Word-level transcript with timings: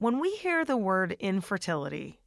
When 0.00 0.20
we 0.20 0.30
hear 0.36 0.64
the 0.64 0.76
word 0.76 1.16
infertility, 1.18 2.20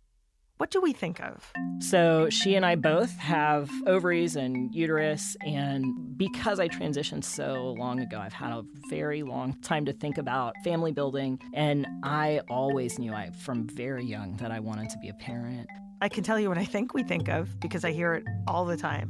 what 0.57 0.71
do 0.71 0.81
we 0.81 0.91
think 0.91 1.21
of? 1.21 1.53
So, 1.79 2.29
she 2.29 2.55
and 2.55 2.65
I 2.65 2.75
both 2.75 3.15
have 3.17 3.71
ovaries 3.87 4.35
and 4.35 4.75
uterus. 4.75 5.37
And 5.39 6.17
because 6.17 6.59
I 6.59 6.67
transitioned 6.67 7.23
so 7.23 7.73
long 7.79 8.01
ago, 8.01 8.19
I've 8.19 8.33
had 8.33 8.51
a 8.51 8.63
very 8.89 9.23
long 9.23 9.53
time 9.61 9.85
to 9.85 9.93
think 9.93 10.17
about 10.17 10.53
family 10.65 10.91
building. 10.91 11.39
And 11.53 11.87
I 12.03 12.41
always 12.49 12.99
knew 12.99 13.13
I, 13.13 13.31
from 13.31 13.69
very 13.69 14.03
young 14.03 14.35
that 14.35 14.51
I 14.51 14.59
wanted 14.59 14.89
to 14.89 14.97
be 14.97 15.07
a 15.07 15.13
parent. 15.13 15.69
I 16.01 16.09
can 16.09 16.25
tell 16.25 16.37
you 16.37 16.49
what 16.49 16.57
I 16.57 16.65
think 16.65 16.93
we 16.93 17.03
think 17.03 17.29
of 17.29 17.57
because 17.61 17.85
I 17.85 17.93
hear 17.93 18.15
it 18.15 18.25
all 18.49 18.65
the 18.65 18.75
time. 18.75 19.09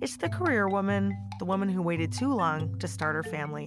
It's 0.00 0.18
the 0.18 0.28
career 0.28 0.68
woman, 0.68 1.12
the 1.40 1.46
woman 1.46 1.68
who 1.68 1.82
waited 1.82 2.12
too 2.12 2.32
long 2.32 2.78
to 2.78 2.86
start 2.86 3.16
her 3.16 3.24
family. 3.24 3.66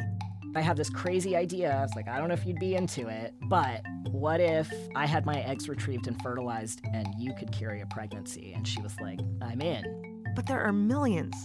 I 0.54 0.60
have 0.60 0.76
this 0.76 0.90
crazy 0.90 1.36
idea. 1.36 1.74
I 1.74 1.82
was 1.82 1.96
like, 1.96 2.10
I 2.10 2.18
don't 2.18 2.28
know 2.28 2.34
if 2.34 2.46
you'd 2.46 2.60
be 2.60 2.76
into 2.76 3.08
it, 3.08 3.34
but 3.44 3.82
what 4.10 4.42
if 4.42 4.70
I 4.96 5.06
had 5.06 5.26
my 5.26 5.40
eggs 5.42 5.70
retrieved 5.70 6.08
and 6.08 6.22
fertilized 6.22 6.82
and 6.94 7.08
you 7.18 7.34
could 7.34 7.54
carry 7.54 7.80
a 7.80 7.86
pregnancy? 7.86 8.52
And 8.54 8.68
she 8.68 8.82
was 8.82 8.94
like, 9.00 9.20
I'm 9.42 9.62
in. 9.62 10.24
But 10.36 10.48
there 10.48 10.62
are 10.62 10.74
millions 10.74 11.36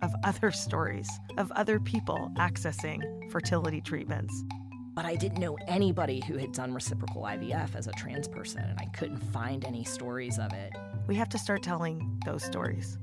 of 0.00 0.14
other 0.24 0.50
stories 0.50 1.08
of 1.36 1.52
other 1.52 1.78
people 1.78 2.30
accessing 2.38 3.02
fertility 3.30 3.82
treatments. 3.82 4.42
But 4.94 5.04
I 5.04 5.16
didn't 5.16 5.38
know 5.38 5.58
anybody 5.68 6.22
who 6.26 6.38
had 6.38 6.52
done 6.52 6.72
reciprocal 6.72 7.22
IVF 7.24 7.76
as 7.76 7.86
a 7.86 7.92
trans 7.92 8.26
person, 8.26 8.62
and 8.62 8.78
I 8.80 8.86
couldn't 8.86 9.18
find 9.18 9.66
any 9.66 9.84
stories 9.84 10.38
of 10.38 10.50
it. 10.54 10.72
We 11.06 11.14
have 11.16 11.28
to 11.30 11.38
start 11.38 11.62
telling 11.62 12.22
those 12.24 12.42
stories. 12.42 12.96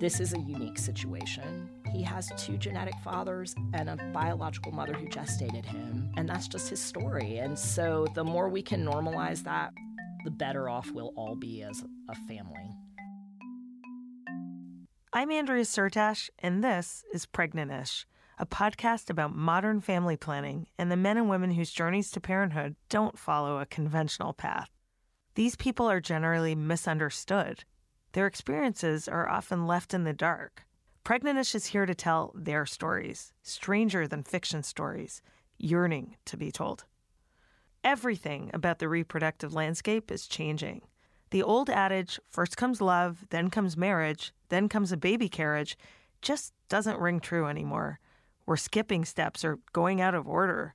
This 0.00 0.18
is 0.18 0.32
a 0.32 0.40
unique 0.40 0.78
situation. 0.78 1.68
He 1.92 2.02
has 2.02 2.30
two 2.36 2.56
genetic 2.56 2.94
fathers 3.02 3.54
and 3.74 3.88
a 3.88 3.96
biological 4.12 4.72
mother 4.72 4.92
who 4.92 5.08
gestated 5.08 5.64
him, 5.64 6.10
and 6.16 6.28
that's 6.28 6.48
just 6.48 6.68
his 6.68 6.80
story. 6.80 7.38
And 7.38 7.58
so 7.58 8.06
the 8.14 8.24
more 8.24 8.48
we 8.48 8.62
can 8.62 8.84
normalize 8.84 9.44
that, 9.44 9.72
the 10.24 10.30
better 10.30 10.68
off 10.68 10.90
we'll 10.90 11.12
all 11.16 11.36
be 11.36 11.62
as 11.62 11.84
a 12.08 12.14
family. 12.26 12.70
I'm 15.12 15.30
Andrea 15.30 15.64
Syrtash, 15.64 16.28
and 16.38 16.62
this 16.62 17.04
is 17.12 17.26
Pregnantish, 17.26 18.04
a 18.38 18.46
podcast 18.46 19.10
about 19.10 19.34
modern 19.34 19.80
family 19.80 20.16
planning 20.16 20.66
and 20.78 20.92
the 20.92 20.96
men 20.96 21.16
and 21.16 21.28
women 21.28 21.52
whose 21.52 21.70
journeys 21.70 22.10
to 22.12 22.20
parenthood 22.20 22.76
don't 22.88 23.18
follow 23.18 23.58
a 23.58 23.66
conventional 23.66 24.32
path. 24.32 24.68
These 25.34 25.56
people 25.56 25.90
are 25.90 26.00
generally 26.00 26.54
misunderstood 26.54 27.64
their 28.12 28.26
experiences 28.26 29.06
are 29.06 29.28
often 29.28 29.66
left 29.66 29.92
in 29.92 30.04
the 30.04 30.12
dark. 30.12 30.64
Pregnantish 31.08 31.54
is 31.54 31.64
here 31.64 31.86
to 31.86 31.94
tell 31.94 32.34
their 32.34 32.66
stories, 32.66 33.32
stranger 33.42 34.06
than 34.06 34.22
fiction 34.22 34.62
stories, 34.62 35.22
yearning 35.56 36.16
to 36.26 36.36
be 36.36 36.52
told. 36.52 36.84
Everything 37.82 38.50
about 38.52 38.78
the 38.78 38.90
reproductive 38.90 39.54
landscape 39.54 40.10
is 40.10 40.26
changing. 40.26 40.82
The 41.30 41.42
old 41.42 41.70
adage, 41.70 42.20
first 42.28 42.58
comes 42.58 42.82
love, 42.82 43.24
then 43.30 43.48
comes 43.48 43.74
marriage, 43.74 44.34
then 44.50 44.68
comes 44.68 44.92
a 44.92 44.98
baby 44.98 45.30
carriage, 45.30 45.78
just 46.20 46.52
doesn't 46.68 47.00
ring 47.00 47.20
true 47.20 47.46
anymore. 47.46 48.00
We're 48.44 48.58
skipping 48.58 49.06
steps 49.06 49.46
or 49.46 49.60
going 49.72 50.02
out 50.02 50.14
of 50.14 50.28
order. 50.28 50.74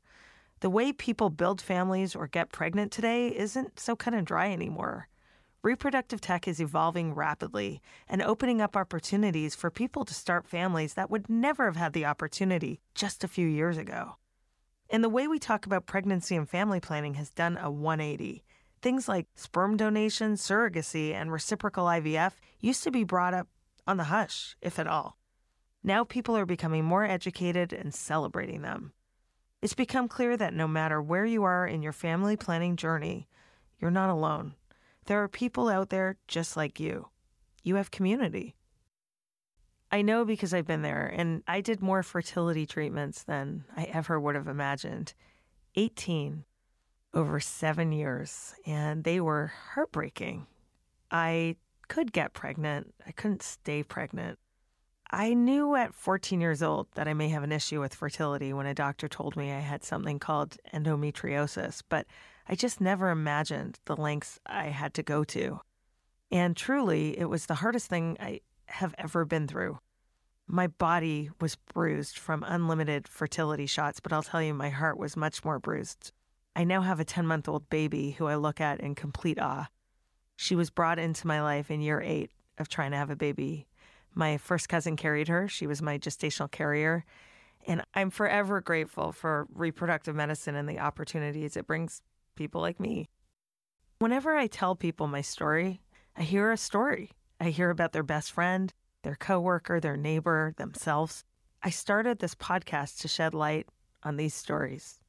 The 0.62 0.70
way 0.72 0.94
people 0.94 1.30
build 1.30 1.62
families 1.62 2.16
or 2.16 2.26
get 2.26 2.52
pregnant 2.52 2.92
today 2.92 3.28
isn't 3.28 3.80
so 3.80 3.96
cut 3.96 4.16
and 4.16 4.26
dry 4.26 4.50
anymore 4.52 5.10
reproductive 5.64 6.20
tech 6.20 6.48
is 6.48 6.60
evolving 6.60 7.16
rapidly 7.16 7.82
and 8.08 8.22
opening 8.22 8.62
up 8.62 8.76
opportunities 8.76 9.56
for 9.56 9.72
people 9.72 10.04
to 10.04 10.14
start 10.14 10.46
families 10.46 10.94
that 10.94 11.10
would 11.10 11.30
never 11.30 11.66
have 11.66 11.78
had 11.78 11.94
the 11.94 12.06
opportunity 12.06 12.82
just 12.94 13.24
a 13.24 13.30
few 13.30 13.48
years 13.48 13.78
ago. 13.78 14.18
And 14.90 15.04
the 15.04 15.10
way 15.10 15.28
we 15.28 15.40
talk 15.40 15.66
about 15.66 15.86
pregnancy 15.86 16.36
and 16.36 16.48
family 16.48 16.82
planning 16.82 17.14
has 17.16 17.32
done 17.32 17.58
a 17.58 17.72
180. 17.72 18.44
Things 18.82 19.08
like 19.08 19.28
sperm 19.36 19.78
donation, 19.78 20.34
surrogacy, 20.34 21.14
and 21.14 21.32
reciprocal 21.32 21.86
IVF 21.86 22.34
used 22.60 22.84
to 22.84 22.92
be 22.92 23.06
brought 23.06 23.34
up 23.34 23.48
on 23.88 23.96
the 23.96 24.06
hush, 24.06 24.58
if 24.62 24.78
at 24.78 24.88
all. 24.88 25.18
Now 25.82 26.04
people 26.04 26.36
are 26.36 26.46
becoming 26.46 26.84
more 26.84 27.06
educated 27.06 27.72
and 27.72 27.94
celebrating 27.94 28.62
them. 28.62 28.92
It's 29.62 29.74
become 29.74 30.10
clear 30.10 30.36
that 30.36 30.54
no 30.54 30.68
matter 30.68 31.02
where 31.02 31.26
you 31.26 31.44
are 31.46 31.66
in 31.66 31.82
your 31.82 31.94
family 31.94 32.36
planning 32.36 32.76
journey, 32.76 33.30
you're 33.80 33.92
not 33.92 34.10
alone. 34.10 34.56
There 35.06 35.22
are 35.22 35.28
people 35.28 35.70
out 35.70 35.90
there 35.90 36.18
just 36.28 36.56
like 36.56 36.80
you. 36.80 37.10
You 37.64 37.76
have 37.76 37.92
community. 37.92 38.56
I 39.92 40.02
know 40.02 40.26
because 40.26 40.54
I've 40.54 40.66
been 40.66 40.82
there, 40.82 41.06
and 41.16 41.44
I 41.48 41.62
did 41.62 41.82
more 41.82 42.02
fertility 42.02 42.66
treatments 42.66 43.24
than 43.24 43.66
I 43.78 43.84
ever 43.84 44.20
would 44.20 44.36
have 44.36 44.48
imagined. 44.48 45.14
18 45.76 46.46
over 47.14 47.40
seven 47.40 47.92
years, 47.92 48.56
and 48.66 49.04
they 49.04 49.20
were 49.20 49.52
heartbreaking. 49.74 50.48
I 51.12 51.58
could 51.88 52.12
get 52.12 52.34
pregnant, 52.34 52.94
I 53.06 53.12
couldn't 53.12 53.44
stay 53.44 53.84
pregnant. 53.84 54.40
I 55.14 55.36
knew 55.36 55.76
at 55.76 55.94
14 55.94 56.42
years 56.42 56.64
old 56.64 56.88
that 56.96 57.08
I 57.08 57.14
may 57.14 57.30
have 57.30 57.44
an 57.44 57.52
issue 57.52 57.80
with 57.80 57.94
fertility 57.94 58.52
when 58.52 58.66
a 58.66 58.74
doctor 58.74 59.08
told 59.08 59.36
me 59.36 59.52
I 59.52 59.60
had 59.60 59.84
something 59.84 60.18
called 60.18 60.58
endometriosis, 60.74 61.84
but 61.88 62.08
I 62.50 62.56
just 62.56 62.82
never 62.82 63.12
imagined 63.12 63.78
the 63.86 63.96
lengths 63.96 64.40
I 64.48 64.70
had 64.70 64.96
to 64.96 65.04
go 65.04 65.24
to. 65.26 65.60
And 66.32 66.58
truly, 66.58 67.16
it 67.20 67.26
was 67.26 67.46
the 67.46 67.54
hardest 67.54 67.92
thing 67.92 68.18
I 68.20 68.40
have 68.66 68.96
ever 68.98 69.24
been 69.24 69.48
through. 69.48 69.78
My 70.48 70.66
body 70.66 71.30
was 71.40 71.58
bruised 71.58 72.18
from 72.18 72.44
unlimited 72.48 73.08
fertility 73.08 73.68
shots, 73.68 74.00
but 74.00 74.12
I'll 74.12 74.24
tell 74.24 74.42
you, 74.42 74.56
my 74.56 74.70
heart 74.70 74.98
was 74.98 75.16
much 75.16 75.46
more 75.46 75.60
bruised. 75.60 76.12
I 76.56 76.64
now 76.64 76.82
have 76.82 77.00
a 77.00 77.06
10 77.06 77.28
month 77.28 77.48
old 77.48 77.70
baby 77.70 78.12
who 78.18 78.26
I 78.26 78.34
look 78.34 78.60
at 78.60 78.80
in 78.80 78.96
complete 78.96 79.40
awe. 79.40 79.68
She 80.36 80.56
was 80.56 80.72
brought 80.72 80.98
into 80.98 81.28
my 81.28 81.40
life 81.44 81.70
in 81.70 81.82
year 81.82 82.02
eight 82.02 82.32
of 82.58 82.68
trying 82.68 82.92
to 82.92 82.98
have 82.98 83.12
a 83.12 83.16
baby. 83.16 83.68
My 84.16 84.38
first 84.38 84.70
cousin 84.70 84.96
carried 84.96 85.28
her, 85.28 85.48
she 85.48 85.68
was 85.68 85.82
my 85.82 85.98
gestational 85.98 86.52
carrier. 86.52 87.06
And 87.66 87.84
I'm 87.94 88.10
forever 88.10 88.62
grateful 88.62 89.12
for 89.12 89.48
reproductive 89.54 90.16
medicine 90.16 90.56
and 90.56 90.68
the 90.68 90.80
opportunities 90.80 91.56
it 91.56 91.68
brings 91.68 92.02
people 92.36 92.62
like 92.62 92.80
me. 92.80 93.10
Whenever 94.00 94.36
I 94.36 94.48
tell 94.48 94.76
people 94.76 95.08
my 95.08 95.22
story, 95.22 95.82
I 96.18 96.24
hear 96.24 96.52
a 96.52 96.58
story. 96.58 97.12
I 97.40 97.50
hear 97.50 97.70
about 97.70 97.94
their 97.94 98.04
best 98.04 98.32
friend, 98.32 98.74
their 99.04 99.16
coworker, 99.16 99.80
their 99.80 99.98
neighbor, 99.98 100.54
themselves. 100.58 101.24
I 101.62 101.70
started 101.70 102.20
this 102.20 102.36
podcast 102.36 103.00
to 103.00 103.08
shed 103.08 103.34
light 103.34 103.68
on 104.04 104.18
these 104.18 104.34
stories, 104.34 105.00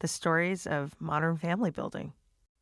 the 0.00 0.08
stories 0.08 0.66
of 0.66 1.00
modern 1.00 1.36
family 1.36 1.70
building. 1.70 2.12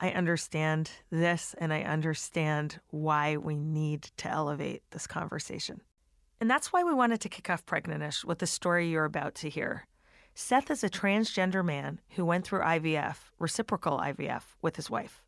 I 0.01 0.11
understand 0.11 0.91
this 1.11 1.55
and 1.59 1.73
I 1.73 1.83
understand 1.83 2.81
why 2.91 3.37
we 3.37 3.57
need 3.57 4.03
to 4.19 4.29
elevate 4.29 4.83
this 4.91 5.07
conversation. 5.07 5.81
And 6.41 6.49
that's 6.49 6.73
why 6.73 6.85
we 6.85 6.95
wanted 6.95 7.21
to 7.23 7.29
kick 7.29 7.51
off 7.51 7.67
Pregnantish 7.67 8.25
with 8.25 8.39
the 8.39 8.47
story 8.47 8.89
you're 8.89 9.05
about 9.05 9.35
to 9.37 9.49
hear. 9.49 9.87
Seth 10.35 10.71
is 10.71 10.85
a 10.85 10.89
transgender 10.89 11.65
man 11.65 12.01
who 12.11 12.25
went 12.25 12.47
through 12.47 12.61
IVF, 12.61 13.17
reciprocal 13.41 13.99
IVF, 13.99 14.43
with 14.63 14.77
his 14.77 14.89
wife. 14.89 15.23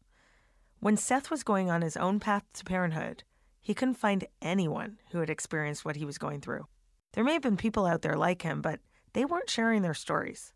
When 0.79 0.97
Seth 0.97 1.31
was 1.31 1.43
going 1.43 1.69
on 1.69 1.83
his 1.83 1.97
own 1.97 2.21
path 2.21 2.45
to 2.55 2.65
parenthood, 2.65 3.25
he 3.61 3.75
couldn't 3.75 3.95
find 3.95 4.25
anyone 4.41 4.99
who 5.11 5.19
had 5.19 5.29
experienced 5.29 5.85
what 5.85 5.97
he 5.97 6.05
was 6.05 6.17
going 6.17 6.41
through. 6.41 6.69
There 7.13 7.25
may 7.25 7.33
have 7.33 7.43
been 7.43 7.57
people 7.57 7.87
out 7.87 8.03
there 8.03 8.17
like 8.17 8.43
him, 8.43 8.63
but 8.63 8.79
they 9.13 9.25
weren't 9.25 9.51
sharing 9.51 9.83
their 9.83 9.95
stories. 9.95 10.53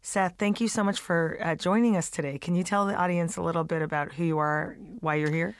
Seth, 0.00 0.36
thank 0.38 0.60
you 0.60 0.68
so 0.68 0.82
much 0.82 0.98
for 0.98 1.36
uh, 1.42 1.54
joining 1.56 1.96
us 1.96 2.10
today. 2.10 2.38
Can 2.38 2.54
you 2.54 2.64
tell 2.64 2.86
the 2.86 2.94
audience 2.94 3.36
a 3.36 3.42
little 3.42 3.64
bit 3.64 3.82
about 3.82 4.12
who 4.14 4.24
you 4.24 4.38
are, 4.38 4.76
why 5.00 5.16
you're 5.16 5.30
here? 5.30 5.54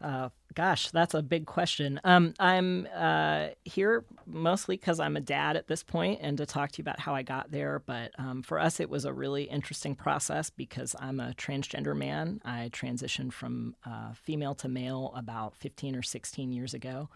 Uh, 0.00 0.28
gosh, 0.54 0.90
that's 0.90 1.14
a 1.14 1.22
big 1.22 1.46
question. 1.46 2.00
Um, 2.04 2.34
I'm 2.38 2.88
uh, 2.94 3.48
here 3.64 4.04
mostly 4.26 4.76
because 4.76 5.00
I'm 5.00 5.16
a 5.16 5.20
dad 5.20 5.56
at 5.56 5.68
this 5.68 5.82
point 5.82 6.20
and 6.22 6.36
to 6.38 6.46
talk 6.46 6.72
to 6.72 6.78
you 6.78 6.82
about 6.82 7.00
how 7.00 7.14
I 7.14 7.22
got 7.22 7.50
there. 7.50 7.82
But 7.84 8.12
um, 8.18 8.42
for 8.42 8.58
us, 8.58 8.80
it 8.80 8.90
was 8.90 9.04
a 9.04 9.12
really 9.12 9.44
interesting 9.44 9.94
process 9.94 10.50
because 10.50 10.96
I'm 10.98 11.20
a 11.20 11.32
transgender 11.32 11.96
man. 11.96 12.40
I 12.44 12.70
transitioned 12.72 13.32
from 13.32 13.76
uh, 13.84 14.12
female 14.14 14.54
to 14.56 14.68
male 14.68 15.12
about 15.14 15.56
15 15.56 15.96
or 15.96 16.02
16 16.02 16.52
years 16.52 16.74
ago. 16.74 17.08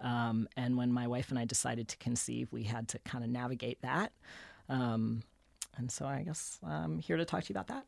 Um, 0.00 0.48
and 0.56 0.76
when 0.76 0.92
my 0.92 1.06
wife 1.06 1.30
and 1.30 1.38
I 1.38 1.44
decided 1.44 1.88
to 1.88 1.96
conceive, 1.98 2.52
we 2.52 2.62
had 2.62 2.88
to 2.88 2.98
kind 3.00 3.24
of 3.24 3.30
navigate 3.30 3.82
that. 3.82 4.12
Um, 4.68 5.22
and 5.76 5.90
so 5.90 6.06
I 6.06 6.22
guess 6.22 6.58
I'm 6.66 6.98
here 6.98 7.16
to 7.16 7.24
talk 7.24 7.44
to 7.44 7.52
you 7.52 7.54
about 7.54 7.68
that 7.68 7.84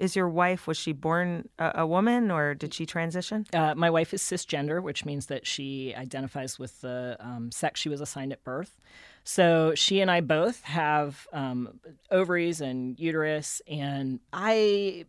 is 0.00 0.16
your 0.16 0.28
wife 0.28 0.66
was 0.66 0.76
she 0.76 0.92
born 0.92 1.48
a, 1.58 1.72
a 1.76 1.86
woman 1.86 2.30
or 2.30 2.54
did 2.54 2.74
she 2.74 2.86
transition? 2.86 3.46
Uh, 3.52 3.74
my 3.74 3.90
wife 3.90 4.14
is 4.14 4.22
cisgender 4.22 4.82
which 4.82 5.04
means 5.04 5.26
that 5.26 5.46
she 5.46 5.94
identifies 5.94 6.58
with 6.58 6.80
the 6.80 7.16
um, 7.20 7.50
sex 7.50 7.80
she 7.80 7.88
was 7.88 8.00
assigned 8.00 8.32
at 8.32 8.42
birth. 8.44 8.80
So 9.22 9.74
she 9.74 10.00
and 10.00 10.10
i 10.10 10.20
both 10.20 10.62
have 10.62 11.28
um, 11.32 11.80
ovaries 12.10 12.60
and 12.60 12.98
uterus 12.98 13.62
and 13.68 14.20
i 14.32 15.04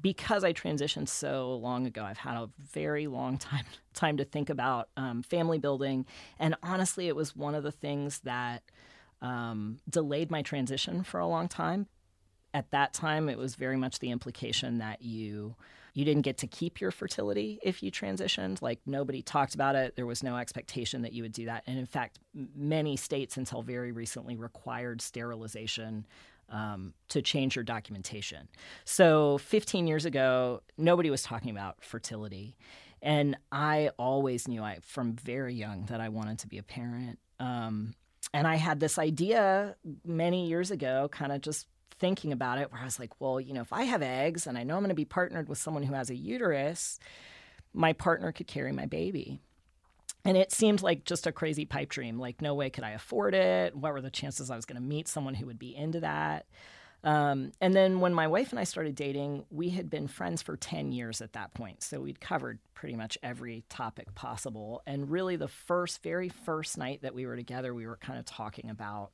because 0.00 0.44
I 0.44 0.52
transitioned 0.52 1.08
so 1.08 1.56
long 1.56 1.86
ago, 1.86 2.04
I've 2.04 2.18
had 2.18 2.36
a 2.36 2.48
very 2.72 3.06
long 3.06 3.38
time 3.38 3.64
time 3.94 4.16
to 4.16 4.24
think 4.24 4.50
about 4.50 4.88
um, 4.96 5.22
family 5.22 5.58
building, 5.58 6.06
and 6.38 6.56
honestly, 6.62 7.08
it 7.08 7.16
was 7.16 7.36
one 7.36 7.54
of 7.54 7.62
the 7.62 7.72
things 7.72 8.20
that 8.20 8.62
um, 9.22 9.78
delayed 9.88 10.30
my 10.30 10.42
transition 10.42 11.02
for 11.02 11.18
a 11.20 11.26
long 11.26 11.48
time 11.48 11.86
at 12.54 12.70
that 12.70 12.94
time, 12.94 13.28
it 13.28 13.36
was 13.36 13.56
very 13.56 13.76
much 13.76 13.98
the 13.98 14.10
implication 14.10 14.78
that 14.78 15.02
you 15.02 15.56
you 15.92 16.04
didn't 16.04 16.22
get 16.22 16.38
to 16.38 16.48
keep 16.48 16.80
your 16.80 16.90
fertility 16.90 17.60
if 17.62 17.80
you 17.80 17.90
transitioned. 17.92 18.60
Like 18.60 18.80
nobody 18.84 19.22
talked 19.22 19.54
about 19.54 19.76
it. 19.76 19.94
There 19.94 20.06
was 20.06 20.24
no 20.24 20.36
expectation 20.36 21.02
that 21.02 21.12
you 21.12 21.22
would 21.22 21.32
do 21.32 21.44
that. 21.44 21.62
And 21.68 21.78
in 21.78 21.86
fact, 21.86 22.18
many 22.56 22.96
states 22.96 23.36
until 23.36 23.62
very 23.62 23.92
recently 23.92 24.34
required 24.34 25.00
sterilization 25.00 26.04
um, 26.50 26.94
to 27.10 27.22
change 27.22 27.54
your 27.54 27.62
documentation. 27.62 28.48
So 28.84 29.38
15 29.38 29.86
years 29.86 30.04
ago, 30.04 30.62
nobody 30.76 31.10
was 31.10 31.22
talking 31.22 31.50
about 31.50 31.82
fertility. 31.84 32.56
And 33.00 33.36
I 33.52 33.90
always 33.96 34.48
knew 34.48 34.64
I, 34.64 34.78
from 34.82 35.14
very 35.14 35.54
young, 35.54 35.86
that 35.86 36.00
I 36.00 36.08
wanted 36.08 36.40
to 36.40 36.48
be 36.48 36.58
a 36.58 36.62
parent. 36.64 37.20
Um, 37.38 37.94
and 38.32 38.48
I 38.48 38.56
had 38.56 38.80
this 38.80 38.98
idea 38.98 39.76
many 40.04 40.48
years 40.48 40.72
ago, 40.72 41.08
kind 41.12 41.30
of 41.30 41.40
just 41.40 41.68
thinking 41.98 42.32
about 42.32 42.58
it, 42.58 42.72
where 42.72 42.80
I 42.80 42.84
was 42.84 42.98
like, 42.98 43.20
well, 43.20 43.40
you 43.40 43.54
know, 43.54 43.62
if 43.62 43.72
I 43.72 43.84
have 43.84 44.02
eggs 44.02 44.46
and 44.46 44.58
I 44.58 44.62
know 44.62 44.74
I'm 44.74 44.82
going 44.82 44.88
to 44.88 44.94
be 44.94 45.04
partnered 45.04 45.48
with 45.48 45.58
someone 45.58 45.82
who 45.82 45.94
has 45.94 46.10
a 46.10 46.16
uterus, 46.16 46.98
my 47.72 47.92
partner 47.92 48.32
could 48.32 48.46
carry 48.46 48.72
my 48.72 48.86
baby. 48.86 49.40
And 50.24 50.36
it 50.36 50.52
seemed 50.52 50.82
like 50.82 51.04
just 51.04 51.26
a 51.26 51.32
crazy 51.32 51.66
pipe 51.66 51.90
dream. 51.90 52.18
Like, 52.18 52.40
no 52.40 52.54
way 52.54 52.70
could 52.70 52.84
I 52.84 52.90
afford 52.90 53.34
it. 53.34 53.76
What 53.76 53.92
were 53.92 54.00
the 54.00 54.10
chances 54.10 54.50
I 54.50 54.56
was 54.56 54.64
going 54.64 54.80
to 54.80 54.86
meet 54.86 55.06
someone 55.06 55.34
who 55.34 55.46
would 55.46 55.58
be 55.58 55.76
into 55.76 56.00
that? 56.00 56.46
Um, 57.04 57.52
and 57.60 57.74
then 57.74 58.00
when 58.00 58.14
my 58.14 58.26
wife 58.26 58.50
and 58.50 58.58
I 58.58 58.64
started 58.64 58.94
dating, 58.94 59.44
we 59.50 59.68
had 59.68 59.90
been 59.90 60.08
friends 60.08 60.40
for 60.40 60.56
10 60.56 60.90
years 60.90 61.20
at 61.20 61.34
that 61.34 61.52
point. 61.52 61.82
So 61.82 62.00
we'd 62.00 62.20
covered 62.20 62.58
pretty 62.72 62.96
much 62.96 63.18
every 63.22 63.62
topic 63.68 64.14
possible. 64.14 64.82
And 64.86 65.10
really, 65.10 65.36
the 65.36 65.48
first, 65.48 66.02
very 66.02 66.30
first 66.30 66.78
night 66.78 67.02
that 67.02 67.14
we 67.14 67.26
were 67.26 67.36
together, 67.36 67.74
we 67.74 67.86
were 67.86 67.98
kind 67.98 68.18
of 68.18 68.24
talking 68.24 68.70
about 68.70 69.10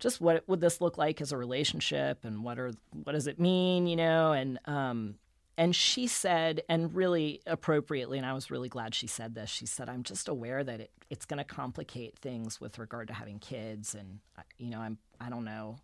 just 0.00 0.20
what 0.20 0.42
would 0.48 0.60
this 0.60 0.80
look 0.80 0.98
like 0.98 1.20
as 1.20 1.30
a 1.30 1.36
relationship 1.36 2.24
and 2.24 2.42
what 2.42 2.58
are 2.58 2.72
what 3.04 3.12
does 3.12 3.26
it 3.26 3.38
mean, 3.38 3.86
you 3.86 3.96
know? 3.96 4.32
And 4.32 4.58
um, 4.64 5.16
and 5.56 5.76
she 5.76 6.06
said, 6.06 6.62
and 6.68 6.94
really 6.94 7.42
appropriately, 7.46 8.16
and 8.16 8.26
I 8.26 8.32
was 8.32 8.50
really 8.50 8.70
glad 8.70 8.94
she 8.94 9.06
said 9.06 9.34
this. 9.34 9.50
She 9.50 9.66
said, 9.66 9.88
"I'm 9.88 10.02
just 10.02 10.28
aware 10.28 10.64
that 10.64 10.80
it, 10.80 10.90
it's 11.10 11.26
going 11.26 11.38
to 11.38 11.44
complicate 11.44 12.18
things 12.18 12.60
with 12.60 12.78
regard 12.78 13.08
to 13.08 13.14
having 13.14 13.38
kids, 13.38 13.94
and 13.94 14.20
you 14.58 14.70
know, 14.70 14.80
I'm 14.80 14.98
I 15.20 15.28
don't 15.28 15.44
know, 15.44 15.76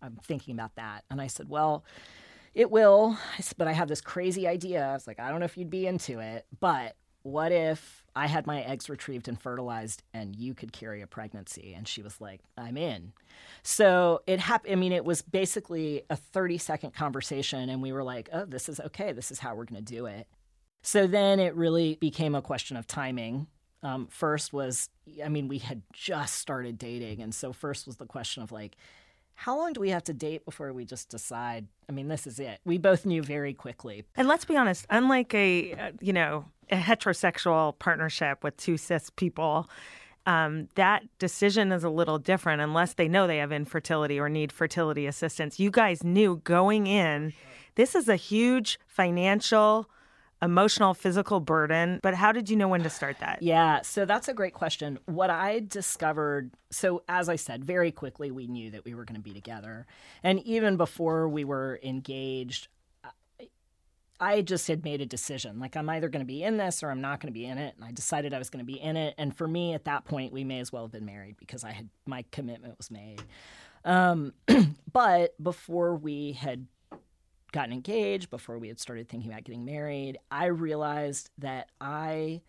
I'm 0.00 0.18
thinking 0.24 0.54
about 0.54 0.76
that." 0.76 1.04
And 1.10 1.20
I 1.20 1.26
said, 1.26 1.48
"Well." 1.48 1.84
It 2.54 2.70
will, 2.70 3.18
but 3.58 3.66
I 3.66 3.72
have 3.72 3.88
this 3.88 4.00
crazy 4.00 4.46
idea. 4.46 4.86
I 4.86 4.92
was 4.92 5.08
like, 5.08 5.18
I 5.18 5.28
don't 5.28 5.40
know 5.40 5.44
if 5.44 5.58
you'd 5.58 5.70
be 5.70 5.88
into 5.88 6.20
it, 6.20 6.46
but 6.60 6.94
what 7.24 7.52
if 7.52 8.04
I 8.14 8.26
had 8.26 8.46
my 8.46 8.62
eggs 8.62 8.88
retrieved 8.88 9.28
and 9.28 9.40
fertilized 9.40 10.02
and 10.12 10.36
you 10.36 10.54
could 10.54 10.72
carry 10.72 11.00
a 11.00 11.06
pregnancy? 11.06 11.74
And 11.74 11.88
she 11.88 12.02
was 12.02 12.20
like, 12.20 12.40
I'm 12.56 12.76
in. 12.76 13.12
So 13.62 14.20
it 14.26 14.38
happened. 14.38 14.72
I 14.72 14.76
mean, 14.76 14.92
it 14.92 15.04
was 15.04 15.22
basically 15.22 16.02
a 16.10 16.16
30 16.16 16.58
second 16.58 16.94
conversation, 16.94 17.70
and 17.70 17.82
we 17.82 17.92
were 17.92 18.04
like, 18.04 18.28
oh, 18.32 18.44
this 18.44 18.68
is 18.68 18.78
okay. 18.78 19.12
This 19.12 19.32
is 19.32 19.40
how 19.40 19.54
we're 19.54 19.64
going 19.64 19.82
to 19.82 19.92
do 19.94 20.06
it. 20.06 20.28
So 20.82 21.06
then 21.06 21.40
it 21.40 21.56
really 21.56 21.96
became 21.96 22.34
a 22.34 22.42
question 22.42 22.76
of 22.76 22.86
timing. 22.86 23.46
Um, 23.82 24.06
first 24.10 24.52
was, 24.52 24.90
I 25.24 25.30
mean, 25.30 25.48
we 25.48 25.58
had 25.58 25.82
just 25.92 26.36
started 26.36 26.78
dating. 26.78 27.22
And 27.22 27.34
so 27.34 27.54
first 27.54 27.86
was 27.86 27.96
the 27.96 28.06
question 28.06 28.42
of 28.42 28.52
like, 28.52 28.76
how 29.34 29.56
long 29.56 29.72
do 29.72 29.80
we 29.80 29.90
have 29.90 30.04
to 30.04 30.12
date 30.12 30.44
before 30.44 30.72
we 30.72 30.84
just 30.84 31.08
decide 31.10 31.66
i 31.88 31.92
mean 31.92 32.08
this 32.08 32.26
is 32.26 32.38
it 32.38 32.60
we 32.64 32.78
both 32.78 33.04
knew 33.04 33.22
very 33.22 33.52
quickly 33.52 34.04
and 34.16 34.28
let's 34.28 34.44
be 34.44 34.56
honest 34.56 34.86
unlike 34.90 35.34
a 35.34 35.72
uh, 35.74 35.90
you 36.00 36.12
know 36.12 36.44
a 36.70 36.76
heterosexual 36.76 37.78
partnership 37.78 38.42
with 38.42 38.56
two 38.56 38.76
cis 38.76 39.10
people 39.10 39.68
um, 40.26 40.68
that 40.74 41.02
decision 41.18 41.70
is 41.70 41.84
a 41.84 41.90
little 41.90 42.18
different 42.18 42.62
unless 42.62 42.94
they 42.94 43.08
know 43.08 43.26
they 43.26 43.38
have 43.38 43.52
infertility 43.52 44.18
or 44.18 44.28
need 44.28 44.52
fertility 44.52 45.06
assistance 45.06 45.60
you 45.60 45.70
guys 45.70 46.02
knew 46.02 46.40
going 46.44 46.86
in 46.86 47.32
this 47.74 47.94
is 47.94 48.08
a 48.08 48.16
huge 48.16 48.78
financial 48.86 49.88
emotional, 50.44 50.94
physical 50.94 51.40
burden. 51.40 51.98
But 52.02 52.14
how 52.14 52.30
did 52.30 52.50
you 52.50 52.56
know 52.56 52.68
when 52.68 52.82
to 52.82 52.90
start 52.90 53.18
that? 53.20 53.42
Yeah, 53.42 53.80
so 53.82 54.04
that's 54.04 54.28
a 54.28 54.34
great 54.34 54.52
question. 54.52 54.98
What 55.06 55.30
I 55.30 55.60
discovered, 55.60 56.50
so 56.70 57.02
as 57.08 57.28
I 57.28 57.36
said, 57.36 57.64
very 57.64 57.90
quickly 57.90 58.30
we 58.30 58.46
knew 58.46 58.70
that 58.70 58.84
we 58.84 58.94
were 58.94 59.04
going 59.04 59.16
to 59.16 59.22
be 59.22 59.32
together. 59.32 59.86
And 60.22 60.40
even 60.40 60.76
before 60.76 61.28
we 61.28 61.44
were 61.44 61.80
engaged, 61.82 62.68
I 64.24 64.40
just 64.40 64.66
had 64.68 64.84
made 64.84 65.02
a 65.02 65.06
decision. 65.06 65.60
Like, 65.60 65.76
I'm 65.76 65.90
either 65.90 66.08
going 66.08 66.22
to 66.22 66.26
be 66.26 66.42
in 66.42 66.56
this 66.56 66.82
or 66.82 66.90
I'm 66.90 67.02
not 67.02 67.20
going 67.20 67.30
to 67.30 67.38
be 67.38 67.44
in 67.44 67.58
it. 67.58 67.74
And 67.76 67.84
I 67.84 67.92
decided 67.92 68.32
I 68.32 68.38
was 68.38 68.48
going 68.48 68.64
to 68.64 68.72
be 68.72 68.80
in 68.80 68.96
it. 68.96 69.14
And 69.18 69.36
for 69.36 69.46
me, 69.46 69.74
at 69.74 69.84
that 69.84 70.06
point, 70.06 70.32
we 70.32 70.44
may 70.44 70.60
as 70.60 70.72
well 70.72 70.84
have 70.84 70.92
been 70.92 71.04
married 71.04 71.36
because 71.38 71.62
I 71.62 71.72
had 71.72 71.90
my 72.06 72.24
commitment 72.32 72.78
was 72.78 72.90
made. 72.90 73.22
Um, 73.84 74.32
but 74.92 75.34
before 75.42 75.94
we 75.94 76.32
had 76.32 76.66
gotten 77.52 77.74
engaged, 77.74 78.30
before 78.30 78.58
we 78.58 78.68
had 78.68 78.80
started 78.80 79.10
thinking 79.10 79.30
about 79.30 79.44
getting 79.44 79.66
married, 79.66 80.18
I 80.30 80.46
realized 80.46 81.28
that 81.38 81.68
I 81.78 82.40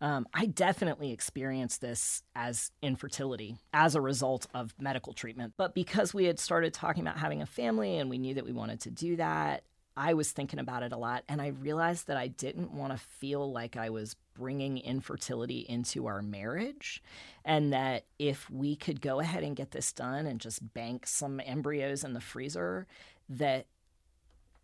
um, 0.00 0.26
I 0.34 0.46
definitely 0.46 1.12
experienced 1.12 1.80
this 1.80 2.24
as 2.34 2.72
infertility 2.82 3.58
as 3.72 3.94
a 3.94 4.00
result 4.00 4.48
of 4.52 4.74
medical 4.80 5.12
treatment. 5.12 5.54
But 5.56 5.76
because 5.76 6.12
we 6.12 6.24
had 6.24 6.40
started 6.40 6.74
talking 6.74 7.02
about 7.02 7.18
having 7.18 7.40
a 7.40 7.46
family 7.46 7.98
and 7.98 8.10
we 8.10 8.18
knew 8.18 8.34
that 8.34 8.44
we 8.44 8.50
wanted 8.50 8.80
to 8.80 8.90
do 8.90 9.14
that, 9.14 9.62
I 9.96 10.14
was 10.14 10.32
thinking 10.32 10.58
about 10.58 10.82
it 10.82 10.92
a 10.92 10.96
lot. 10.96 11.24
And 11.28 11.42
I 11.42 11.48
realized 11.48 12.06
that 12.06 12.16
I 12.16 12.28
didn't 12.28 12.72
want 12.72 12.92
to 12.92 12.98
feel 12.98 13.50
like 13.50 13.76
I 13.76 13.90
was 13.90 14.16
bringing 14.34 14.78
infertility 14.78 15.60
into 15.68 16.06
our 16.06 16.22
marriage. 16.22 17.02
And 17.44 17.72
that 17.72 18.04
if 18.18 18.48
we 18.50 18.76
could 18.76 19.00
go 19.00 19.20
ahead 19.20 19.42
and 19.42 19.56
get 19.56 19.72
this 19.72 19.92
done 19.92 20.26
and 20.26 20.40
just 20.40 20.72
bank 20.74 21.06
some 21.06 21.40
embryos 21.40 22.04
in 22.04 22.14
the 22.14 22.20
freezer, 22.20 22.86
that 23.28 23.66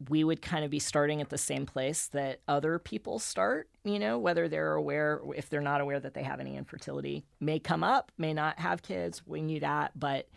we 0.08 0.22
would 0.22 0.40
kind 0.40 0.64
of 0.64 0.70
be 0.70 0.78
starting 0.78 1.20
at 1.20 1.28
the 1.28 1.38
same 1.38 1.66
place 1.66 2.06
that 2.08 2.40
other 2.46 2.78
people 2.78 3.18
start, 3.18 3.68
you 3.84 3.98
know, 3.98 4.16
whether 4.18 4.48
they're 4.48 4.74
aware, 4.74 5.20
if 5.34 5.50
they're 5.50 5.60
not 5.60 5.80
aware 5.80 5.98
that 5.98 6.14
they 6.14 6.22
have 6.22 6.38
any 6.38 6.56
infertility, 6.56 7.24
may 7.40 7.58
come 7.58 7.82
up, 7.82 8.12
may 8.16 8.32
not 8.32 8.60
have 8.60 8.82
kids. 8.82 9.22
We 9.26 9.42
knew 9.42 9.58
that, 9.60 9.98
but 9.98 10.28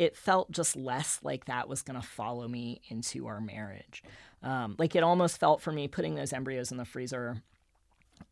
it 0.00 0.16
felt 0.16 0.50
just 0.50 0.76
less 0.76 1.20
like 1.22 1.44
that 1.44 1.68
was 1.68 1.82
going 1.82 2.00
to 2.00 2.06
follow 2.06 2.48
me 2.48 2.80
into 2.88 3.26
our 3.26 3.38
marriage. 3.38 4.02
Um, 4.42 4.74
like 4.78 4.96
it 4.96 5.02
almost 5.02 5.38
felt 5.38 5.60
for 5.60 5.72
me 5.72 5.88
putting 5.88 6.14
those 6.14 6.32
embryos 6.32 6.72
in 6.72 6.78
the 6.78 6.86
freezer, 6.86 7.42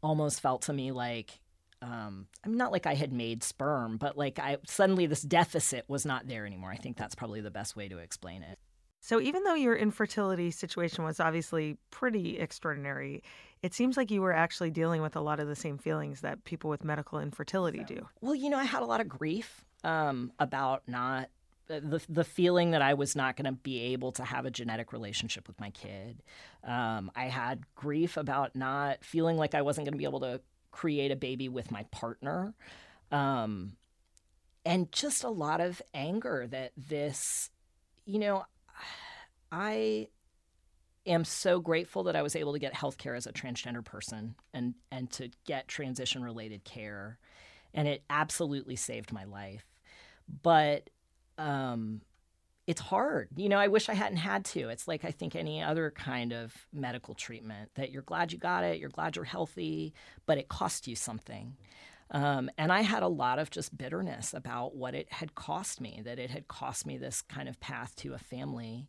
almost 0.03 0.41
felt 0.41 0.63
to 0.63 0.73
me 0.73 0.93
like, 0.93 1.41
um, 1.83 2.27
I'm 2.43 2.57
not 2.57 2.73
like 2.73 2.87
I 2.87 2.95
had 2.95 3.13
made 3.13 3.45
sperm, 3.45 3.99
but 3.99 4.17
like 4.17 4.39
I 4.39 4.57
suddenly 4.67 5.05
this 5.05 5.21
deficit 5.21 5.85
was 5.89 6.07
not 6.07 6.27
there 6.27 6.47
anymore. 6.47 6.71
I 6.71 6.77
think 6.77 6.97
that's 6.97 7.15
probably 7.15 7.43
the 7.43 7.51
best 7.51 7.77
way 7.77 7.87
to 7.87 7.99
explain 7.99 8.43
it. 8.43 8.59
So, 9.01 9.21
even 9.21 9.45
though 9.45 9.55
your 9.55 9.77
infertility 9.77 10.51
situation 10.51 11.05
was 11.05 11.21
obviously 11.21 11.77
pretty 11.91 12.39
extraordinary, 12.39 13.23
it 13.63 13.75
seems 13.75 13.99
like 13.99 14.11
you 14.11 14.23
were 14.23 14.33
actually 14.33 14.71
dealing 14.71 15.03
with 15.03 15.17
a 15.17 15.21
lot 15.21 15.39
of 15.39 15.49
the 15.49 15.55
same 15.55 15.77
feelings 15.77 16.23
that 16.23 16.45
people 16.45 16.71
with 16.71 16.83
medical 16.83 17.21
infertility 17.21 17.85
do. 17.85 18.09
Well, 18.23 18.35
you 18.35 18.49
know, 18.49 18.59
I 18.59 18.65
had 18.65 18.83
a 18.83 18.87
lot 18.87 19.03
of 19.03 19.09
grief 19.09 19.67
um, 19.85 20.33
about 20.39 20.83
not 20.89 21.29
the 21.69 22.03
the 22.09 22.25
feeling 22.25 22.73
that 22.73 22.83
I 22.83 22.95
was 22.95 23.15
not 23.15 23.37
going 23.37 23.47
to 23.47 23.53
be 23.53 23.93
able 23.93 24.13
to 24.13 24.25
have 24.25 24.47
a 24.47 24.51
genetic 24.51 24.93
relationship 24.93 25.47
with 25.47 25.61
my 25.61 25.71
kid. 25.71 26.23
Um, 26.65 27.11
I 27.15 27.25
had 27.25 27.65
grief 27.75 28.17
about 28.17 28.57
not 28.57 29.05
feeling 29.05 29.37
like 29.37 29.55
I 29.55 29.63
wasn't 29.63 29.87
going 29.87 29.93
to 29.93 29.99
be 29.99 30.05
able 30.05 30.21
to 30.21 30.41
create 30.71 31.11
a 31.11 31.17
baby 31.17 31.49
with 31.49 31.71
my 31.71 31.85
partner, 31.85 32.55
um, 33.13 33.77
and 34.65 34.91
just 34.93 35.25
a 35.25 35.31
lot 35.31 35.61
of 35.61 35.81
anger 35.95 36.47
that 36.51 36.73
this, 36.77 37.51
you 38.05 38.19
know, 38.19 38.45
I 39.53 40.09
am 41.07 41.25
so 41.25 41.61
grateful 41.61 42.05
that 42.05 42.17
I 42.17 42.23
was 42.23 42.37
able 42.37 42.53
to 42.53 42.59
get 42.59 42.75
health 42.75 42.99
care 42.99 43.15
as 43.15 43.27
a 43.27 43.33
transgender 43.33 43.85
person 43.85 44.35
and 44.53 44.75
and 44.91 45.11
to 45.13 45.31
get 45.47 45.69
transition 45.69 46.23
related 46.23 46.65
care 46.65 47.19
and 47.73 47.89
it 47.89 48.03
absolutely 48.11 48.77
saved 48.77 49.13
my 49.13 49.25
life 49.25 49.65
but 50.43 50.91
um, 51.39 52.03
it's 52.67 52.81
hard. 52.83 53.31
You 53.37 53.49
know 53.49 53.59
i 53.59 53.69
wish 53.69 53.89
i 53.89 53.95
hadn't 53.95 54.19
had 54.19 54.45
to. 54.47 54.69
It's 54.69 54.87
like 54.87 55.05
i 55.05 55.11
think 55.11 55.35
any 55.35 55.63
other 55.63 55.91
kind 55.91 56.33
of 56.33 56.55
medical 56.73 57.15
treatment 57.15 57.71
that 57.77 57.91
you're 57.91 58.03
glad 58.03 58.31
you 58.33 58.39
got 58.39 58.63
it 58.63 58.79
you're 58.79 58.91
glad 58.91 59.17
you're 59.17 59.25
healthy 59.25 59.95
but 60.27 60.39
it 60.39 60.49
cost 60.49 60.87
you 60.87 60.95
something. 60.95 61.57
Um, 62.11 62.51
and 62.57 62.73
I 62.73 62.83
had 62.83 63.03
a 63.03 63.09
lot 63.09 63.39
of 63.39 63.51
just 63.51 63.77
bitterness 63.77 64.33
about 64.33 64.75
what 64.75 64.95
it 64.95 65.13
had 65.13 65.35
cost 65.35 65.81
me, 65.81 66.01
that 66.05 66.19
it 66.19 66.31
had 66.31 66.49
cost 66.49 66.87
me 66.87 66.97
this 66.97 67.23
kind 67.23 67.49
of 67.49 67.61
path 67.61 67.95
to 67.97 68.15
a 68.15 68.19
family. 68.19 68.89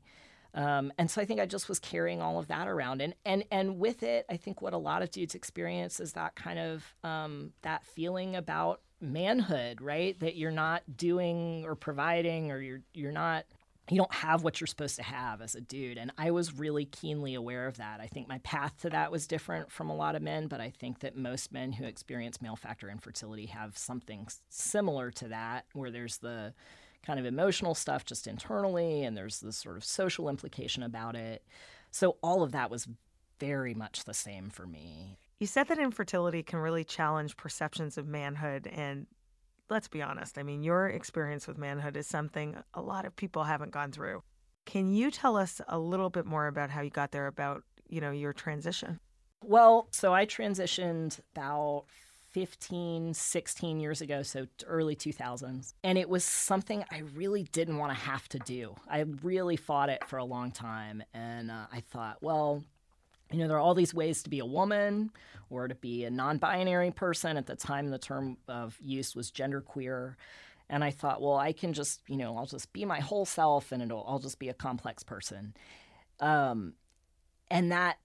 Um, 0.53 0.91
and 0.97 1.11
so 1.11 1.21
I 1.21 1.25
think 1.25 1.39
I 1.39 1.45
just 1.45 1.69
was 1.69 1.79
carrying 1.79 2.21
all 2.21 2.39
of 2.39 2.47
that 2.47 2.67
around, 2.67 3.01
and 3.01 3.13
and 3.23 3.43
and 3.51 3.77
with 3.77 4.01
it, 4.01 4.25
I 4.29 4.37
think 4.37 4.61
what 4.61 4.73
a 4.73 4.77
lot 4.77 5.03
of 5.03 5.11
dudes 5.11 5.35
experience 5.35 5.99
is 5.99 6.13
that 6.13 6.35
kind 6.35 6.57
of 6.57 6.95
um, 7.03 7.51
that 7.61 7.85
feeling 7.85 8.35
about 8.35 8.81
manhood, 9.01 9.81
right? 9.81 10.19
That 10.19 10.35
you're 10.35 10.51
not 10.51 10.83
doing 10.95 11.63
or 11.65 11.75
providing, 11.75 12.51
or 12.51 12.59
you're 12.59 12.81
you're 12.93 13.11
not 13.11 13.45
you 13.89 13.97
don't 13.97 14.13
have 14.13 14.43
what 14.43 14.59
you're 14.59 14.67
supposed 14.67 14.95
to 14.97 15.03
have 15.03 15.41
as 15.41 15.55
a 15.55 15.61
dude. 15.61 15.97
And 15.97 16.11
I 16.17 16.31
was 16.31 16.53
really 16.53 16.85
keenly 16.85 17.33
aware 17.33 17.67
of 17.67 17.77
that. 17.77 17.99
I 17.99 18.07
think 18.07 18.27
my 18.27 18.37
path 18.39 18.73
to 18.81 18.89
that 18.91 19.11
was 19.11 19.27
different 19.27 19.71
from 19.71 19.89
a 19.89 19.95
lot 19.95 20.15
of 20.15 20.21
men, 20.21 20.47
but 20.47 20.61
I 20.61 20.69
think 20.69 20.99
that 20.99 21.15
most 21.15 21.51
men 21.51 21.71
who 21.71 21.85
experience 21.85 22.41
male 22.41 22.55
factor 22.55 22.89
infertility 22.89 23.47
have 23.47 23.77
something 23.77 24.27
similar 24.49 25.11
to 25.11 25.29
that, 25.29 25.65
where 25.73 25.91
there's 25.91 26.17
the 26.17 26.53
kind 27.03 27.19
of 27.19 27.25
emotional 27.25 27.73
stuff 27.73 28.05
just 28.05 28.27
internally, 28.27 29.03
and 29.03 29.17
there's 29.17 29.39
this 29.39 29.57
sort 29.57 29.77
of 29.77 29.83
social 29.83 30.29
implication 30.29 30.83
about 30.83 31.15
it. 31.15 31.43
So 31.91 32.17
all 32.21 32.43
of 32.43 32.51
that 32.51 32.69
was 32.69 32.87
very 33.39 33.73
much 33.73 34.03
the 34.03 34.13
same 34.13 34.49
for 34.49 34.67
me. 34.67 35.17
You 35.39 35.47
said 35.47 35.69
that 35.69 35.79
infertility 35.79 36.43
can 36.43 36.59
really 36.59 36.83
challenge 36.83 37.37
perceptions 37.37 37.97
of 37.97 38.05
manhood. 38.05 38.67
And 38.67 39.07
let's 39.69 39.87
be 39.87 40.01
honest, 40.01 40.37
I 40.37 40.43
mean, 40.43 40.63
your 40.63 40.87
experience 40.87 41.47
with 41.47 41.57
manhood 41.57 41.95
is 41.95 42.07
something 42.07 42.57
a 42.73 42.81
lot 42.81 43.05
of 43.05 43.15
people 43.15 43.45
haven't 43.45 43.71
gone 43.71 43.93
through. 43.93 44.21
Can 44.65 44.93
you 44.93 45.09
tell 45.09 45.37
us 45.37 45.61
a 45.69 45.79
little 45.79 46.09
bit 46.09 46.25
more 46.25 46.47
about 46.47 46.69
how 46.69 46.81
you 46.81 46.89
got 46.89 47.11
there, 47.11 47.27
about, 47.27 47.63
you 47.87 48.01
know, 48.01 48.11
your 48.11 48.33
transition? 48.33 48.99
Well, 49.41 49.87
so 49.91 50.13
I 50.13 50.25
transitioned 50.25 51.21
about 51.33 51.85
15, 52.31 53.13
16 53.13 53.79
years 53.79 54.01
ago, 54.01 54.21
so 54.21 54.45
early 54.67 54.95
2000s. 54.95 55.73
And 55.85 55.97
it 55.97 56.09
was 56.09 56.25
something 56.25 56.83
I 56.91 57.03
really 57.15 57.43
didn't 57.43 57.77
want 57.77 57.91
to 57.93 57.97
have 57.97 58.27
to 58.29 58.39
do. 58.39 58.75
I 58.89 59.05
really 59.23 59.55
fought 59.55 59.89
it 59.89 60.03
for 60.05 60.17
a 60.17 60.25
long 60.25 60.51
time. 60.51 61.01
And 61.13 61.49
uh, 61.49 61.67
I 61.71 61.79
thought, 61.79 62.17
well, 62.21 62.63
you 63.31 63.39
know, 63.39 63.47
there 63.47 63.57
are 63.57 63.61
all 63.61 63.75
these 63.75 63.93
ways 63.93 64.23
to 64.23 64.29
be 64.29 64.39
a 64.39 64.45
woman 64.45 65.11
or 65.49 65.67
to 65.67 65.75
be 65.75 66.05
a 66.05 66.09
non 66.09 66.37
binary 66.37 66.91
person. 66.91 67.37
At 67.37 67.45
the 67.45 67.55
time, 67.55 67.89
the 67.89 67.99
term 67.99 68.37
of 68.47 68.77
use 68.81 69.15
was 69.15 69.31
genderqueer. 69.31 70.15
And 70.69 70.83
I 70.83 70.91
thought, 70.91 71.21
well, 71.21 71.37
I 71.37 71.51
can 71.51 71.73
just, 71.73 72.01
you 72.07 72.17
know, 72.17 72.37
I'll 72.37 72.45
just 72.45 72.71
be 72.73 72.85
my 72.85 72.99
whole 72.99 73.25
self 73.25 73.71
and 73.71 73.81
it'll, 73.81 74.05
I'll 74.07 74.19
just 74.19 74.37
be 74.37 74.49
a 74.49 74.53
complex 74.53 75.01
person. 75.01 75.55
Um, 76.19 76.73
and 77.49 77.71
that, 77.71 77.97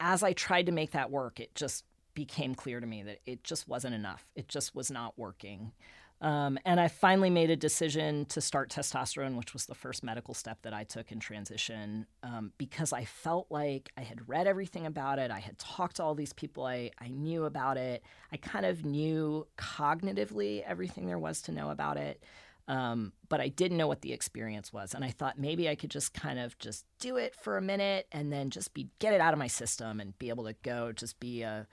as 0.00 0.22
I 0.22 0.32
tried 0.32 0.66
to 0.66 0.72
make 0.72 0.92
that 0.92 1.10
work, 1.10 1.40
it 1.40 1.54
just 1.54 1.84
became 2.14 2.54
clear 2.54 2.80
to 2.80 2.86
me 2.86 3.02
that 3.02 3.18
it 3.26 3.44
just 3.44 3.68
wasn't 3.68 3.94
enough. 3.94 4.26
It 4.34 4.48
just 4.48 4.74
was 4.74 4.90
not 4.90 5.18
working. 5.18 5.72
Um, 6.20 6.58
and 6.64 6.80
I 6.80 6.88
finally 6.88 7.28
made 7.28 7.50
a 7.50 7.56
decision 7.56 8.24
to 8.26 8.40
start 8.40 8.70
testosterone, 8.70 9.36
which 9.36 9.52
was 9.52 9.66
the 9.66 9.74
first 9.74 10.02
medical 10.02 10.32
step 10.32 10.62
that 10.62 10.72
I 10.72 10.84
took 10.84 11.12
in 11.12 11.20
transition, 11.20 12.06
um, 12.22 12.52
because 12.56 12.92
I 12.92 13.04
felt 13.04 13.48
like 13.50 13.92
I 13.98 14.00
had 14.00 14.26
read 14.26 14.46
everything 14.46 14.86
about 14.86 15.18
it. 15.18 15.30
I 15.30 15.40
had 15.40 15.58
talked 15.58 15.96
to 15.96 16.02
all 16.02 16.14
these 16.14 16.32
people 16.32 16.64
I, 16.64 16.90
I 16.98 17.08
knew 17.08 17.44
about 17.44 17.76
it. 17.76 18.02
I 18.32 18.38
kind 18.38 18.64
of 18.64 18.84
knew 18.84 19.46
cognitively 19.58 20.62
everything 20.62 21.06
there 21.06 21.18
was 21.18 21.42
to 21.42 21.52
know 21.52 21.68
about 21.68 21.98
it. 21.98 22.22
Um, 22.68 23.12
but 23.28 23.40
I 23.40 23.48
didn't 23.48 23.76
know 23.76 23.86
what 23.86 24.00
the 24.00 24.12
experience 24.12 24.72
was. 24.72 24.94
And 24.94 25.04
I 25.04 25.10
thought 25.10 25.38
maybe 25.38 25.68
I 25.68 25.76
could 25.76 25.90
just 25.90 26.14
kind 26.14 26.38
of 26.38 26.58
just 26.58 26.84
do 26.98 27.16
it 27.16 27.34
for 27.34 27.58
a 27.58 27.62
minute 27.62 28.06
and 28.10 28.32
then 28.32 28.50
just 28.50 28.74
be 28.74 28.88
get 28.98 29.12
it 29.12 29.20
out 29.20 29.32
of 29.32 29.38
my 29.38 29.46
system 29.46 30.00
and 30.00 30.18
be 30.18 30.30
able 30.30 30.44
to 30.44 30.54
go 30.64 30.92
just 30.92 31.20
be 31.20 31.42
a 31.42 31.66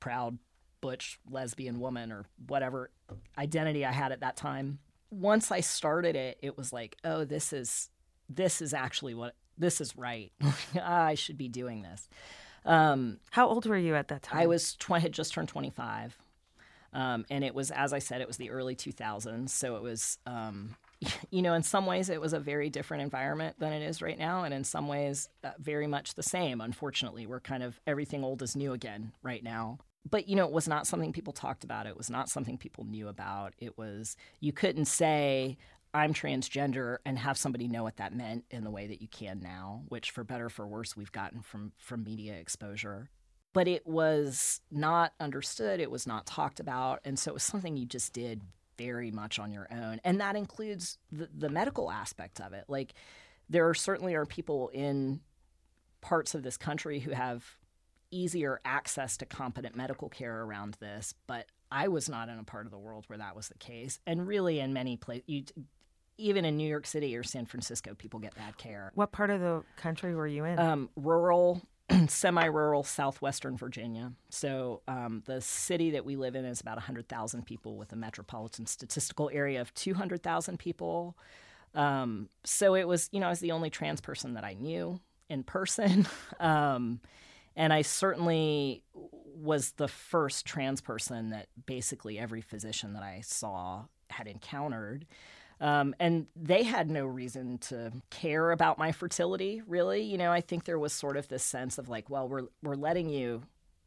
proud 0.00 0.38
butch 0.80 1.18
lesbian 1.30 1.80
woman 1.80 2.12
or 2.12 2.26
whatever 2.46 2.90
identity 3.38 3.84
I 3.84 3.92
had 3.92 4.12
at 4.12 4.20
that 4.20 4.36
time. 4.36 4.78
Once 5.10 5.50
I 5.50 5.60
started 5.60 6.16
it, 6.16 6.38
it 6.40 6.56
was 6.56 6.72
like, 6.72 6.96
oh, 7.04 7.24
this 7.24 7.52
is 7.52 7.90
this 8.28 8.62
is 8.62 8.72
actually 8.72 9.14
what 9.14 9.34
this 9.58 9.80
is 9.80 9.96
right. 9.96 10.32
I 10.82 11.14
should 11.14 11.36
be 11.36 11.48
doing 11.48 11.82
this. 11.82 12.08
Um, 12.64 13.18
How 13.30 13.48
old 13.48 13.66
were 13.66 13.76
you 13.76 13.94
at 13.94 14.08
that 14.08 14.22
time? 14.22 14.40
I 14.40 14.46
was 14.46 14.74
20, 14.76 15.02
had 15.02 15.12
just 15.12 15.32
turned 15.32 15.48
25. 15.48 16.16
Um, 16.92 17.24
and 17.30 17.44
it 17.44 17.54
was, 17.54 17.70
as 17.70 17.92
I 17.92 18.00
said, 18.00 18.20
it 18.20 18.26
was 18.26 18.36
the 18.36 18.50
early 18.50 18.74
2000s. 18.74 19.50
So 19.50 19.76
it 19.76 19.82
was, 19.82 20.18
um, 20.26 20.76
you 21.30 21.42
know, 21.42 21.54
in 21.54 21.62
some 21.62 21.86
ways 21.86 22.08
it 22.08 22.20
was 22.20 22.32
a 22.32 22.40
very 22.40 22.68
different 22.68 23.02
environment 23.02 23.56
than 23.58 23.72
it 23.72 23.82
is 23.82 24.02
right 24.02 24.18
now. 24.18 24.44
And 24.44 24.52
in 24.52 24.64
some 24.64 24.88
ways, 24.88 25.28
uh, 25.44 25.50
very 25.58 25.86
much 25.86 26.14
the 26.14 26.22
same. 26.22 26.60
Unfortunately, 26.60 27.26
we're 27.26 27.40
kind 27.40 27.62
of 27.62 27.80
everything 27.86 28.24
old 28.24 28.42
is 28.42 28.56
new 28.56 28.72
again 28.72 29.12
right 29.22 29.42
now 29.42 29.78
but 30.08 30.28
you 30.28 30.36
know 30.36 30.46
it 30.46 30.52
was 30.52 30.68
not 30.68 30.86
something 30.86 31.12
people 31.12 31.32
talked 31.32 31.64
about. 31.64 31.86
It 31.86 31.96
was 31.96 32.10
not 32.10 32.28
something 32.28 32.56
people 32.56 32.84
knew 32.84 33.08
about. 33.08 33.54
It 33.58 33.76
was 33.76 34.16
you 34.40 34.52
couldn't 34.52 34.86
say 34.86 35.56
i'm 35.92 36.14
transgender 36.14 36.98
and 37.04 37.18
have 37.18 37.36
somebody 37.36 37.66
know 37.66 37.82
what 37.82 37.96
that 37.96 38.14
meant 38.14 38.44
in 38.52 38.62
the 38.62 38.70
way 38.70 38.86
that 38.86 39.02
you 39.02 39.08
can 39.08 39.40
now 39.40 39.82
which 39.88 40.12
for 40.12 40.22
better 40.22 40.48
for 40.48 40.64
worse 40.64 40.96
we've 40.96 41.10
gotten 41.10 41.42
from 41.42 41.72
from 41.78 42.04
media 42.04 42.34
exposure. 42.34 43.10
But 43.52 43.66
it 43.66 43.84
was 43.84 44.60
not 44.70 45.12
understood. 45.18 45.80
It 45.80 45.90
was 45.90 46.06
not 46.06 46.24
talked 46.24 46.60
about. 46.60 47.00
And 47.04 47.18
so 47.18 47.32
it 47.32 47.34
was 47.34 47.42
something 47.42 47.76
you 47.76 47.84
just 47.84 48.12
did 48.12 48.42
very 48.78 49.10
much 49.10 49.40
on 49.40 49.50
your 49.50 49.66
own. 49.72 50.00
And 50.04 50.20
that 50.20 50.36
includes 50.36 50.98
the, 51.10 51.28
the 51.36 51.48
medical 51.48 51.90
aspect 51.90 52.40
of 52.40 52.52
it. 52.52 52.64
Like 52.68 52.94
there 53.48 53.74
certainly 53.74 54.14
are 54.14 54.24
people 54.24 54.70
in 54.72 55.20
parts 56.00 56.34
of 56.34 56.44
this 56.44 56.56
country 56.56 57.00
who 57.00 57.10
have 57.10 57.44
easier 58.10 58.60
access 58.64 59.16
to 59.18 59.26
competent 59.26 59.76
medical 59.76 60.08
care 60.08 60.42
around 60.42 60.76
this, 60.80 61.14
but 61.26 61.46
I 61.70 61.88
was 61.88 62.08
not 62.08 62.28
in 62.28 62.38
a 62.38 62.44
part 62.44 62.66
of 62.66 62.72
the 62.72 62.78
world 62.78 63.04
where 63.06 63.18
that 63.18 63.36
was 63.36 63.48
the 63.48 63.58
case. 63.58 64.00
And 64.06 64.26
really, 64.26 64.60
in 64.60 64.72
many 64.72 64.96
places, 64.96 65.52
even 66.18 66.44
in 66.44 66.56
New 66.56 66.68
York 66.68 66.86
City 66.86 67.16
or 67.16 67.22
San 67.22 67.46
Francisco, 67.46 67.94
people 67.94 68.20
get 68.20 68.34
bad 68.34 68.56
care. 68.58 68.92
What 68.94 69.12
part 69.12 69.30
of 69.30 69.40
the 69.40 69.62
country 69.76 70.14
were 70.14 70.26
you 70.26 70.44
in? 70.44 70.58
Um, 70.58 70.90
rural, 70.96 71.62
semi 72.08 72.44
rural 72.44 72.82
southwestern 72.82 73.56
Virginia. 73.56 74.12
So 74.28 74.82
um, 74.86 75.22
the 75.26 75.40
city 75.40 75.92
that 75.92 76.04
we 76.04 76.16
live 76.16 76.34
in 76.34 76.44
is 76.44 76.60
about 76.60 76.76
100,000 76.76 77.46
people 77.46 77.76
with 77.76 77.92
a 77.92 77.96
metropolitan 77.96 78.66
statistical 78.66 79.30
area 79.32 79.60
of 79.60 79.72
200,000 79.74 80.58
people. 80.58 81.16
Um, 81.74 82.28
so 82.44 82.74
it 82.74 82.86
was, 82.86 83.08
you 83.12 83.20
know, 83.20 83.26
I 83.26 83.30
was 83.30 83.40
the 83.40 83.52
only 83.52 83.70
trans 83.70 84.00
person 84.00 84.34
that 84.34 84.44
I 84.44 84.54
knew 84.54 85.00
in 85.28 85.42
person. 85.42 86.06
And 87.56 87.72
I 87.72 87.82
certainly 87.82 88.82
was 89.34 89.72
the 89.72 89.88
first 89.88 90.46
trans 90.46 90.80
person 90.80 91.30
that 91.30 91.46
basically 91.66 92.18
every 92.18 92.40
physician 92.40 92.92
that 92.94 93.02
I 93.02 93.22
saw 93.24 93.84
had 94.10 94.26
encountered. 94.26 95.06
Um, 95.60 95.94
and 96.00 96.26
they 96.34 96.62
had 96.62 96.90
no 96.90 97.04
reason 97.04 97.58
to 97.58 97.92
care 98.08 98.50
about 98.50 98.78
my 98.78 98.92
fertility, 98.92 99.62
really. 99.66 100.02
You 100.02 100.16
know, 100.16 100.32
I 100.32 100.40
think 100.40 100.64
there 100.64 100.78
was 100.78 100.92
sort 100.92 101.16
of 101.16 101.28
this 101.28 101.42
sense 101.42 101.76
of 101.76 101.88
like, 101.88 102.08
well, 102.08 102.28
we're 102.28 102.46
we're 102.62 102.76
letting 102.76 103.10
you 103.10 103.42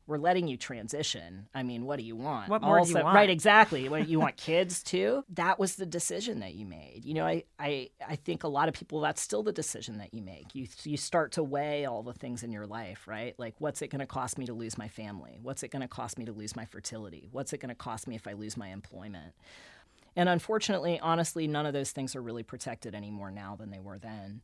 we're 0.05 0.17
letting 0.17 0.47
you 0.47 0.57
transition. 0.57 1.47
I 1.53 1.63
mean, 1.63 1.85
what 1.85 1.97
do 1.97 2.03
you 2.03 2.15
want? 2.15 2.49
What 2.49 2.61
more 2.61 2.79
also, 2.79 2.93
do 2.93 2.99
you 2.99 3.03
want? 3.05 3.15
Right, 3.15 3.29
exactly. 3.29 3.87
what 3.87 4.07
you 4.07 4.19
want 4.19 4.37
kids 4.37 4.83
too? 4.83 5.23
That 5.33 5.57
was 5.57 5.75
the 5.75 5.85
decision 5.85 6.41
that 6.41 6.53
you 6.53 6.65
made. 6.65 7.01
You 7.05 7.15
know, 7.15 7.25
I, 7.25 7.43
I 7.57 7.89
I 8.07 8.15
think 8.17 8.43
a 8.43 8.47
lot 8.47 8.67
of 8.67 8.75
people 8.75 9.01
that's 9.01 9.21
still 9.21 9.41
the 9.41 9.51
decision 9.51 9.97
that 9.97 10.13
you 10.13 10.21
make. 10.21 10.53
You 10.53 10.67
you 10.83 10.95
start 10.95 11.33
to 11.33 11.43
weigh 11.43 11.85
all 11.85 12.03
the 12.03 12.13
things 12.13 12.43
in 12.43 12.51
your 12.51 12.67
life, 12.67 13.07
right? 13.07 13.33
Like 13.37 13.55
what's 13.59 13.81
it 13.81 13.89
going 13.89 13.99
to 13.99 14.05
cost 14.05 14.37
me 14.37 14.45
to 14.45 14.53
lose 14.53 14.77
my 14.77 14.87
family? 14.87 15.39
What's 15.41 15.63
it 15.63 15.69
going 15.69 15.81
to 15.81 15.87
cost 15.87 16.19
me 16.19 16.25
to 16.25 16.31
lose 16.31 16.55
my 16.55 16.65
fertility? 16.65 17.27
What's 17.31 17.51
it 17.53 17.59
going 17.59 17.69
to 17.69 17.75
cost 17.75 18.07
me 18.07 18.15
if 18.15 18.27
I 18.27 18.33
lose 18.33 18.55
my 18.55 18.69
employment? 18.69 19.33
And 20.15 20.29
unfortunately, 20.29 20.99
honestly, 20.99 21.47
none 21.47 21.65
of 21.65 21.73
those 21.73 21.91
things 21.91 22.15
are 22.15 22.21
really 22.21 22.43
protected 22.43 22.93
anymore 22.93 23.31
now 23.31 23.55
than 23.55 23.71
they 23.71 23.79
were 23.79 23.97
then 23.97 24.41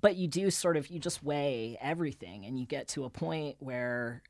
but 0.00 0.16
you 0.16 0.26
do 0.26 0.50
sort 0.50 0.76
of 0.76 0.88
you 0.88 0.98
just 0.98 1.22
weigh 1.22 1.76
everything 1.80 2.44
and 2.44 2.58
you 2.58 2.66
get 2.66 2.88
to 2.88 3.04
a 3.04 3.10
point 3.10 3.56
where 3.58 4.22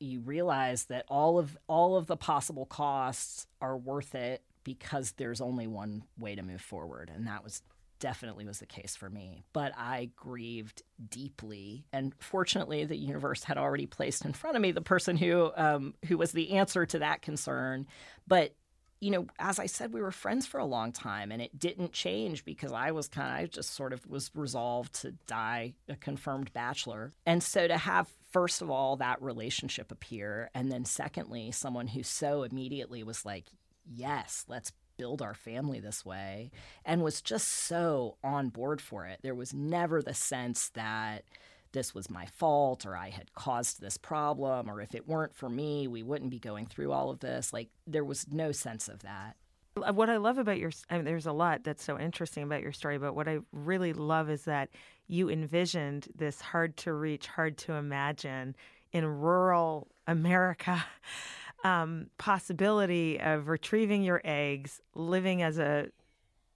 you 0.00 0.20
realize 0.20 0.86
that 0.86 1.04
all 1.08 1.38
of 1.38 1.56
all 1.68 1.96
of 1.96 2.06
the 2.06 2.16
possible 2.16 2.66
costs 2.66 3.46
are 3.60 3.76
worth 3.76 4.14
it 4.14 4.42
because 4.64 5.12
there's 5.12 5.40
only 5.40 5.66
one 5.66 6.02
way 6.18 6.34
to 6.34 6.42
move 6.42 6.60
forward. 6.60 7.10
And 7.14 7.26
that 7.26 7.44
was 7.44 7.62
definitely 7.98 8.46
was 8.46 8.60
the 8.60 8.66
case 8.66 8.96
for 8.96 9.10
me. 9.10 9.44
But 9.52 9.72
i 9.76 10.10
grieved 10.16 10.82
deeply 11.08 11.84
and 11.92 12.14
fortunately 12.18 12.84
the 12.84 12.96
universe 12.96 13.44
had 13.44 13.58
already 13.58 13.86
placed 13.86 14.24
in 14.24 14.32
front 14.32 14.56
of 14.56 14.62
me 14.62 14.72
the 14.72 14.80
person 14.80 15.16
who 15.16 15.52
um, 15.54 15.94
who 16.06 16.16
was 16.16 16.32
the 16.32 16.52
answer 16.52 16.86
to 16.86 16.98
that 17.00 17.22
concern. 17.22 17.86
But 18.26 18.54
you 19.00 19.10
know, 19.10 19.26
as 19.38 19.58
I 19.58 19.66
said, 19.66 19.94
we 19.94 20.02
were 20.02 20.10
friends 20.10 20.46
for 20.46 20.60
a 20.60 20.64
long 20.66 20.92
time 20.92 21.32
and 21.32 21.40
it 21.40 21.58
didn't 21.58 21.92
change 21.92 22.44
because 22.44 22.72
I 22.72 22.90
was 22.90 23.08
kind 23.08 23.28
of, 23.28 23.34
I 23.34 23.46
just 23.46 23.74
sort 23.74 23.94
of 23.94 24.06
was 24.06 24.30
resolved 24.34 24.94
to 25.00 25.12
die 25.26 25.72
a 25.88 25.96
confirmed 25.96 26.52
bachelor. 26.52 27.14
And 27.24 27.42
so 27.42 27.66
to 27.66 27.78
have, 27.78 28.10
first 28.30 28.62
of 28.62 28.70
all, 28.70 28.96
that 28.96 29.22
relationship 29.22 29.90
appear, 29.92 30.50
and 30.54 30.70
then 30.70 30.84
secondly, 30.84 31.50
someone 31.50 31.88
who 31.88 32.02
so 32.02 32.42
immediately 32.42 33.02
was 33.02 33.24
like, 33.24 33.46
yes, 33.86 34.44
let's 34.48 34.72
build 34.96 35.22
our 35.22 35.34
family 35.34 35.80
this 35.80 36.04
way, 36.04 36.50
and 36.84 37.02
was 37.02 37.20
just 37.22 37.48
so 37.48 38.16
on 38.22 38.48
board 38.48 38.80
for 38.80 39.06
it. 39.06 39.20
There 39.22 39.34
was 39.34 39.54
never 39.54 40.02
the 40.02 40.14
sense 40.14 40.68
that, 40.70 41.24
this 41.72 41.94
was 41.94 42.10
my 42.10 42.26
fault 42.26 42.84
or 42.84 42.96
I 42.96 43.10
had 43.10 43.32
caused 43.34 43.80
this 43.80 43.96
problem 43.96 44.68
or 44.68 44.80
if 44.80 44.94
it 44.94 45.08
weren't 45.08 45.34
for 45.34 45.48
me, 45.48 45.86
we 45.86 46.02
wouldn't 46.02 46.30
be 46.30 46.38
going 46.38 46.66
through 46.66 46.92
all 46.92 47.10
of 47.10 47.20
this. 47.20 47.52
Like 47.52 47.68
there 47.86 48.04
was 48.04 48.26
no 48.30 48.52
sense 48.52 48.88
of 48.88 49.00
that. 49.02 49.36
What 49.76 50.10
I 50.10 50.16
love 50.16 50.38
about 50.38 50.58
your, 50.58 50.72
I 50.90 50.96
mean, 50.96 51.04
there's 51.04 51.26
a 51.26 51.32
lot 51.32 51.62
that's 51.62 51.84
so 51.84 51.98
interesting 51.98 52.42
about 52.42 52.62
your 52.62 52.72
story, 52.72 52.98
but 52.98 53.14
what 53.14 53.28
I 53.28 53.38
really 53.52 53.92
love 53.92 54.28
is 54.28 54.44
that 54.44 54.70
you 55.10 55.28
envisioned 55.28 56.06
this 56.14 56.40
hard 56.40 56.76
to 56.78 56.92
reach, 56.92 57.26
hard 57.26 57.58
to 57.58 57.72
imagine 57.72 58.54
in 58.92 59.04
rural 59.04 59.88
America 60.06 60.84
um, 61.64 62.06
possibility 62.16 63.18
of 63.20 63.48
retrieving 63.48 64.02
your 64.04 64.20
eggs, 64.24 64.80
living 64.94 65.42
as 65.42 65.58
a, 65.58 65.88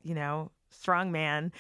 you 0.03 0.15
know, 0.15 0.51
strong 0.71 1.11
man 1.13 1.53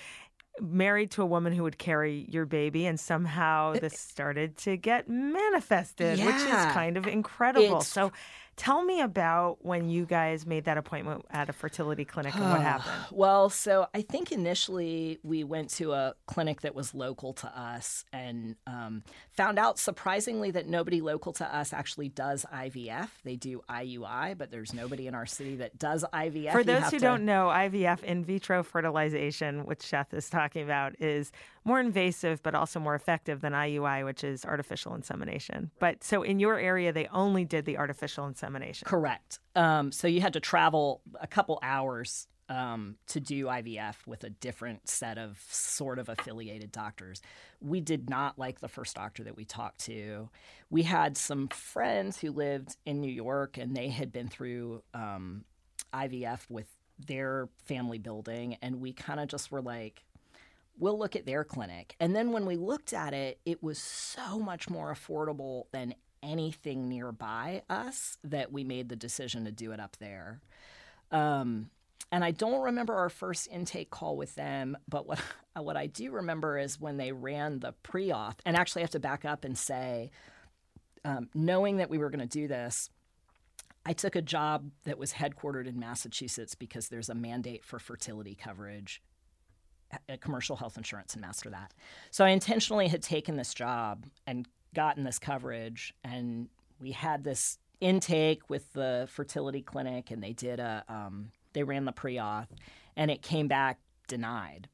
married 0.60 1.10
to 1.10 1.20
a 1.20 1.26
woman 1.26 1.52
who 1.52 1.64
would 1.64 1.78
carry 1.78 2.26
your 2.28 2.46
baby, 2.46 2.86
and 2.86 2.98
somehow 3.00 3.72
this 3.72 3.98
started 3.98 4.56
to 4.56 4.76
get 4.76 5.08
manifested, 5.08 6.16
which 6.26 6.36
is 6.36 6.72
kind 6.72 6.96
of 6.96 7.08
incredible. 7.08 7.64
It's- 7.64 7.88
So, 7.88 8.12
tell 8.56 8.84
me 8.84 9.00
about 9.00 9.64
when 9.64 9.88
you 9.88 10.06
guys 10.06 10.46
made 10.46 10.64
that 10.64 10.78
appointment 10.78 11.24
at 11.30 11.48
a 11.48 11.52
fertility 11.52 12.04
clinic 12.04 12.34
and 12.34 12.44
what 12.50 12.60
happened. 12.72 12.94
Well, 13.10 13.50
so 13.50 13.88
I 13.94 14.02
think 14.02 14.32
initially 14.32 15.18
we 15.22 15.44
went 15.44 15.70
to 15.70 15.92
a 15.92 16.14
clinic 16.26 16.60
that 16.62 16.74
was 16.74 16.94
local 16.94 17.32
to 17.34 17.46
us 17.58 18.04
and 18.12 18.56
um, 18.66 19.02
found 19.32 19.58
out 19.58 19.78
surprisingly 19.78 20.50
that 20.52 20.68
nobody 20.68 21.00
local 21.00 21.32
to 21.34 21.56
us 21.56 21.72
actually 21.72 22.08
does 22.08 22.44
IVF. 22.52 23.08
They 23.24 23.36
do 23.36 23.62
IUI, 23.68 24.38
but 24.38 24.50
there's 24.50 24.72
nobody 24.72 25.06
in 25.06 25.14
our 25.14 25.26
city 25.26 25.56
that 25.56 25.78
does 25.78 26.04
IVF. 26.12 26.52
For 26.52 26.64
those 26.64 26.84
who 26.84 26.90
to- 26.90 26.98
don't 26.98 27.24
know, 27.24 27.48
IVF, 27.48 28.02
in 28.02 28.24
vitro 28.24 28.62
fertilization, 28.62 29.64
which 29.66 29.82
Seth 29.82 30.14
is 30.14 30.30
talking 30.30 30.62
about, 30.62 31.00
is 31.00 31.32
more 31.64 31.80
invasive 31.80 32.42
but 32.42 32.54
also 32.54 32.78
more 32.78 32.94
effective 32.94 33.40
than 33.40 33.52
IUI, 33.52 34.04
which 34.04 34.22
is 34.22 34.44
artificial 34.44 34.94
insemination. 34.94 35.70
But 35.78 36.04
so 36.04 36.22
in 36.22 36.38
your 36.38 36.58
area, 36.58 36.92
they 36.92 37.06
only 37.08 37.44
did 37.44 37.64
the 37.64 37.78
artificial 37.78 38.26
insemination. 38.26 38.86
Correct. 38.86 39.38
Um, 39.56 39.92
so 39.92 40.06
you 40.06 40.20
had 40.20 40.32
to 40.34 40.40
travel 40.40 41.00
a 41.20 41.26
couple 41.26 41.58
hours 41.62 42.28
um, 42.48 42.96
to 43.06 43.20
do 43.20 43.46
IVF 43.46 44.06
with 44.06 44.22
a 44.24 44.30
different 44.30 44.88
set 44.88 45.16
of 45.16 45.42
sort 45.48 45.98
of 45.98 46.08
affiliated 46.08 46.70
doctors. 46.70 47.22
We 47.60 47.80
did 47.80 48.10
not 48.10 48.38
like 48.38 48.60
the 48.60 48.68
first 48.68 48.96
doctor 48.96 49.24
that 49.24 49.36
we 49.36 49.46
talked 49.46 49.80
to. 49.86 50.28
We 50.68 50.82
had 50.82 51.16
some 51.16 51.48
friends 51.48 52.18
who 52.18 52.32
lived 52.32 52.76
in 52.84 53.00
New 53.00 53.10
York 53.10 53.56
and 53.56 53.74
they 53.74 53.88
had 53.88 54.12
been 54.12 54.28
through 54.28 54.82
um, 54.92 55.44
IVF 55.94 56.50
with 56.50 56.66
their 56.98 57.48
family 57.64 57.98
building, 57.98 58.56
and 58.62 58.80
we 58.80 58.92
kind 58.92 59.20
of 59.20 59.28
just 59.28 59.50
were 59.50 59.62
like, 59.62 60.04
we'll 60.78 60.98
look 60.98 61.16
at 61.16 61.26
their 61.26 61.44
clinic. 61.44 61.94
And 62.00 62.14
then 62.14 62.32
when 62.32 62.46
we 62.46 62.56
looked 62.56 62.92
at 62.92 63.14
it, 63.14 63.38
it 63.44 63.62
was 63.62 63.78
so 63.78 64.38
much 64.38 64.68
more 64.68 64.92
affordable 64.92 65.64
than 65.72 65.94
anything 66.22 66.88
nearby 66.88 67.62
us 67.68 68.18
that 68.24 68.50
we 68.50 68.64
made 68.64 68.88
the 68.88 68.96
decision 68.96 69.44
to 69.44 69.52
do 69.52 69.72
it 69.72 69.80
up 69.80 69.96
there. 69.98 70.40
Um, 71.10 71.70
and 72.10 72.24
I 72.24 72.30
don't 72.30 72.62
remember 72.62 72.94
our 72.94 73.08
first 73.08 73.48
intake 73.50 73.90
call 73.90 74.16
with 74.16 74.34
them, 74.34 74.76
but 74.88 75.06
what 75.06 75.20
what 75.56 75.76
I 75.76 75.86
do 75.86 76.10
remember 76.10 76.58
is 76.58 76.80
when 76.80 76.96
they 76.96 77.12
ran 77.12 77.60
the 77.60 77.72
pre-auth. 77.84 78.36
And 78.44 78.56
actually, 78.56 78.82
I 78.82 78.84
have 78.84 78.90
to 78.90 79.00
back 79.00 79.24
up 79.24 79.44
and 79.44 79.56
say, 79.56 80.10
um, 81.04 81.28
knowing 81.32 81.76
that 81.76 81.90
we 81.90 81.98
were 81.98 82.10
going 82.10 82.26
to 82.26 82.26
do 82.26 82.48
this, 82.48 82.90
I 83.86 83.92
took 83.92 84.16
a 84.16 84.22
job 84.22 84.70
that 84.84 84.98
was 84.98 85.12
headquartered 85.12 85.68
in 85.68 85.78
Massachusetts 85.78 86.54
because 86.54 86.88
there's 86.88 87.08
a 87.08 87.14
mandate 87.14 87.64
for 87.64 87.78
fertility 87.78 88.34
coverage 88.34 89.00
commercial 90.20 90.56
health 90.56 90.76
insurance 90.76 91.14
and 91.14 91.22
Massachusetts. 91.22 91.74
So 92.10 92.24
I 92.24 92.30
intentionally 92.30 92.88
had 92.88 93.02
taken 93.02 93.36
this 93.36 93.54
job 93.54 94.06
and 94.26 94.46
gotten 94.74 95.04
this 95.04 95.18
coverage, 95.18 95.94
and 96.02 96.48
we 96.80 96.92
had 96.92 97.24
this 97.24 97.58
intake 97.80 98.48
with 98.48 98.72
the 98.72 99.08
fertility 99.10 99.62
clinic, 99.62 100.10
and 100.10 100.22
they 100.22 100.32
did 100.32 100.60
a 100.60 100.84
um, 100.88 101.30
they 101.52 101.62
ran 101.62 101.84
the 101.84 101.92
pre-auth, 101.92 102.48
and 102.96 103.10
it 103.10 103.22
came 103.22 103.48
back 103.48 103.78
denied. 104.08 104.68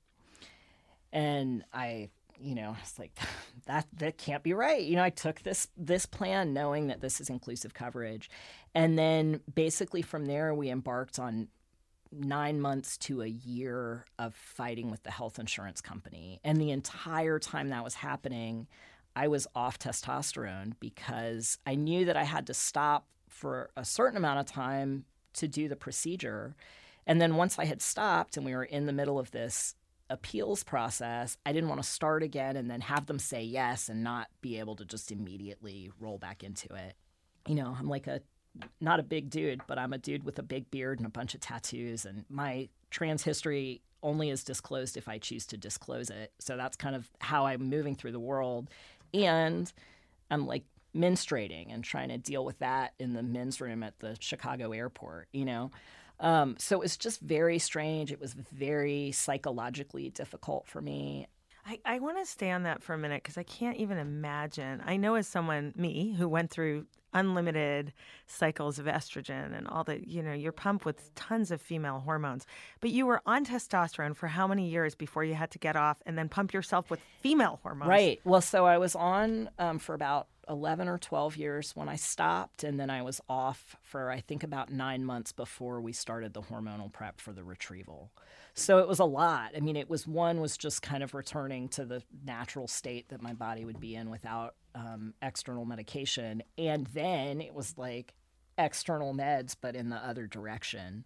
And 1.13 1.65
I, 1.73 2.09
you 2.41 2.55
know, 2.55 2.77
it's 2.81 2.99
like 2.99 3.13
that 3.67 3.87
that 3.99 4.19
can't 4.19 4.43
be 4.43 4.55
right. 4.55 4.83
You 4.83 4.97
know, 4.97 5.05
I 5.05 5.11
took 5.11 5.43
this 5.43 5.69
this 5.77 6.07
plan 6.07 6.53
knowing 6.53 6.89
that 6.89 7.01
this 7.01 7.21
is 7.21 7.31
inclusive 7.31 7.75
coverage, 7.75 8.31
and 8.75 8.99
then 8.99 9.41
basically 9.55 10.03
from 10.03 10.27
there 10.27 10.55
we 10.55 10.71
embarked 10.71 11.19
on 11.19 11.49
nine 12.13 12.61
months 12.61 12.97
to 12.99 13.23
a 13.23 13.27
year 13.27 14.05
of 14.19 14.35
fighting 14.35 14.91
with 14.91 15.03
the 15.03 15.11
health 15.11 15.39
insurance 15.39 15.81
company. 15.81 16.41
And 16.45 16.61
the 16.61 16.71
entire 16.71 17.39
time 17.39 17.69
that 17.69 17.85
was 17.85 17.95
happening, 17.95 18.67
I 19.15 19.29
was 19.29 19.47
off 19.55 19.79
testosterone 19.79 20.73
because 20.81 21.59
I 21.67 21.75
knew 21.75 22.05
that 22.05 22.17
I 22.17 22.25
had 22.25 22.47
to 22.49 22.55
stop 22.55 23.07
for 23.29 23.71
a 23.77 23.85
certain 23.85 24.17
amount 24.17 24.41
of 24.41 24.47
time 24.47 25.05
to 25.35 25.49
do 25.49 25.69
the 25.69 25.77
procedure. 25.77 26.57
And 27.07 27.21
then 27.21 27.37
once 27.37 27.59
I 27.59 27.65
had 27.65 27.81
stopped 27.81 28.37
and 28.37 28.45
we 28.45 28.55
were 28.55 28.65
in 28.65 28.87
the 28.87 28.93
middle 28.93 29.19
of 29.19 29.31
this 29.31 29.75
appeals 30.09 30.65
process, 30.65 31.37
I 31.47 31.53
didn't 31.53 31.69
want 31.69 31.83
to 31.83 31.89
start 31.89 32.23
again 32.23 32.57
and 32.57 32.71
then 32.71 32.81
have 32.83 33.07
them 33.07 33.21
say 33.21 33.43
yes 33.43 33.89
and 33.89 34.03
not 34.03 34.29
be 34.41 34.59
able 34.59 34.77
to 34.77 34.85
just 34.85 35.13
immediately 35.13 35.91
roll 36.01 36.19
back 36.19 36.43
into 36.43 36.75
it. 36.75 36.95
You 37.47 37.55
know, 37.55 37.77
I'm 37.79 37.89
like 37.89 38.07
a 38.07 38.21
not 38.81 39.01
a 39.01 39.03
big 39.03 39.31
dude, 39.31 39.61
but 39.67 39.79
I'm 39.79 39.93
a 39.93 39.99
dude 39.99 40.25
with 40.25 40.39
a 40.39 40.43
big 40.43 40.71
beard 40.71 40.99
and 40.99 41.07
a 41.07 41.11
bunch 41.11 41.35
of 41.35 41.41
tattoos, 41.41 42.05
and 42.05 42.25
my 42.29 42.69
trans 42.91 43.23
history 43.23 43.81
only 44.03 44.31
is 44.31 44.45
disclosed 44.45 44.97
if 44.97 45.09
I 45.09 45.19
choose 45.19 45.47
to 45.47 45.57
disclose 45.57 46.11
it. 46.11 46.33
So 46.39 46.57
that's 46.57 46.77
kind 46.77 46.97
of 46.97 47.09
how 47.21 47.47
I'm 47.47 47.69
moving 47.69 47.95
through 47.95 48.13
the 48.13 48.21
world. 48.21 48.69
And 49.13 49.71
I'm 50.31 50.47
like 50.47 50.65
menstruating 50.97 51.73
and 51.73 51.85
trying 51.85 52.09
to 52.09 52.19
deal 52.19 52.45
with 52.45 52.59
that 52.61 52.95
in 52.99 53.13
the 53.13 53.23
men's 53.23 53.61
room 53.61 53.83
at 53.83 53.99
the 53.99 54.17
Chicago 54.19 54.73
airport, 54.73 55.29
you 55.33 55.45
know? 55.45 55.71
Um, 56.19 56.57
so 56.59 56.77
it 56.77 56.81
was 56.81 56.97
just 56.97 57.21
very 57.21 57.59
strange. 57.59 58.13
It 58.13 58.21
was 58.21 58.35
very 58.35 59.13
psychologically 59.13 60.11
difficult 60.11 60.67
for 60.67 60.81
me. 60.81 61.27
I, 61.71 61.79
I 61.85 61.99
want 62.01 62.19
to 62.19 62.27
stay 62.27 62.51
on 62.51 62.65
that 62.65 62.83
for 62.83 62.95
a 62.95 62.99
minute 62.99 63.23
because 63.23 63.39
I 63.39 63.45
can't 63.45 63.77
even 63.77 63.97
imagine. 63.97 64.83
I 64.85 64.97
know 64.97 65.15
as 65.15 65.29
someone, 65.29 65.73
me, 65.77 66.15
who 66.19 66.29
went 66.29 66.51
through 66.51 66.87
unlimited 67.15 67.93
cycles 68.27 68.79
of 68.81 68.87
estrogen 68.87 69.57
and 69.57 69.69
all 69.69 69.85
the, 69.85 70.05
you 70.09 70.23
know, 70.23 70.33
you're 70.33 70.51
pumped 70.51 70.85
with 70.85 71.15
tons 71.15 71.53
of 71.53 71.61
female 71.61 72.01
hormones, 72.01 72.45
but 72.81 72.91
you 72.91 73.07
were 73.07 73.23
on 73.25 73.47
testosterone 73.47 74.17
for 74.17 74.27
how 74.27 74.49
many 74.49 74.69
years 74.69 74.97
before 74.97 75.23
you 75.23 75.35
had 75.35 75.51
to 75.53 75.59
get 75.59 75.77
off 75.77 76.03
and 76.07 76.19
then 76.19 76.29
pump 76.29 76.53
yourself 76.53 76.91
with 76.91 76.99
female 77.21 77.61
hormones? 77.63 77.89
Right. 77.89 78.21
Well, 78.25 78.41
so 78.41 78.67
I 78.67 78.79
was 78.79 78.97
on 78.97 79.49
um, 79.59 79.79
for 79.79 79.95
about 79.95 80.27
11 80.49 80.89
or 80.89 80.99
12 80.99 81.37
years 81.37 81.77
when 81.77 81.89
I 81.89 81.97
stopped, 81.97 82.65
and 82.65 82.79
then 82.79 82.91
I 82.91 83.03
was 83.03 83.21
off 83.29 83.77
for, 83.83 84.11
I 84.11 84.21
think, 84.21 84.43
about 84.43 84.71
nine 84.71 85.05
months 85.05 85.33
before 85.33 85.81
we 85.81 85.93
started 85.93 86.35
the 86.35 86.43
hormonal 86.43 86.93
prep 86.93 87.21
for 87.21 87.33
the 87.33 87.45
retrieval. 87.45 88.11
So 88.55 88.79
it 88.79 88.89
was 88.89 88.99
a 88.99 89.05
lot. 89.05 89.53
I 89.57 89.61
mean, 89.61 89.77
it 89.77 89.89
was 89.89 90.07
one 90.07 90.41
was 90.41 90.57
just 90.57 90.83
kind 90.83 91.03
of 91.03 91.15
returning 91.15 91.69
to 91.71 91.85
the 91.85 92.03
natural 92.25 92.67
state 92.67 93.09
that 93.09 93.23
my 93.23 93.33
body 93.33 93.65
would 93.65 93.81
be 93.81 93.95
in 93.95 94.11
without 94.11 94.55
um, 94.75 95.15
external 95.23 95.65
medication. 95.65 96.43
And 96.59 96.87
then 96.89 97.41
it 97.41 97.55
was 97.55 97.79
like 97.79 98.15
external 98.59 99.15
meds, 99.15 99.57
but 99.61 99.77
in 99.77 99.89
the 99.89 99.97
other 99.97 100.27
direction. 100.27 101.05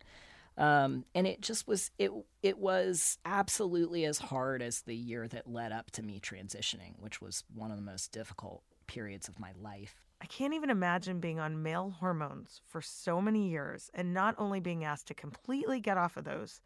Um, 0.56 1.04
and 1.14 1.26
it 1.26 1.40
just 1.40 1.66
was 1.66 1.90
it 1.98 2.12
it 2.42 2.58
was 2.58 3.18
absolutely 3.24 4.04
as 4.04 4.18
hard 4.18 4.62
as 4.62 4.82
the 4.82 4.94
year 4.94 5.26
that 5.28 5.50
led 5.50 5.72
up 5.72 5.90
to 5.92 6.02
me 6.02 6.20
transitioning, 6.20 6.94
which 7.00 7.20
was 7.20 7.42
one 7.52 7.72
of 7.72 7.76
the 7.76 7.82
most 7.82 8.12
difficult 8.12 8.62
periods 8.86 9.28
of 9.28 9.38
my 9.40 9.52
life. 9.60 10.04
I 10.20 10.26
can't 10.26 10.54
even 10.54 10.70
imagine 10.70 11.20
being 11.20 11.38
on 11.38 11.62
male 11.62 11.94
hormones 11.98 12.60
for 12.66 12.80
so 12.80 13.20
many 13.20 13.48
years 13.48 13.90
and 13.92 14.14
not 14.14 14.34
only 14.38 14.60
being 14.60 14.84
asked 14.84 15.08
to 15.08 15.14
completely 15.14 15.80
get 15.80 15.98
off 15.98 16.16
of 16.16 16.24
those, 16.24 16.60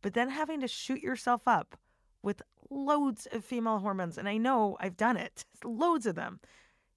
but 0.00 0.14
then 0.14 0.30
having 0.30 0.60
to 0.60 0.68
shoot 0.68 1.02
yourself 1.02 1.46
up 1.46 1.76
with 2.22 2.42
loads 2.70 3.26
of 3.32 3.44
female 3.44 3.78
hormones. 3.78 4.16
And 4.16 4.28
I 4.28 4.36
know 4.36 4.76
I've 4.80 4.96
done 4.96 5.16
it, 5.16 5.44
loads 5.64 6.06
of 6.06 6.14
them. 6.14 6.40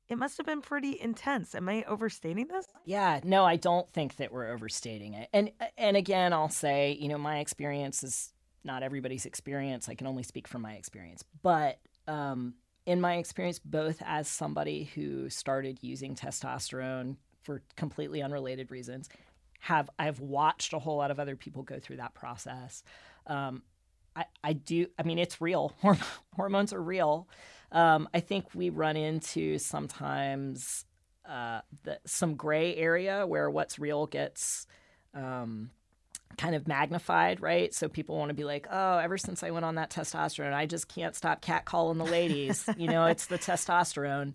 It 0.08 0.20
must 0.20 0.38
have 0.38 0.46
been 0.46 0.62
pretty 0.62 1.00
intense. 1.00 1.56
Am 1.56 1.68
I 1.68 1.84
overstating 1.88 2.48
this? 2.48 2.68
Yeah, 2.86 3.20
no, 3.24 3.44
I 3.44 3.56
don't 3.56 3.92
think 3.92 4.18
that 4.18 4.32
we're 4.32 4.52
overstating 4.52 5.16
it. 5.16 5.30
And 5.34 5.52
and 5.80 5.98
again, 5.98 6.32
I'll 6.32 6.48
say, 6.48 6.96
you 7.00 7.08
know, 7.08 7.18
my 7.18 7.40
experience 7.40 8.04
is 8.04 8.32
not 8.64 8.84
everybody's 8.84 9.26
experience. 9.26 9.90
I 9.90 9.96
can 9.96 10.06
only 10.06 10.22
speak 10.22 10.48
from 10.48 10.62
my 10.62 10.74
experience. 10.74 11.24
But 11.42 11.80
um, 12.08 12.54
in 12.86 13.02
my 13.02 13.16
experience, 13.16 13.60
both 13.60 14.02
as 14.06 14.28
somebody 14.28 14.86
who 14.96 15.30
started 15.30 15.80
using 15.82 16.16
testosterone 16.16 17.16
for 17.44 17.62
completely 17.76 18.22
unrelated 18.22 18.72
reasons, 18.72 19.10
have 19.60 19.90
I've 19.98 20.20
watched 20.20 20.74
a 20.74 20.80
whole 20.80 20.98
lot 20.98 21.12
of 21.12 21.20
other 21.20 21.36
people 21.36 21.64
go 21.64 21.80
through 21.80 21.98
that 21.98 22.14
process. 22.14 22.84
Um, 23.28 23.64
I, 24.16 24.26
I 24.44 24.54
do. 24.54 24.88
I 24.98 25.04
mean, 25.04 25.20
it's 25.20 25.42
real. 25.42 25.74
Hormones 26.36 26.74
are 26.74 26.82
real. 26.82 27.28
Um, 27.72 28.08
I 28.14 28.20
think 28.20 28.46
we 28.54 28.70
run 28.70 28.96
into 28.96 29.58
sometimes 29.58 30.86
uh, 31.28 31.62
the, 31.84 32.00
some 32.06 32.36
gray 32.36 32.76
area 32.76 33.26
where 33.26 33.50
what's 33.50 33.80
real 33.80 34.06
gets 34.06 34.68
um, 35.14 35.72
kind 36.38 36.56
of 36.56 36.68
magnified, 36.68 37.42
right? 37.42 37.74
So 37.74 37.88
people 37.88 38.18
want 38.18 38.30
to 38.30 38.36
be 38.36 38.44
like, 38.44 38.68
oh, 38.70 38.98
ever 38.98 39.18
since 39.18 39.44
I 39.44 39.52
went 39.52 39.66
on 39.66 39.76
that 39.76 39.90
testosterone, 39.90 40.54
I 40.54 40.66
just 40.66 40.88
can't 40.88 41.16
stop 41.16 41.42
catcalling 41.42 41.98
the 41.98 42.06
ladies. 42.06 42.68
you 42.78 42.88
know, 42.88 43.06
it's 43.06 43.28
the 43.28 43.38
testosterone. 43.38 44.34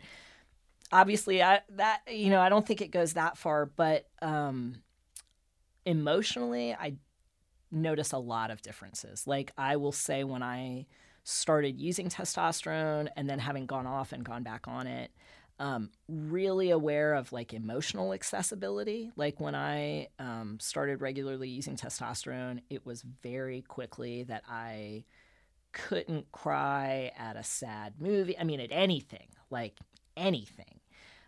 Obviously, 0.93 1.43
I 1.43 1.61
that 1.77 2.01
you 2.11 2.31
know, 2.31 2.41
I 2.41 2.49
don't 2.49 2.67
think 2.67 2.81
it 2.81 2.91
goes 2.91 3.15
that 3.15 3.39
far, 3.39 3.67
but 3.67 4.09
um, 4.23 4.77
emotionally, 5.85 6.75
I 6.75 6.95
notice 7.71 8.13
a 8.13 8.19
lot 8.19 8.51
of 8.51 8.63
differences. 8.63 9.27
Like 9.27 9.53
I 9.57 9.77
will 9.77 9.93
say 9.93 10.25
when 10.25 10.43
I 10.43 10.87
started 11.23 11.81
using 11.81 12.09
testosterone 12.09 13.09
and 13.17 13.29
then 13.29 13.39
having 13.39 13.67
gone 13.67 13.87
off 13.87 14.13
and 14.13 14.25
gone 14.25 14.43
back 14.43 14.67
on 14.67 14.87
it, 14.87 15.11
um, 15.61 15.91
really 16.09 16.71
aware 16.71 17.13
of 17.13 17.33
like 17.33 17.53
emotional 17.53 18.15
accessibility. 18.15 19.13
Like 19.15 19.39
when 19.39 19.55
I 19.55 20.09
um, 20.19 20.57
started 20.59 21.03
regularly 21.03 21.51
using 21.51 21.77
testosterone, 21.77 22.63
it 22.71 22.87
was 22.87 23.05
very 23.23 23.61
quickly 23.61 24.23
that 24.25 24.43
I 24.49 25.05
couldn't 25.73 26.33
cry 26.33 27.13
at 27.17 27.37
a 27.37 27.45
sad 27.45 27.95
movie. 28.01 28.39
I 28.39 28.45
mean, 28.45 28.59
at 28.59 28.73
anything, 28.73 29.29
like 29.51 29.79
anything. 30.17 30.81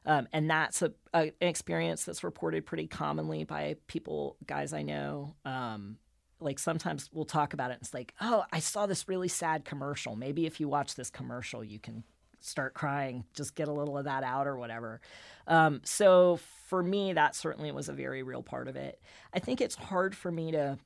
Um, 0.07 0.27
and 0.33 0.51
that's 0.51 0.81
a, 0.81 0.93
a, 1.13 1.25
an 1.25 1.33
experience 1.49 2.05
that's 2.05 2.25
reported 2.25 2.65
pretty 2.65 2.87
commonly 2.87 3.45
by 3.45 3.77
people, 3.87 4.37
guys 4.47 4.73
I 4.73 4.83
know. 4.83 5.37
Um, 5.45 5.99
like 6.41 6.59
sometimes 6.59 7.11
we'll 7.13 7.27
talk 7.27 7.53
about 7.53 7.71
it 7.71 7.75
and 7.75 7.83
it's 7.83 7.95
like, 7.95 8.15
oh, 8.21 8.45
I 8.51 8.61
saw 8.61 8.87
this 8.87 9.09
really 9.09 9.29
sad 9.29 9.67
commercial. 9.67 10.17
Maybe 10.17 10.47
if 10.47 10.59
you 10.59 10.69
watch 10.69 10.95
this 10.95 11.11
commercial, 11.11 11.63
you 11.63 11.79
can 11.79 12.03
start 12.45 12.75
crying, 12.75 13.25
just 13.35 13.55
get 13.55 13.69
a 13.69 13.73
little 13.73 13.97
of 13.97 14.05
that 14.05 14.25
out 14.25 14.47
or 14.47 14.57
whatever. 14.57 15.01
Um, 15.47 15.81
so 15.85 16.39
for 16.69 16.83
me, 16.83 17.13
that 17.13 17.35
certainly 17.35 17.73
was 17.73 17.89
a 17.89 17.93
very 17.93 18.23
real 18.23 18.43
part 18.43 18.69
of 18.69 18.77
it. 18.77 19.01
I 19.33 19.39
think 19.39 19.61
it's 19.61 19.75
hard 19.75 20.15
for 20.15 20.31
me 20.31 20.53
to 20.53 20.79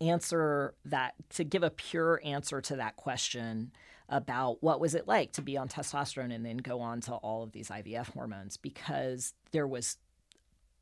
answer 0.00 0.74
that, 0.84 1.14
to 1.30 1.44
give 1.44 1.62
a 1.62 1.70
pure 1.70 2.20
answer 2.24 2.60
to 2.60 2.76
that 2.76 2.96
question 2.96 3.72
about 4.08 4.62
what 4.62 4.80
was 4.80 4.94
it 4.94 5.08
like 5.08 5.32
to 5.32 5.42
be 5.42 5.56
on 5.56 5.68
testosterone 5.68 6.34
and 6.34 6.44
then 6.44 6.58
go 6.58 6.80
on 6.80 7.00
to 7.00 7.14
all 7.14 7.42
of 7.42 7.52
these 7.52 7.70
IVF 7.70 8.12
hormones 8.12 8.56
because 8.56 9.32
there 9.52 9.66
was 9.66 9.96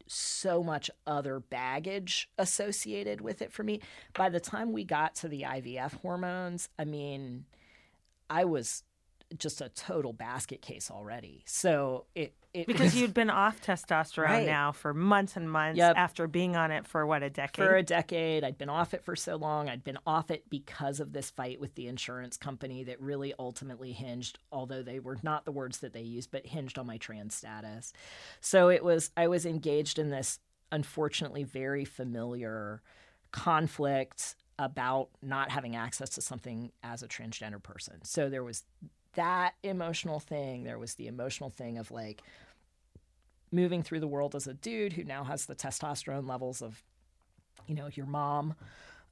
so 0.07 0.62
much 0.62 0.90
other 1.07 1.40
baggage 1.40 2.29
associated 2.38 3.21
with 3.21 3.40
it 3.40 3.53
for 3.53 3.62
me. 3.62 3.81
By 4.14 4.29
the 4.29 4.40
time 4.40 4.73
we 4.73 4.85
got 4.85 5.14
to 5.16 5.29
the 5.29 5.42
IVF 5.42 5.95
hormones, 5.95 6.68
I 6.79 6.85
mean, 6.85 7.45
I 8.29 8.45
was 8.45 8.83
just 9.38 9.61
a 9.61 9.68
total 9.71 10.12
basket 10.12 10.62
case 10.62 10.90
already. 10.90 11.42
So 11.47 12.07
it, 12.14 12.35
it 12.53 12.66
because 12.66 12.95
you'd 13.01 13.14
been 13.14 13.31
off 13.31 13.61
testosterone 13.61 14.25
right. 14.27 14.47
now 14.47 14.73
for 14.73 14.92
months 14.92 15.37
and 15.37 15.51
months 15.51 15.79
yep. 15.79 15.97
after 15.97 16.27
being 16.27 16.57
on 16.57 16.71
it 16.71 16.87
for 16.87 17.07
what 17.07 17.23
a 17.23 17.31
decade. 17.31 17.64
For 17.64 17.77
a 17.77 17.83
decade, 17.83 18.45
I'd 18.45 18.59
been 18.59 18.68
off 18.68 18.95
it 18.95 19.05
for 19.05 19.16
so 19.16 19.37
long. 19.37 19.68
I'd 19.68 19.85
been 19.85 19.99
off 20.07 20.31
it 20.31 20.49
because 20.51 21.01
of 21.01 21.12
this 21.12 21.31
fight 21.31 21.61
with 21.61 21.75
the 21.75 21.88
insurance 21.88 22.37
company 22.37 22.85
that 22.85 23.01
really 23.01 23.35
ultimately 23.38 23.92
hinged, 23.92 24.38
although 24.51 24.83
they 24.83 24.99
were 24.99 25.18
not 25.23 25.45
the 25.45 25.53
words 25.53 25.79
that 25.79 25.92
they 25.92 26.03
used, 26.03 26.31
but 26.31 26.47
hinged 26.47 26.79
on 26.79 26.87
my 26.87 26.99
trans 26.99 27.35
status. 27.35 27.92
So 28.40 28.68
it 28.68 28.85
was 28.85 29.11
I 29.16 29.29
was 29.29 29.47
engaged 29.47 29.99
in 29.99 30.11
this 30.11 30.38
unfortunately 30.71 31.45
very 31.45 31.85
familiar 31.85 32.83
conflict 33.31 34.37
about 34.59 35.09
not 35.23 35.51
having 35.51 35.77
access 35.77 36.11
to 36.11 36.21
something 36.21 36.71
as 36.83 37.03
a 37.03 37.09
transgender 37.09 37.62
person. 37.62 38.05
So 38.05 38.29
there 38.29 38.45
was 38.45 38.64
that 39.14 39.55
emotional 39.62 40.20
thing. 40.20 40.64
There 40.64 40.79
was 40.79 40.94
the 40.94 41.07
emotional 41.07 41.51
thing 41.51 41.79
of 41.79 41.90
like 41.90 42.22
moving 43.51 43.83
through 43.83 44.01
the 44.01 44.09
world 44.09 44.35
as 44.35 44.46
a 44.46 44.55
dude 44.55 44.94
who 44.94 45.05
now 45.05 45.25
has 45.25 45.46
the 45.46 45.55
testosterone 45.55 46.29
levels 46.29 46.62
of, 46.62 46.83
you 47.66 47.75
know, 47.75 47.88
your 47.92 48.07
mom. 48.07 48.55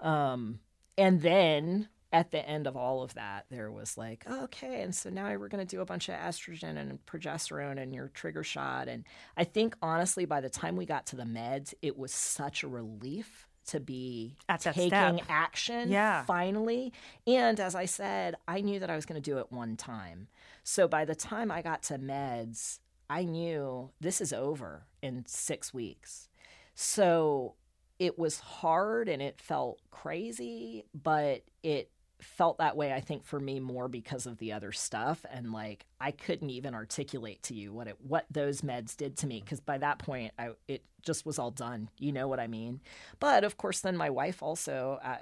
Um, 0.01 0.61
and 0.97 1.21
then 1.21 1.89
at 2.13 2.31
the 2.31 2.47
end 2.49 2.67
of 2.67 2.77
all 2.77 3.03
of 3.03 3.15
that, 3.15 3.47
there 3.51 3.71
was 3.71 3.97
like, 3.97 4.25
okay, 4.29 4.83
and 4.83 4.95
so 4.95 5.11
now 5.11 5.29
we're 5.37 5.49
going 5.49 5.65
to 5.65 5.77
do 5.77 5.81
a 5.81 5.87
bunch 5.87 6.09
of 6.09 6.17
estrogen 6.17 6.77
and 6.77 6.99
progesterone 7.07 7.81
and 7.81 7.95
your 7.95 8.09
trigger 8.09 8.43
shot. 8.43 8.89
And 8.89 9.05
I 9.37 9.45
think 9.45 9.77
honestly, 9.81 10.25
by 10.25 10.41
the 10.41 10.51
time 10.51 10.77
we 10.77 10.87
got 10.87 11.07
to 11.07 11.17
the 11.17 11.23
meds, 11.23 11.75
it 11.83 11.97
was 11.97 12.13
such 12.13 12.63
a 12.63 12.69
relief 12.69 13.47
to 13.71 13.81
be 13.81 14.37
At 14.49 14.61
taking 14.61 14.89
step. 14.89 15.21
action 15.29 15.91
yeah. 15.91 16.25
finally. 16.25 16.93
And 17.27 17.59
as 17.59 17.75
I 17.75 17.87
said, 17.87 18.37
I 18.47 18.61
knew 18.61 18.79
that 18.81 18.91
I 18.91 18.97
was 18.97 19.07
going 19.07 19.21
to 19.21 19.31
do 19.31 19.39
it 19.39 19.51
one 19.51 19.77
time. 19.77 20.29
So 20.63 20.87
by 20.87 21.05
the 21.05 21.15
time 21.15 21.51
I 21.51 21.63
got 21.63 21.83
to 21.85 21.99
meds, 21.99 22.79
I 23.09 23.25
knew 23.25 23.91
this 24.01 24.21
is 24.21 24.33
over 24.33 24.85
in 25.03 25.25
six 25.27 25.75
weeks. 25.75 26.29
So 26.75 27.55
it 27.99 28.19
was 28.19 28.41
hard 28.41 29.09
and 29.09 29.21
it 29.21 29.41
felt 29.41 29.81
crazy, 29.91 30.85
but 30.95 31.43
it 31.63 31.91
felt 32.23 32.59
that 32.59 32.77
way 32.77 32.93
i 32.93 33.01
think 33.01 33.25
for 33.25 33.41
me 33.41 33.61
more 33.61 33.89
because 33.89 34.27
of 34.27 34.39
the 34.39 34.53
other 34.53 34.73
stuff 34.73 35.25
and 35.31 35.53
like 35.53 35.87
i 36.01 36.11
couldn't 36.11 36.51
even 36.51 36.75
articulate 36.75 37.43
to 37.43 37.55
you 37.55 37.73
what 37.73 37.87
it 37.87 37.97
what 38.07 38.27
those 38.31 38.61
meds 38.61 38.97
did 38.97 39.17
to 39.17 39.27
me 39.27 39.41
because 39.41 39.61
by 39.61 39.79
that 39.79 39.99
point 39.99 40.33
i 40.39 40.51
it 40.69 40.83
just 41.03 41.25
was 41.25 41.39
all 41.39 41.51
done. 41.51 41.89
You 41.99 42.13
know 42.13 42.29
what 42.29 42.41
i 42.41 42.47
mean? 42.47 42.81
But 43.19 43.45
of 43.45 43.57
course 43.57 43.81
then 43.81 43.97
my 43.97 44.11
wife 44.11 44.43
also 44.43 44.99
uh, 45.03 45.17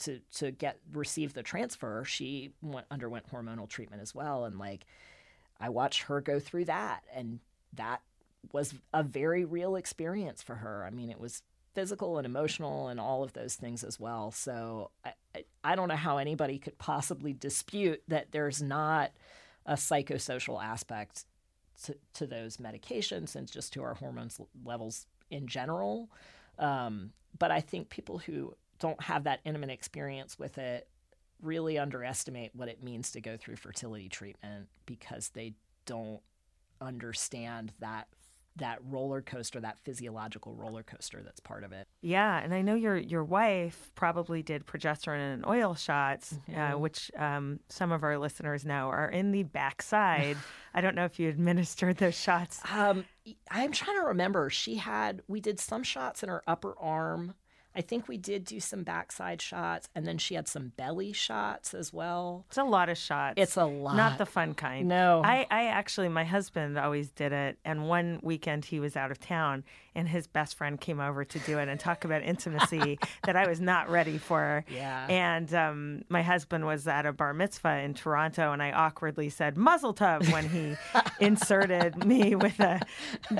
to 0.00 0.20
to 0.36 0.50
get 0.50 0.78
receive 0.92 1.34
the 1.34 1.42
transfer 1.42 2.04
she 2.04 2.52
went 2.62 2.86
underwent 2.90 3.30
hormonal 3.30 3.68
treatment 3.68 4.00
as 4.00 4.14
well 4.14 4.44
and 4.44 4.58
like 4.58 4.86
i 5.60 5.68
watched 5.68 6.04
her 6.04 6.20
go 6.20 6.38
through 6.38 6.64
that 6.64 7.02
and 7.14 7.40
that 7.74 8.00
was 8.52 8.74
a 8.92 9.02
very 9.02 9.44
real 9.44 9.76
experience 9.76 10.42
for 10.42 10.56
her. 10.56 10.84
I 10.84 10.90
mean 10.90 11.10
it 11.10 11.20
was 11.20 11.42
physical 11.74 12.18
and 12.18 12.26
emotional 12.26 12.88
and 12.88 13.00
all 13.00 13.22
of 13.22 13.32
those 13.32 13.54
things 13.54 13.82
as 13.84 13.98
well. 13.98 14.30
So 14.30 14.90
I, 15.04 15.12
I, 15.34 15.44
I 15.64 15.74
don't 15.74 15.88
know 15.88 15.96
how 15.96 16.18
anybody 16.18 16.58
could 16.58 16.78
possibly 16.78 17.32
dispute 17.32 18.02
that 18.08 18.32
there's 18.32 18.62
not 18.62 19.12
a 19.66 19.74
psychosocial 19.74 20.62
aspect 20.62 21.24
to, 21.84 21.96
to 22.14 22.26
those 22.26 22.58
medications 22.58 23.34
and 23.34 23.50
just 23.50 23.72
to 23.74 23.82
our 23.82 23.94
hormones 23.94 24.40
levels 24.64 25.06
in 25.30 25.46
general. 25.46 26.10
Um, 26.58 27.12
but 27.38 27.50
I 27.50 27.60
think 27.60 27.88
people 27.88 28.18
who 28.18 28.54
don't 28.78 29.00
have 29.02 29.24
that 29.24 29.40
intimate 29.44 29.70
experience 29.70 30.38
with 30.38 30.58
it 30.58 30.88
really 31.40 31.78
underestimate 31.78 32.50
what 32.54 32.68
it 32.68 32.82
means 32.82 33.12
to 33.12 33.20
go 33.20 33.36
through 33.36 33.56
fertility 33.56 34.08
treatment 34.08 34.68
because 34.86 35.30
they 35.30 35.54
don't 35.86 36.20
understand 36.80 37.72
that 37.80 38.08
that 38.56 38.78
roller 38.84 39.22
coaster, 39.22 39.60
that 39.60 39.78
physiological 39.78 40.54
roller 40.54 40.82
coaster 40.82 41.22
that's 41.24 41.40
part 41.40 41.64
of 41.64 41.72
it. 41.72 41.88
Yeah, 42.00 42.38
and 42.38 42.52
I 42.52 42.62
know 42.62 42.74
your 42.74 42.96
your 42.96 43.24
wife 43.24 43.90
probably 43.94 44.42
did 44.42 44.66
progesterone 44.66 45.34
and 45.34 45.46
oil 45.46 45.74
shots, 45.74 46.32
uh, 46.32 46.50
mm-hmm. 46.50 46.74
uh, 46.74 46.78
which 46.78 47.10
um, 47.16 47.60
some 47.68 47.92
of 47.92 48.02
our 48.02 48.18
listeners 48.18 48.64
know 48.64 48.88
are 48.88 49.08
in 49.08 49.32
the 49.32 49.42
backside. 49.44 50.36
I 50.74 50.80
don't 50.80 50.94
know 50.94 51.04
if 51.04 51.18
you 51.18 51.28
administered 51.28 51.98
those 51.98 52.18
shots. 52.18 52.60
Um, 52.72 53.04
I'm 53.50 53.72
trying 53.72 53.98
to 53.98 54.06
remember. 54.06 54.50
She 54.50 54.76
had 54.76 55.22
we 55.28 55.40
did 55.40 55.60
some 55.60 55.82
shots 55.82 56.22
in 56.22 56.28
her 56.28 56.42
upper 56.46 56.74
arm. 56.78 57.34
I 57.74 57.80
think 57.80 58.08
we 58.08 58.18
did 58.18 58.44
do 58.44 58.60
some 58.60 58.82
backside 58.82 59.40
shots, 59.40 59.88
and 59.94 60.06
then 60.06 60.18
she 60.18 60.34
had 60.34 60.46
some 60.46 60.72
belly 60.76 61.12
shots 61.12 61.72
as 61.72 61.92
well. 61.92 62.44
It's 62.48 62.58
a 62.58 62.64
lot 62.64 62.88
of 62.88 62.98
shots. 62.98 63.34
It's 63.36 63.56
a 63.56 63.64
lot. 63.64 63.96
Not 63.96 64.18
the 64.18 64.26
fun 64.26 64.54
kind. 64.54 64.88
No. 64.88 65.22
I, 65.24 65.46
I 65.50 65.66
actually, 65.66 66.08
my 66.08 66.24
husband 66.24 66.78
always 66.78 67.10
did 67.10 67.32
it, 67.32 67.58
and 67.64 67.88
one 67.88 68.20
weekend 68.22 68.66
he 68.66 68.78
was 68.78 68.96
out 68.96 69.10
of 69.10 69.18
town, 69.18 69.64
and 69.94 70.08
his 70.08 70.26
best 70.26 70.56
friend 70.56 70.80
came 70.80 71.00
over 71.00 71.24
to 71.24 71.38
do 71.40 71.58
it 71.58 71.68
and 71.68 71.78
talk 71.78 72.04
about 72.04 72.22
intimacy 72.22 72.98
that 73.24 73.36
I 73.36 73.46
was 73.46 73.60
not 73.60 73.90
ready 73.90 74.18
for. 74.18 74.64
Yeah. 74.68 75.06
And 75.08 75.52
um, 75.54 76.04
my 76.08 76.22
husband 76.22 76.66
was 76.66 76.86
at 76.86 77.06
a 77.06 77.12
bar 77.12 77.34
mitzvah 77.34 77.78
in 77.78 77.94
Toronto, 77.94 78.52
and 78.52 78.62
I 78.62 78.72
awkwardly 78.72 79.28
said 79.30 79.56
"mazel 79.56 79.94
tov" 79.94 80.30
when 80.32 80.48
he 80.48 80.76
inserted 81.24 82.04
me 82.04 82.34
with 82.34 82.58
a, 82.60 82.80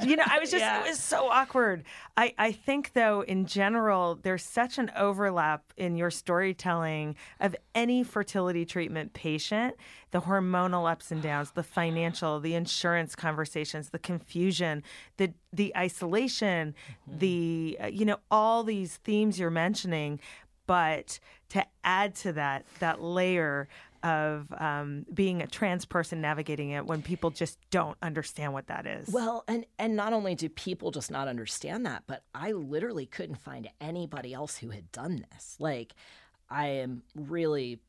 you 0.04 0.16
know, 0.16 0.24
I 0.26 0.38
was 0.38 0.50
just 0.50 0.62
yeah. 0.62 0.80
it 0.80 0.88
was 0.88 0.98
so 0.98 1.28
awkward. 1.28 1.84
I 2.16 2.34
I 2.38 2.52
think 2.52 2.92
though 2.92 3.22
in 3.22 3.46
general 3.46 4.14
there's 4.22 4.44
such 4.44 4.78
an 4.78 4.90
overlap 4.96 5.72
in 5.76 5.96
your 5.96 6.10
storytelling 6.10 7.16
of 7.40 7.56
any 7.74 8.02
fertility 8.02 8.64
treatment 8.64 9.12
patient, 9.12 9.76
the 10.10 10.22
hormonal 10.22 10.90
ups 10.90 11.10
and 11.10 11.22
downs, 11.22 11.52
the 11.52 11.62
financial, 11.62 12.40
the 12.40 12.54
insurance 12.54 13.14
conversations, 13.14 13.90
the 13.90 13.98
confusion, 13.98 14.82
the 15.16 15.32
the 15.52 15.72
isolation, 15.76 16.74
mm-hmm. 17.08 17.18
the 17.18 17.78
uh, 17.82 17.86
you 17.86 18.04
know 18.04 18.18
all 18.30 18.64
these 18.64 18.96
themes 18.98 19.38
you're 19.38 19.50
mentioning, 19.50 20.20
but 20.66 21.18
to 21.50 21.64
add 21.84 22.14
to 22.14 22.32
that 22.32 22.64
that 22.78 23.02
layer 23.02 23.68
of 24.02 24.52
um, 24.58 25.06
being 25.12 25.42
a 25.42 25.46
trans 25.46 25.84
person 25.84 26.20
navigating 26.20 26.70
it 26.70 26.86
when 26.86 27.02
people 27.02 27.30
just 27.30 27.58
don't 27.70 27.96
understand 28.02 28.52
what 28.52 28.66
that 28.66 28.86
is. 28.86 29.08
Well, 29.08 29.44
and 29.46 29.64
and 29.78 29.96
not 29.96 30.12
only 30.12 30.34
do 30.34 30.48
people 30.48 30.90
just 30.90 31.10
not 31.10 31.28
understand 31.28 31.86
that, 31.86 32.04
but 32.06 32.24
I 32.34 32.52
literally 32.52 33.06
couldn't 33.06 33.36
find 33.36 33.68
anybody 33.80 34.34
else 34.34 34.58
who 34.58 34.70
had 34.70 34.90
done 34.92 35.26
this. 35.32 35.56
Like, 35.58 35.94
I 36.50 36.68
am 36.68 37.02
really 37.14 37.80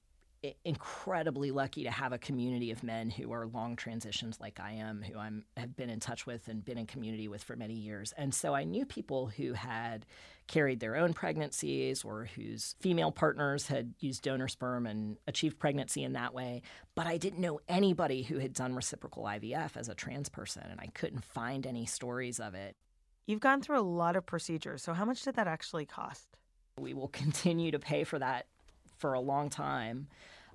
incredibly 0.65 1.51
lucky 1.51 1.83
to 1.83 1.91
have 1.91 2.11
a 2.11 2.17
community 2.17 2.71
of 2.71 2.83
men 2.83 3.09
who 3.09 3.31
are 3.31 3.47
long 3.47 3.75
transitions 3.75 4.39
like 4.41 4.59
I 4.59 4.73
am, 4.73 5.01
who 5.01 5.17
I'm 5.17 5.45
have 5.55 5.75
been 5.75 5.89
in 5.89 5.99
touch 5.99 6.25
with 6.25 6.47
and 6.47 6.63
been 6.63 6.77
in 6.77 6.85
community 6.85 7.27
with 7.27 7.43
for 7.43 7.55
many 7.55 7.75
years. 7.75 8.13
And 8.17 8.33
so 8.33 8.53
I 8.53 8.65
knew 8.65 8.85
people 8.85 9.27
who 9.27 9.53
had 9.53 10.05
carried 10.47 10.79
their 10.79 10.95
own 10.95 11.13
pregnancies 11.13 12.03
or 12.03 12.27
whose 12.35 12.75
female 12.79 13.11
partners 13.11 13.67
had 13.67 13.93
used 13.99 14.23
donor 14.23 14.47
sperm 14.47 14.85
and 14.85 15.17
achieved 15.27 15.59
pregnancy 15.59 16.03
in 16.03 16.13
that 16.13 16.33
way, 16.33 16.61
but 16.95 17.07
I 17.07 17.17
didn't 17.17 17.39
know 17.39 17.59
anybody 17.67 18.23
who 18.23 18.39
had 18.39 18.53
done 18.53 18.75
reciprocal 18.75 19.23
IVF 19.23 19.77
as 19.77 19.89
a 19.89 19.95
trans 19.95 20.29
person 20.29 20.63
and 20.69 20.79
I 20.79 20.87
couldn't 20.87 21.23
find 21.23 21.65
any 21.65 21.85
stories 21.85 22.39
of 22.39 22.55
it. 22.55 22.75
You've 23.25 23.39
gone 23.39 23.61
through 23.61 23.79
a 23.79 23.81
lot 23.81 24.15
of 24.15 24.25
procedures. 24.25 24.83
So 24.83 24.93
how 24.93 25.05
much 25.05 25.23
did 25.23 25.35
that 25.35 25.47
actually 25.47 25.85
cost? 25.85 26.27
We 26.79 26.93
will 26.93 27.07
continue 27.07 27.71
to 27.71 27.79
pay 27.79 28.03
for 28.03 28.19
that 28.19 28.47
for 28.97 29.13
a 29.13 29.19
long 29.19 29.49
time. 29.49 30.07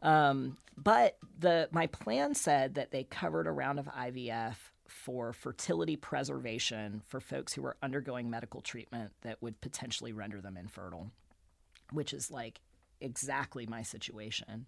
Um, 0.02 0.56
but 0.76 1.16
the 1.38 1.68
my 1.72 1.86
plan 1.88 2.34
said 2.34 2.74
that 2.74 2.92
they 2.92 3.04
covered 3.04 3.46
a 3.46 3.52
round 3.52 3.80
of 3.80 3.86
IVF 3.86 4.54
for 4.88 5.32
fertility 5.32 5.96
preservation 5.96 7.02
for 7.06 7.20
folks 7.20 7.52
who 7.52 7.62
were 7.62 7.76
undergoing 7.82 8.30
medical 8.30 8.60
treatment 8.60 9.12
that 9.22 9.40
would 9.42 9.60
potentially 9.60 10.12
render 10.12 10.40
them 10.40 10.56
infertile, 10.56 11.10
which 11.92 12.12
is 12.12 12.30
like 12.30 12.60
exactly 13.00 13.66
my 13.66 13.82
situation. 13.82 14.66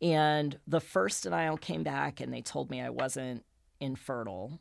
And 0.00 0.58
the 0.66 0.80
first 0.80 1.22
denial 1.22 1.56
came 1.56 1.82
back 1.82 2.20
and 2.20 2.32
they 2.32 2.40
told 2.40 2.70
me 2.70 2.80
I 2.80 2.90
wasn't 2.90 3.44
infertile, 3.80 4.60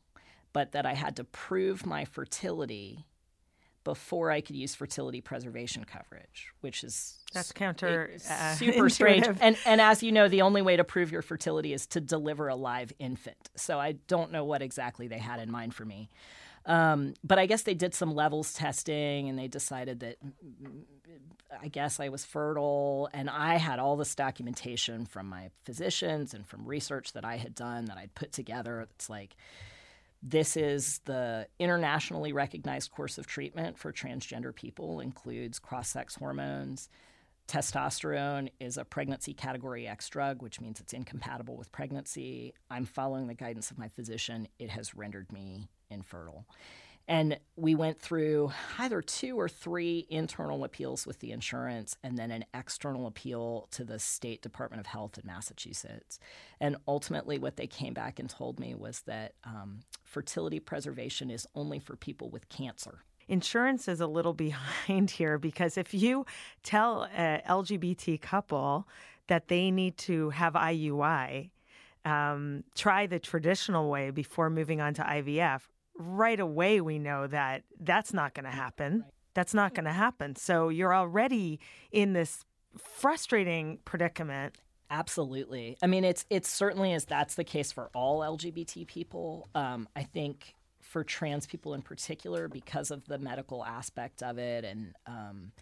but 0.54 0.72
that 0.74 0.86
I 0.86 0.94
had 0.94 1.15
to 1.15 1.24
prove 1.24 1.86
my 1.86 2.06
fertility 2.06 3.06
before 3.84 4.32
I 4.32 4.41
could 4.41 4.56
use 4.56 4.76
fertility 4.76 5.22
preservation 5.22 5.84
coverage, 5.84 6.54
which 6.62 6.84
is 6.84 7.17
that's 7.34 7.52
counter 7.52 8.12
uh, 8.30 8.54
super 8.56 8.89
strange. 8.89 9.28
And 9.39 9.58
and 9.65 9.82
as 9.82 10.04
you 10.04 10.12
know, 10.12 10.28
the 10.28 10.41
only 10.41 10.62
way 10.62 10.78
to 10.78 10.84
prove 10.84 11.12
your 11.12 11.22
fertility 11.22 11.74
is 11.74 11.88
to 11.88 12.02
deliver 12.02 12.48
a 12.48 12.56
live 12.56 12.91
infant. 13.00 13.50
So 13.56 13.80
I 13.80 13.94
don't 14.08 14.32
know 14.32 14.44
what 14.44 14.62
exactly 14.62 15.08
they 15.08 15.20
had 15.20 15.39
in 15.39 15.52
mind 15.52 15.74
for 15.74 15.86
me. 15.86 16.10
Um, 16.65 17.15
but 17.24 17.39
I 17.39 17.48
guess 17.48 17.63
they 17.63 17.74
did 17.74 17.96
some 17.96 18.13
levels 18.13 18.54
testing 18.54 19.28
and 19.30 19.38
they 19.38 19.48
decided 19.48 20.02
that 20.02 20.17
I 21.60 21.67
guess 21.67 22.00
I 22.00 22.10
was 22.10 22.24
fertile. 22.24 23.10
And 23.13 23.30
I 23.30 23.58
had 23.58 23.80
all 23.80 23.98
this 23.98 24.13
documentation 24.15 25.06
from 25.06 25.28
my 25.28 25.50
physicians 25.65 26.34
and 26.34 26.46
from 26.46 26.65
research 26.65 27.13
that 27.13 27.26
I 27.26 27.38
had 27.38 27.56
done 27.56 27.86
that 27.86 27.98
I'd 27.98 28.13
put 28.13 28.32
together. 28.32 28.82
It's 28.82 29.10
like, 29.10 29.36
this 30.23 30.55
is 30.55 30.99
the 31.05 31.47
internationally 31.60 32.31
recognized 32.31 32.91
course 32.91 33.17
of 33.17 33.27
treatment 33.27 33.77
for 33.77 33.91
transgender 33.91 34.53
people, 34.53 34.99
includes 34.99 35.60
cross-sex 35.60 36.15
hormones. 36.15 36.89
Testosterone 37.47 38.49
is 38.60 38.77
a 38.77 38.86
pregnancy 38.86 39.34
category 39.34 39.88
X 39.88 40.07
drug, 40.10 40.41
which 40.41 40.62
means 40.62 40.79
it's 40.79 40.93
incompatible 40.93 41.57
with 41.57 41.71
pregnancy. 41.71 42.53
I'm 42.69 42.86
following 42.86 43.27
the 43.27 43.34
guidance 43.34 43.71
of 43.71 43.77
my 43.77 43.89
physician. 43.89 44.47
It 44.60 44.69
has 44.69 44.95
rendered 44.95 45.31
me 45.34 45.67
infertile. 45.89 46.45
And 47.12 47.38
we 47.58 47.76
went 47.76 48.00
through 48.00 48.54
either 48.80 49.02
two 49.02 49.38
or 49.38 49.50
three 49.50 50.08
internal 50.10 50.63
appeals 50.63 51.06
with 51.06 51.19
the 51.19 51.34
insurance 51.34 51.97
and 52.06 52.17
then 52.17 52.32
an 52.32 52.45
external 52.54 53.06
appeal 53.06 53.67
to 53.71 53.84
the 53.84 54.00
State 54.00 54.41
Department 54.41 54.80
of 54.80 54.86
Health 54.86 55.17
in 55.17 55.28
Massachusetts. 55.28 56.19
And 56.62 56.78
ultimately, 56.88 57.38
what 57.38 57.58
they 57.58 57.67
came 57.67 57.93
back 57.93 58.17
and 58.17 58.30
told 58.30 58.62
me 58.62 58.76
was 58.76 59.02
that 59.08 59.34
um, 59.43 59.82
fertility 60.06 60.62
preservation 60.62 61.30
is 61.30 61.45
only 61.54 61.80
for 61.80 61.97
people 61.97 62.30
with 62.30 62.47
cancer. 62.47 63.00
Insurance 63.28 63.89
is 63.89 64.00
a 64.00 64.08
little 64.08 64.34
behind 64.47 65.12
here 65.12 65.38
because 65.38 65.78
if 65.78 65.93
you 65.93 66.26
tell 66.63 67.10
a 67.13 67.41
LGBT 67.45 68.21
couple 68.21 68.88
that 69.28 69.50
they 69.50 69.69
need 69.69 69.97
to 69.97 70.30
have 70.30 70.54
IUI, 70.54 71.50
um, 72.06 72.63
try 72.74 73.06
the 73.06 73.19
traditional 73.19 73.89
way 73.89 74.12
before 74.12 74.50
moving 74.50 74.80
on 74.80 74.93
to 74.93 75.02
IVF, 75.02 75.63
right 76.01 76.39
away 76.39 76.81
we 76.81 76.99
know 76.99 77.27
that 77.27 77.63
that's 77.79 78.13
not 78.13 78.33
going 78.33 78.45
to 78.45 78.51
happen. 78.51 79.05
That's 79.33 79.53
not 79.53 79.73
going 79.73 79.85
to 79.85 79.93
happen. 79.93 80.35
So 80.35 80.69
you're 80.69 80.93
already 80.93 81.59
in 81.91 82.13
this 82.13 82.43
frustrating 82.77 83.79
predicament. 83.85 84.55
Absolutely. 84.89 85.77
I 85.81 85.87
mean, 85.87 86.03
it's 86.03 86.25
it's 86.29 86.49
certainly 86.49 86.93
as 86.93 87.05
that's 87.05 87.35
the 87.35 87.45
case 87.45 87.71
for 87.71 87.89
all 87.93 88.19
LGBT 88.19 88.85
people. 88.87 89.49
Um, 89.55 89.87
I 89.95 90.03
think 90.03 90.55
for 90.81 91.03
trans 91.03 91.47
people 91.47 91.73
in 91.73 91.81
particular, 91.81 92.49
because 92.49 92.91
of 92.91 93.05
the 93.05 93.17
medical 93.17 93.63
aspect 93.63 94.21
of 94.21 94.37
it, 94.37 94.65
and 94.65 94.93
um, 95.07 95.53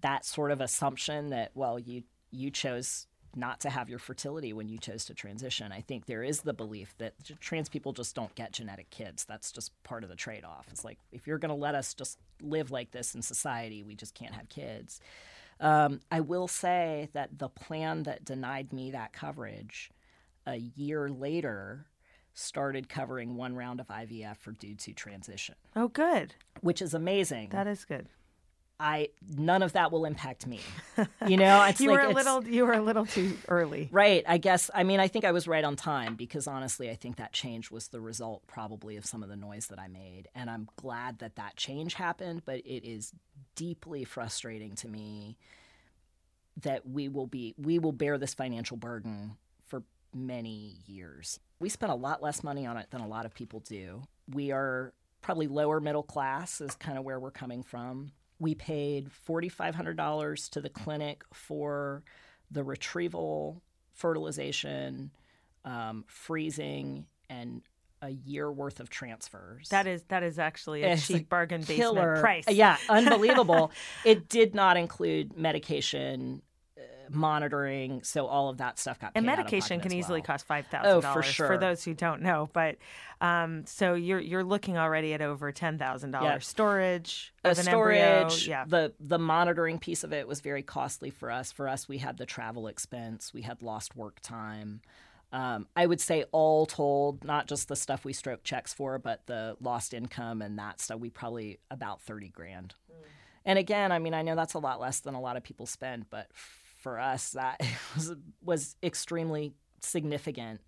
that 0.00 0.24
sort 0.24 0.50
of 0.50 0.62
assumption 0.62 1.30
that 1.30 1.50
well, 1.54 1.78
you 1.78 2.04
you 2.30 2.50
chose 2.50 3.06
not 3.38 3.60
to 3.60 3.70
have 3.70 3.88
your 3.88 3.98
fertility 3.98 4.52
when 4.52 4.68
you 4.68 4.78
chose 4.78 5.04
to 5.06 5.14
transition. 5.14 5.72
I 5.72 5.80
think 5.80 6.06
there 6.06 6.22
is 6.22 6.40
the 6.40 6.52
belief 6.52 6.94
that 6.98 7.14
trans 7.40 7.68
people 7.68 7.92
just 7.92 8.14
don't 8.14 8.34
get 8.34 8.52
genetic 8.52 8.90
kids. 8.90 9.24
That's 9.24 9.52
just 9.52 9.72
part 9.82 10.02
of 10.02 10.10
the 10.10 10.16
trade 10.16 10.44
off. 10.44 10.66
It's 10.70 10.84
like, 10.84 10.98
if 11.12 11.26
you're 11.26 11.38
going 11.38 11.50
to 11.50 11.54
let 11.54 11.74
us 11.74 11.94
just 11.94 12.18
live 12.42 12.70
like 12.70 12.90
this 12.90 13.14
in 13.14 13.22
society, 13.22 13.82
we 13.82 13.94
just 13.94 14.14
can't 14.14 14.34
have 14.34 14.48
kids. 14.48 15.00
Um, 15.60 16.00
I 16.10 16.20
will 16.20 16.48
say 16.48 17.08
that 17.14 17.38
the 17.38 17.48
plan 17.48 18.04
that 18.04 18.24
denied 18.24 18.72
me 18.72 18.90
that 18.92 19.12
coverage 19.12 19.90
a 20.46 20.56
year 20.56 21.08
later 21.08 21.86
started 22.34 22.88
covering 22.88 23.34
one 23.34 23.56
round 23.56 23.80
of 23.80 23.88
IVF 23.88 24.36
for 24.36 24.52
due 24.52 24.76
to 24.76 24.92
transition. 24.92 25.56
Oh, 25.74 25.88
good. 25.88 26.34
Which 26.60 26.80
is 26.80 26.94
amazing. 26.94 27.48
That 27.50 27.66
is 27.66 27.84
good. 27.84 28.06
I 28.80 29.08
none 29.36 29.62
of 29.62 29.72
that 29.72 29.90
will 29.90 30.04
impact 30.04 30.46
me. 30.46 30.60
You 31.28 31.36
know, 31.36 31.62
it's 31.64 31.80
you 31.80 31.90
like 31.90 32.02
were 32.02 32.10
a 32.10 32.12
little 32.12 32.44
you 32.44 32.64
were 32.64 32.72
a 32.72 32.82
little 32.82 33.06
too 33.06 33.36
early. 33.48 33.88
Right. 33.92 34.24
I 34.26 34.38
guess 34.38 34.68
I 34.74 34.82
mean 34.82 34.98
I 34.98 35.06
think 35.06 35.24
I 35.24 35.30
was 35.30 35.46
right 35.46 35.62
on 35.62 35.76
time 35.76 36.16
because 36.16 36.48
honestly 36.48 36.90
I 36.90 36.96
think 36.96 37.16
that 37.16 37.32
change 37.32 37.70
was 37.70 37.88
the 37.88 38.00
result 38.00 38.46
probably 38.48 38.96
of 38.96 39.06
some 39.06 39.22
of 39.22 39.28
the 39.28 39.36
noise 39.36 39.68
that 39.68 39.78
I 39.78 39.86
made 39.86 40.28
and 40.34 40.50
I'm 40.50 40.68
glad 40.76 41.20
that 41.20 41.36
that 41.36 41.56
change 41.56 41.94
happened, 41.94 42.42
but 42.44 42.58
it 42.58 42.84
is 42.84 43.12
deeply 43.54 44.04
frustrating 44.04 44.74
to 44.76 44.88
me 44.88 45.36
that 46.62 46.88
we 46.88 47.08
will 47.08 47.26
be 47.26 47.54
we 47.58 47.78
will 47.78 47.92
bear 47.92 48.18
this 48.18 48.34
financial 48.34 48.76
burden 48.76 49.36
for 49.66 49.84
many 50.12 50.78
years. 50.86 51.38
We 51.60 51.68
spend 51.68 51.92
a 51.92 51.96
lot 51.96 52.22
less 52.22 52.42
money 52.42 52.66
on 52.66 52.76
it 52.76 52.90
than 52.90 53.02
a 53.02 53.08
lot 53.08 53.24
of 53.24 53.34
people 53.34 53.60
do. 53.60 54.02
We 54.32 54.50
are 54.50 54.92
probably 55.22 55.46
lower 55.46 55.80
middle 55.80 56.02
class 56.02 56.60
is 56.60 56.74
kind 56.74 56.98
of 56.98 57.04
where 57.04 57.20
we're 57.20 57.30
coming 57.30 57.62
from 57.62 58.12
we 58.38 58.54
paid 58.54 59.10
$4,500 59.26 60.50
to 60.50 60.60
the 60.60 60.68
clinic 60.68 61.24
for 61.32 62.02
the 62.50 62.62
retrieval, 62.62 63.62
fertilization, 63.94 65.10
um, 65.64 66.04
freezing, 66.06 67.06
and 67.28 67.62
a 68.00 68.10
year 68.10 68.50
worth 68.50 68.80
of 68.80 68.90
transfers. 68.90 69.68
That 69.70 69.86
is 69.86 70.04
that 70.04 70.22
is 70.22 70.38
actually 70.38 70.84
a 70.84 70.92
it's 70.92 71.06
cheap 71.06 71.22
a 71.22 71.24
bargain 71.24 71.62
basement 71.62 72.20
price. 72.20 72.44
Yeah, 72.48 72.76
unbelievable. 72.88 73.72
it 74.04 74.28
did 74.28 74.54
not 74.54 74.76
include 74.76 75.36
medication, 75.36 76.42
monitoring. 77.10 78.02
So 78.02 78.26
all 78.26 78.48
of 78.48 78.58
that 78.58 78.78
stuff 78.78 78.98
got 78.98 79.12
and 79.14 79.26
medication 79.26 79.80
can 79.80 79.92
easily 79.92 80.22
cost 80.22 80.46
five 80.46 80.66
thousand 80.66 81.04
oh, 81.04 81.12
for, 81.12 81.22
sure. 81.22 81.46
for 81.46 81.58
those 81.58 81.84
who 81.84 81.94
don't 81.94 82.22
know. 82.22 82.48
But 82.52 82.76
um, 83.20 83.64
so 83.66 83.94
you're 83.94 84.20
you're 84.20 84.44
looking 84.44 84.78
already 84.78 85.14
at 85.14 85.22
over 85.22 85.52
ten 85.52 85.78
thousand 85.78 86.12
dollars 86.12 86.46
storage. 86.46 87.32
A 87.44 87.54
storage, 87.54 88.46
yeah. 88.46 88.64
The 88.66 88.92
the 89.00 89.18
monitoring 89.18 89.78
piece 89.78 90.04
of 90.04 90.12
it 90.12 90.28
was 90.28 90.40
very 90.40 90.62
costly 90.62 91.10
for 91.10 91.30
us. 91.30 91.52
For 91.52 91.68
us, 91.68 91.88
we 91.88 91.98
had 91.98 92.18
the 92.18 92.26
travel 92.26 92.66
expense, 92.66 93.32
we 93.32 93.42
had 93.42 93.62
lost 93.62 93.96
work 93.96 94.20
time. 94.20 94.80
Um, 95.30 95.66
I 95.76 95.84
would 95.84 96.00
say 96.00 96.24
all 96.32 96.64
told, 96.64 97.22
not 97.22 97.48
just 97.48 97.68
the 97.68 97.76
stuff 97.76 98.04
we 98.04 98.14
stroke 98.14 98.44
checks 98.44 98.72
for, 98.72 98.98
but 98.98 99.26
the 99.26 99.56
lost 99.60 99.92
income 99.92 100.40
and 100.40 100.58
that 100.58 100.80
stuff, 100.80 101.00
we 101.00 101.10
probably 101.10 101.58
about 101.70 102.00
thirty 102.00 102.30
grand. 102.30 102.74
Mm. 102.90 102.94
And 103.44 103.58
again, 103.58 103.92
I 103.92 103.98
mean, 103.98 104.14
I 104.14 104.22
know 104.22 104.34
that's 104.34 104.54
a 104.54 104.58
lot 104.58 104.80
less 104.80 105.00
than 105.00 105.14
a 105.14 105.20
lot 105.20 105.36
of 105.36 105.42
people 105.42 105.66
spend, 105.66 106.06
but 106.10 106.30
for 106.78 106.98
us 106.98 107.30
that 107.30 107.60
was 107.94 108.14
was 108.42 108.76
extremely 108.82 109.52
significant. 109.80 110.60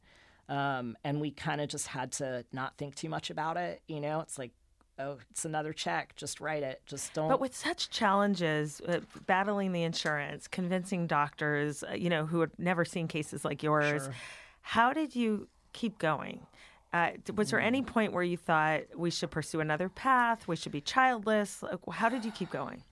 Um, 0.49 0.96
and 1.05 1.20
we 1.20 1.31
kind 1.31 1.61
of 1.61 1.68
just 1.68 1.87
had 1.87 2.12
to 2.12 2.44
not 2.53 2.77
think 2.77 2.96
too 2.96 3.09
much 3.09 3.31
about 3.31 3.57
it. 3.57 3.83
You 3.87 4.01
know, 4.01 4.20
it's 4.20 4.37
like, 4.37 4.51
oh, 4.99 5.18
it's 5.31 5.44
another 5.44 5.73
check. 5.73 6.16
Just 6.16 6.40
write 6.40 6.64
it. 6.64 6.83
Just 6.87 7.14
don't. 7.14 7.29
But 7.29 7.40
with 7.40 7.57
such 7.57 7.88
challenges, 7.90 8.81
uh, 8.88 8.99
battling 9.27 9.70
the 9.70 9.85
insurance, 9.85 10.49
convincing 10.49 11.07
doctors, 11.07 11.85
uh, 11.85 11.94
you 11.94 12.11
know, 12.11 12.27
who 12.27 12.40
had 12.40 12.51
never 12.59 12.85
seen 12.85 13.07
cases 13.07 13.44
like 13.44 13.62
yours, 13.62 14.03
sure. 14.03 14.14
how 14.62 14.92
did 14.92 15.14
you 15.14 15.49
keep 15.73 15.99
going? 15.99 16.46
Uh, 16.92 17.11
was 17.37 17.51
there 17.51 17.61
any 17.61 17.83
mm. 17.83 17.87
point 17.87 18.12
where 18.12 18.25
you 18.25 18.37
thought 18.37 18.83
we 18.96 19.11
should 19.11 19.31
pursue 19.31 19.61
another 19.61 19.88
path? 19.88 20.49
We 20.49 20.57
should 20.57 20.73
be 20.73 20.81
childless? 20.81 21.62
Like, 21.62 21.79
how 21.92 22.09
did 22.09 22.25
you 22.25 22.33
keep 22.33 22.51
going? 22.51 22.83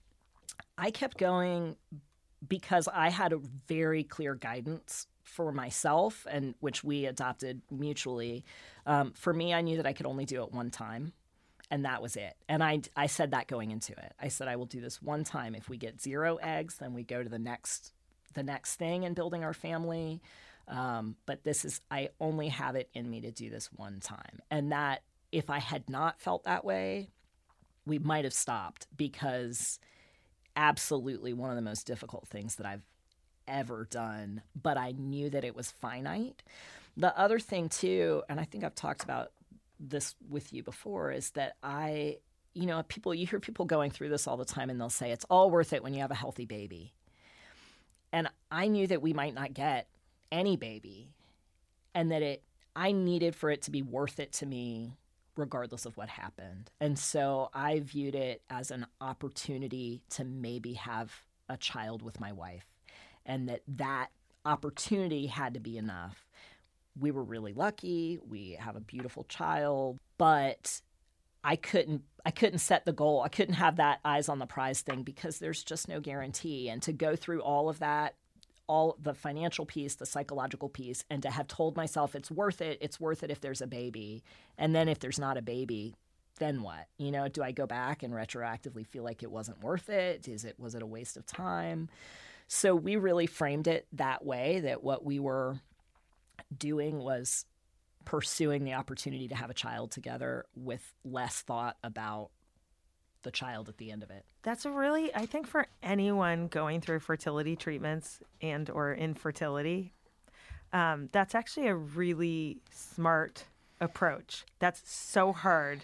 I 0.77 0.91
kept 0.91 1.17
going 1.17 1.75
because 2.47 2.87
I 2.87 3.09
had 3.09 3.33
a 3.33 3.39
very 3.67 4.03
clear 4.03 4.35
guidance 4.35 5.07
for 5.23 5.51
myself 5.51 6.25
and 6.29 6.55
which 6.59 6.83
we 6.83 7.05
adopted 7.05 7.61
mutually. 7.69 8.43
Um, 8.85 9.13
for 9.13 9.33
me, 9.33 9.53
I 9.53 9.61
knew 9.61 9.77
that 9.77 9.85
I 9.85 9.93
could 9.93 10.05
only 10.05 10.25
do 10.25 10.43
it 10.43 10.51
one 10.51 10.71
time 10.71 11.13
and 11.71 11.85
that 11.85 12.01
was 12.01 12.15
it. 12.15 12.35
And 12.47 12.63
I, 12.63 12.81
I 12.95 13.07
said 13.07 13.31
that 13.31 13.47
going 13.47 13.71
into 13.71 13.93
it. 13.93 14.13
I 14.19 14.29
said 14.29 14.47
I 14.47 14.55
will 14.55 14.65
do 14.65 14.81
this 14.81 15.01
one 15.01 15.23
time. 15.23 15.55
If 15.55 15.69
we 15.69 15.77
get 15.77 16.01
zero 16.01 16.37
eggs, 16.37 16.77
then 16.77 16.93
we 16.93 17.03
go 17.03 17.23
to 17.23 17.29
the 17.29 17.39
next 17.39 17.93
the 18.35 18.43
next 18.43 18.75
thing 18.75 19.03
in 19.03 19.13
building 19.13 19.43
our 19.43 19.53
family. 19.53 20.21
Um, 20.67 21.15
but 21.25 21.43
this 21.43 21.65
is 21.65 21.81
I 21.89 22.09
only 22.19 22.49
have 22.49 22.75
it 22.75 22.89
in 22.93 23.09
me 23.09 23.21
to 23.21 23.31
do 23.31 23.49
this 23.49 23.67
one 23.73 23.99
time. 23.99 24.39
And 24.51 24.71
that 24.71 25.03
if 25.31 25.49
I 25.49 25.59
had 25.59 25.89
not 25.89 26.19
felt 26.19 26.43
that 26.43 26.65
way, 26.65 27.09
we 27.85 27.99
might 27.99 28.23
have 28.23 28.33
stopped 28.33 28.87
because 28.95 29.79
absolutely 30.55 31.33
one 31.33 31.49
of 31.49 31.55
the 31.55 31.61
most 31.61 31.85
difficult 31.85 32.27
things 32.27 32.55
that 32.55 32.65
I've 32.65 32.85
ever 33.47 33.87
done, 33.89 34.41
but 34.61 34.77
I 34.77 34.91
knew 34.91 35.29
that 35.29 35.43
it 35.43 35.55
was 35.55 35.71
finite. 35.71 36.43
The 36.97 37.17
other 37.17 37.39
thing, 37.39 37.69
too, 37.69 38.23
and 38.29 38.39
I 38.39 38.43
think 38.43 38.63
I've 38.63 38.75
talked 38.75 39.03
about 39.03 39.31
this 39.79 40.15
with 40.29 40.53
you 40.53 40.63
before, 40.63 41.11
is 41.11 41.31
that 41.31 41.55
I, 41.63 42.17
you 42.53 42.65
know, 42.65 42.83
people, 42.83 43.13
you 43.13 43.25
hear 43.25 43.39
people 43.39 43.65
going 43.65 43.91
through 43.91 44.09
this 44.09 44.27
all 44.27 44.37
the 44.37 44.45
time 44.45 44.69
and 44.69 44.79
they'll 44.79 44.89
say 44.89 45.11
it's 45.11 45.25
all 45.29 45.49
worth 45.49 45.73
it 45.73 45.83
when 45.83 45.93
you 45.93 46.01
have 46.01 46.11
a 46.11 46.15
healthy 46.15 46.45
baby. 46.45 46.93
And 48.11 48.29
I 48.51 48.67
knew 48.67 48.87
that 48.87 49.01
we 49.01 49.13
might 49.13 49.33
not 49.33 49.53
get 49.53 49.87
any 50.31 50.57
baby 50.57 51.13
and 51.93 52.11
that 52.11 52.21
it, 52.21 52.43
I 52.75 52.91
needed 52.91 53.35
for 53.35 53.49
it 53.49 53.61
to 53.63 53.71
be 53.71 53.81
worth 53.81 54.19
it 54.19 54.33
to 54.33 54.45
me 54.45 54.93
regardless 55.37 55.85
of 55.85 55.97
what 55.97 56.09
happened. 56.09 56.71
And 56.81 56.97
so 56.99 57.49
I 57.53 57.79
viewed 57.79 58.15
it 58.15 58.41
as 58.49 58.71
an 58.71 58.85
opportunity 59.01 60.01
to 60.11 60.23
maybe 60.25 60.73
have 60.73 61.23
a 61.49 61.57
child 61.57 62.01
with 62.01 62.19
my 62.19 62.31
wife. 62.33 62.65
and 63.25 63.47
that 63.49 63.61
that 63.67 64.09
opportunity 64.45 65.27
had 65.27 65.53
to 65.53 65.59
be 65.59 65.77
enough. 65.77 66.25
We 66.99 67.11
were 67.11 67.23
really 67.23 67.53
lucky. 67.53 68.19
We 68.27 68.57
have 68.59 68.75
a 68.75 68.81
beautiful 68.81 69.23
child, 69.25 69.99
but 70.17 70.81
I 71.43 71.55
couldn't 71.55 72.03
I 72.25 72.31
couldn't 72.31 72.59
set 72.59 72.85
the 72.85 72.93
goal. 72.93 73.21
I 73.21 73.29
couldn't 73.29 73.55
have 73.55 73.77
that 73.77 73.99
eyes 74.03 74.29
on 74.29 74.39
the 74.39 74.45
prize 74.45 74.81
thing 74.81 75.03
because 75.03 75.39
there's 75.39 75.63
just 75.63 75.87
no 75.87 75.99
guarantee. 76.01 76.69
And 76.69 76.81
to 76.83 76.93
go 76.93 77.15
through 77.15 77.41
all 77.41 77.69
of 77.69 77.79
that, 77.79 78.15
all 78.69 78.95
the 79.01 79.15
financial 79.15 79.65
piece, 79.65 79.95
the 79.95 80.05
psychological 80.05 80.69
piece, 80.69 81.03
and 81.09 81.23
to 81.23 81.31
have 81.31 81.47
told 81.47 81.75
myself 81.75 82.15
it's 82.15 82.29
worth 82.29 82.61
it, 82.61 82.77
it's 82.79 82.99
worth 82.99 83.23
it 83.23 83.31
if 83.31 83.41
there's 83.41 83.61
a 83.61 83.67
baby. 83.67 84.23
And 84.57 84.75
then 84.75 84.87
if 84.87 84.99
there's 84.99 85.19
not 85.19 85.37
a 85.37 85.41
baby, 85.41 85.95
then 86.37 86.61
what? 86.61 86.85
You 86.97 87.11
know, 87.11 87.27
do 87.27 87.41
I 87.41 87.51
go 87.51 87.65
back 87.65 88.03
and 88.03 88.13
retroactively 88.13 88.85
feel 88.85 89.03
like 89.03 89.23
it 89.23 89.31
wasn't 89.31 89.63
worth 89.63 89.89
it? 89.89 90.27
Is 90.27 90.45
it 90.45 90.57
was 90.59 90.75
it 90.75 90.83
a 90.83 90.87
waste 90.87 91.17
of 91.17 91.25
time? 91.25 91.89
So 92.47 92.75
we 92.75 92.95
really 92.95 93.27
framed 93.27 93.67
it 93.67 93.87
that 93.93 94.23
way 94.23 94.59
that 94.61 94.83
what 94.83 95.03
we 95.03 95.19
were 95.19 95.59
doing 96.55 96.99
was 96.99 97.45
pursuing 98.05 98.63
the 98.63 98.73
opportunity 98.73 99.27
to 99.27 99.35
have 99.35 99.49
a 99.49 99.53
child 99.53 99.91
together 99.91 100.45
with 100.55 100.93
less 101.03 101.41
thought 101.41 101.77
about 101.83 102.29
the 103.23 103.31
child 103.31 103.69
at 103.69 103.77
the 103.77 103.91
end 103.91 104.03
of 104.03 104.09
it. 104.11 104.25
That's 104.43 104.65
a 104.65 104.71
really 104.71 105.13
I 105.15 105.25
think 105.25 105.47
for 105.47 105.67
anyone 105.83 106.47
going 106.47 106.81
through 106.81 106.99
fertility 106.99 107.55
treatments 107.55 108.19
and 108.41 108.69
or 108.69 108.93
infertility, 108.93 109.93
um, 110.73 111.09
that's 111.11 111.35
actually 111.35 111.67
a 111.67 111.75
really 111.75 112.59
smart 112.71 113.45
approach. 113.81 114.45
That's 114.59 114.81
so 114.89 115.33
hard 115.33 115.81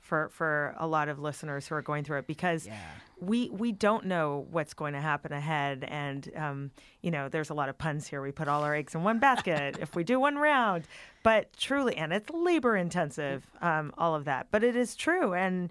for 0.00 0.28
for 0.30 0.74
a 0.78 0.86
lot 0.86 1.08
of 1.08 1.18
listeners 1.18 1.66
who 1.66 1.74
are 1.74 1.82
going 1.82 2.04
through 2.04 2.18
it 2.18 2.26
because 2.26 2.66
Yeah. 2.66 2.78
we 3.20 3.48
we 3.48 3.72
don't 3.72 4.04
know 4.04 4.46
what's 4.50 4.74
going 4.74 4.92
to 4.92 5.00
happen 5.00 5.32
ahead 5.32 5.82
and 5.88 6.30
um, 6.36 6.70
you 7.00 7.10
know 7.10 7.30
there's 7.30 7.48
a 7.48 7.54
lot 7.54 7.70
of 7.70 7.78
puns 7.78 8.06
here 8.06 8.20
we 8.20 8.30
put 8.30 8.46
all 8.46 8.62
our 8.64 8.74
eggs 8.74 8.94
in 8.94 9.02
one 9.02 9.18
basket 9.18 9.78
if 9.80 9.96
we 9.96 10.04
do 10.04 10.20
one 10.20 10.36
round 10.36 10.84
but 11.22 11.50
truly 11.56 11.96
and 11.96 12.12
it's 12.12 12.28
labor 12.28 12.76
intensive 12.76 13.46
um, 13.62 13.94
all 13.96 14.14
of 14.14 14.26
that 14.26 14.48
but 14.50 14.62
it 14.62 14.76
is 14.76 14.94
true 14.94 15.32
and 15.32 15.70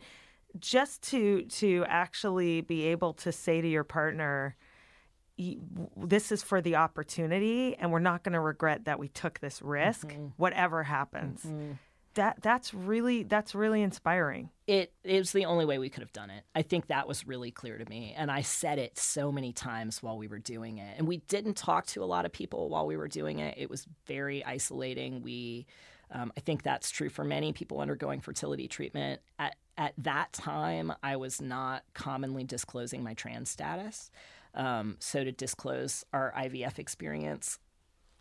just 0.59 1.01
to 1.01 1.43
to 1.43 1.85
actually 1.87 2.61
be 2.61 2.87
able 2.87 3.13
to 3.13 3.31
say 3.31 3.61
to 3.61 3.67
your 3.67 3.83
partner 3.83 4.55
this 5.97 6.31
is 6.31 6.43
for 6.43 6.61
the 6.61 6.75
opportunity 6.75 7.75
and 7.77 7.91
we're 7.91 7.99
not 7.99 8.23
going 8.23 8.33
to 8.33 8.39
regret 8.39 8.85
that 8.85 8.99
we 8.99 9.07
took 9.07 9.39
this 9.39 9.61
risk 9.61 10.07
mm-hmm. 10.07 10.27
whatever 10.37 10.83
happens 10.83 11.41
mm-hmm. 11.41 11.71
that 12.13 12.37
that's 12.41 12.73
really 12.73 13.23
that's 13.23 13.55
really 13.55 13.81
inspiring 13.81 14.49
it 14.67 14.93
it 15.03 15.27
the 15.27 15.45
only 15.45 15.65
way 15.65 15.77
we 15.77 15.89
could 15.89 16.01
have 16.01 16.13
done 16.13 16.29
it. 16.29 16.43
I 16.55 16.61
think 16.61 16.87
that 16.87 17.07
was 17.07 17.27
really 17.27 17.51
clear 17.51 17.77
to 17.77 17.85
me, 17.89 18.13
and 18.15 18.31
I 18.31 18.41
said 18.41 18.79
it 18.79 18.97
so 18.97 19.31
many 19.31 19.51
times 19.51 20.01
while 20.01 20.17
we 20.17 20.27
were 20.27 20.39
doing 20.39 20.77
it. 20.77 20.97
And 20.97 21.07
we 21.07 21.17
didn't 21.17 21.55
talk 21.55 21.85
to 21.87 22.03
a 22.03 22.05
lot 22.05 22.25
of 22.25 22.31
people 22.31 22.69
while 22.69 22.87
we 22.87 22.95
were 22.95 23.07
doing 23.07 23.39
it. 23.39 23.55
It 23.57 23.69
was 23.69 23.85
very 24.05 24.43
isolating. 24.45 25.21
We, 25.21 25.65
um, 26.13 26.31
I 26.37 26.39
think 26.41 26.63
that's 26.63 26.89
true 26.91 27.09
for 27.09 27.23
many 27.25 27.51
people 27.53 27.81
undergoing 27.81 28.21
fertility 28.21 28.67
treatment. 28.67 29.19
At 29.39 29.55
at 29.77 29.93
that 29.97 30.31
time, 30.33 30.93
I 31.01 31.15
was 31.17 31.41
not 31.41 31.83
commonly 31.95 32.43
disclosing 32.43 33.03
my 33.03 33.15
trans 33.15 33.49
status. 33.49 34.11
Um, 34.53 34.97
so 34.99 35.23
to 35.23 35.31
disclose 35.31 36.05
our 36.13 36.31
IVF 36.37 36.77
experience, 36.77 37.57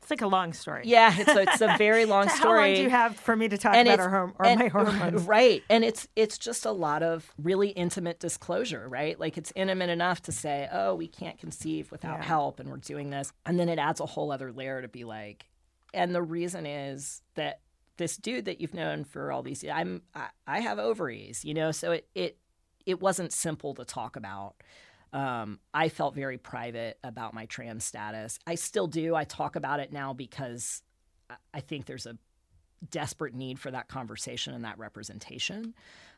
it's 0.00 0.10
like 0.10 0.22
a 0.22 0.26
long 0.26 0.52
story 0.52 0.82
yeah, 0.86 1.14
it's 1.16 1.30
a, 1.30 1.42
it's 1.42 1.60
a 1.60 1.76
very 1.78 2.06
long 2.14 2.26
How 2.26 2.34
story 2.36 2.68
long 2.70 2.74
do 2.76 2.82
you 2.82 2.90
have 2.90 3.14
for 3.16 3.36
me 3.36 3.48
to 3.48 3.56
talk 3.58 3.74
and 3.76 3.86
about 3.86 4.00
our 4.00 4.10
horm- 4.10 4.32
or 4.38 4.46
and- 4.46 4.58
my 4.60 4.66
hormones? 4.68 5.22
right 5.26 5.62
and 5.70 5.84
it's 5.84 6.08
it's 6.16 6.38
just 6.38 6.64
a 6.66 6.72
lot 6.72 7.04
of 7.04 7.30
really 7.40 7.68
intimate 7.68 8.18
disclosure 8.18 8.88
right 8.88 9.20
like 9.20 9.38
it's 9.38 9.52
intimate 9.54 9.90
enough 9.90 10.20
to 10.22 10.32
say 10.32 10.68
oh 10.72 10.94
we 10.96 11.06
can't 11.06 11.38
conceive 11.38 11.92
without 11.92 12.18
Yeah. 12.18 12.24
help 12.24 12.58
and 12.58 12.68
we're 12.68 12.78
doing 12.78 13.10
this 13.10 13.32
and 13.46 13.60
then 13.60 13.68
it 13.68 13.78
adds 13.78 14.00
a 14.00 14.06
whole 14.06 14.32
other 14.32 14.50
layer 14.52 14.82
to 14.82 14.88
be 14.88 15.04
like 15.04 15.46
and 15.94 16.12
the 16.14 16.22
reason 16.22 16.66
is 16.66 17.22
that 17.36 17.60
this 17.96 18.16
dude 18.16 18.44
that 18.46 18.60
you've 18.60 18.74
known 18.74 19.04
for 19.04 19.32
all 19.32 19.42
these 19.42 19.62
years 19.62 19.74
i'm 19.76 20.02
i, 20.14 20.28
I 20.46 20.60
have 20.60 20.78
ovaries 20.78 21.44
you 21.44 21.54
know 21.54 21.70
so 21.70 21.92
it 21.92 22.08
it 22.14 22.38
it 22.86 23.00
wasn't 23.00 23.32
simple 23.32 23.74
to 23.74 23.84
talk 23.84 24.16
about 24.16 24.54
um, 25.12 25.58
I 25.74 25.90
felt 25.90 26.14
very 26.14 26.38
private 26.38 26.98
about 27.04 27.34
my 27.34 27.44
trans 27.44 27.84
status. 27.84 28.38
I 28.46 28.54
still 28.54 28.86
do. 28.86 29.14
I 29.14 29.24
talk 29.24 29.56
about 29.56 29.78
it 29.78 29.92
now 29.92 30.14
because 30.14 30.82
I- 31.52 31.60
think 31.60 31.84
there's 31.84 32.06
a 32.06 32.16
desperate 32.90 33.34
need 33.34 33.58
for 33.58 33.70
that 33.70 33.88
conversation 33.88 34.54
and 34.54 34.64
that 34.64 34.78
representation. 34.78 35.74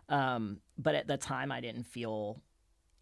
Um, 0.08 0.60
but 0.78 0.94
at 0.94 1.08
the 1.08 1.16
time, 1.16 1.50
I 1.50 1.60
didn't 1.60 1.84
feel 1.88 2.40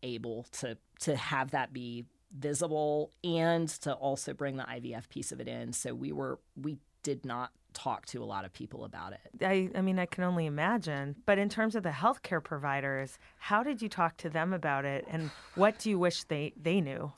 able 0.03 0.47
to 0.53 0.79
to 1.01 1.15
have 1.15 1.51
that 1.51 1.73
be 1.73 2.07
visible 2.37 3.13
and 3.23 3.69
to 3.69 3.93
also 3.93 4.33
bring 4.33 4.57
the 4.57 4.65
IVF 4.65 5.09
piece 5.09 5.31
of 5.31 5.41
it 5.41 5.49
in. 5.49 5.73
So 5.73 5.95
we 5.95 6.13
were 6.13 6.41
we 6.57 6.79
did 7.03 7.27
not 7.27 7.53
talk 7.73 8.07
to 8.07 8.23
a 8.23 8.25
lot 8.25 8.45
of 8.45 8.53
people 8.53 8.85
about 8.85 9.13
it. 9.13 9.21
I, 9.41 9.71
I 9.75 9.81
mean, 9.83 9.99
I 9.99 10.07
can 10.07 10.25
only 10.25 10.47
imagine. 10.47 11.17
But 11.27 11.39
in 11.39 11.49
terms 11.49 11.75
of 11.75 11.83
the 11.83 11.91
healthcare 11.91 12.43
providers, 12.43 13.19
how 13.39 13.63
did 13.63 13.83
you 13.83 13.89
talk 13.89 14.17
to 14.19 14.31
them 14.31 14.53
about 14.53 14.85
it, 14.85 15.05
and 15.09 15.31
what 15.55 15.79
do 15.79 15.91
you 15.91 15.99
wish 15.99 16.25
they 16.25 16.53
they 16.61 16.81
knew? 16.81 17.13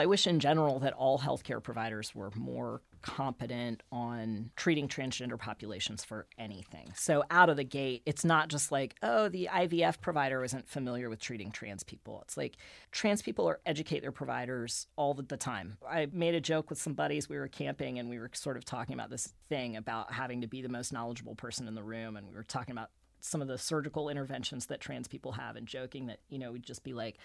I 0.00 0.06
wish 0.06 0.26
in 0.26 0.40
general 0.40 0.80
that 0.80 0.92
all 0.92 1.18
healthcare 1.18 1.62
providers 1.62 2.14
were 2.14 2.30
more 2.34 2.82
competent 3.00 3.82
on 3.92 4.50
treating 4.56 4.88
transgender 4.88 5.38
populations 5.38 6.04
for 6.04 6.26
anything. 6.38 6.92
So 6.96 7.22
out 7.30 7.48
of 7.48 7.56
the 7.56 7.64
gate, 7.64 8.02
it's 8.06 8.24
not 8.24 8.48
just 8.48 8.72
like, 8.72 8.96
oh, 9.02 9.28
the 9.28 9.48
IVF 9.52 10.00
provider 10.00 10.42
isn't 10.42 10.68
familiar 10.68 11.08
with 11.10 11.20
treating 11.20 11.52
trans 11.52 11.84
people. 11.84 12.22
It's 12.22 12.36
like 12.36 12.56
trans 12.92 13.22
people 13.22 13.48
are 13.48 13.60
educate 13.66 14.00
their 14.00 14.12
providers 14.12 14.86
all 14.96 15.14
the, 15.14 15.34
time. 15.34 15.76
I 15.88 16.06
made 16.12 16.36
a 16.36 16.40
joke 16.40 16.70
with 16.70 16.80
some 16.80 16.94
buddies. 16.94 17.28
We 17.28 17.36
were 17.36 17.48
camping 17.48 17.98
and 17.98 18.08
we 18.08 18.20
were 18.20 18.30
sort 18.34 18.56
of 18.56 18.64
talking 18.64 18.94
about 18.94 19.10
this 19.10 19.32
thing 19.48 19.76
about 19.76 20.12
having 20.12 20.42
to 20.42 20.46
be 20.46 20.62
the 20.62 20.68
most 20.68 20.92
knowledgeable 20.92 21.34
person 21.34 21.66
in 21.66 21.74
the 21.74 21.82
room, 21.82 22.16
and 22.16 22.28
we 22.28 22.34
were 22.34 22.44
talking 22.44 22.70
about 22.70 22.90
some 23.24 23.40
of 23.40 23.48
the 23.48 23.56
surgical 23.56 24.10
interventions 24.10 24.66
that 24.66 24.80
trans 24.80 25.08
people 25.08 25.32
have 25.32 25.56
and 25.56 25.66
joking 25.66 26.06
that 26.06 26.18
you 26.28 26.38
know 26.38 26.52
we'd 26.52 26.62
just 26.62 26.84
be 26.84 26.92
like 26.92 27.16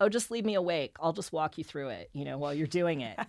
oh 0.00 0.08
just 0.08 0.30
leave 0.30 0.44
me 0.44 0.54
awake. 0.54 0.94
I'll 1.00 1.12
just 1.12 1.32
walk 1.32 1.58
you 1.58 1.64
through 1.64 1.88
it 1.88 2.10
you 2.12 2.24
know 2.24 2.38
while 2.38 2.54
you're 2.54 2.66
doing 2.66 3.00
it. 3.00 3.18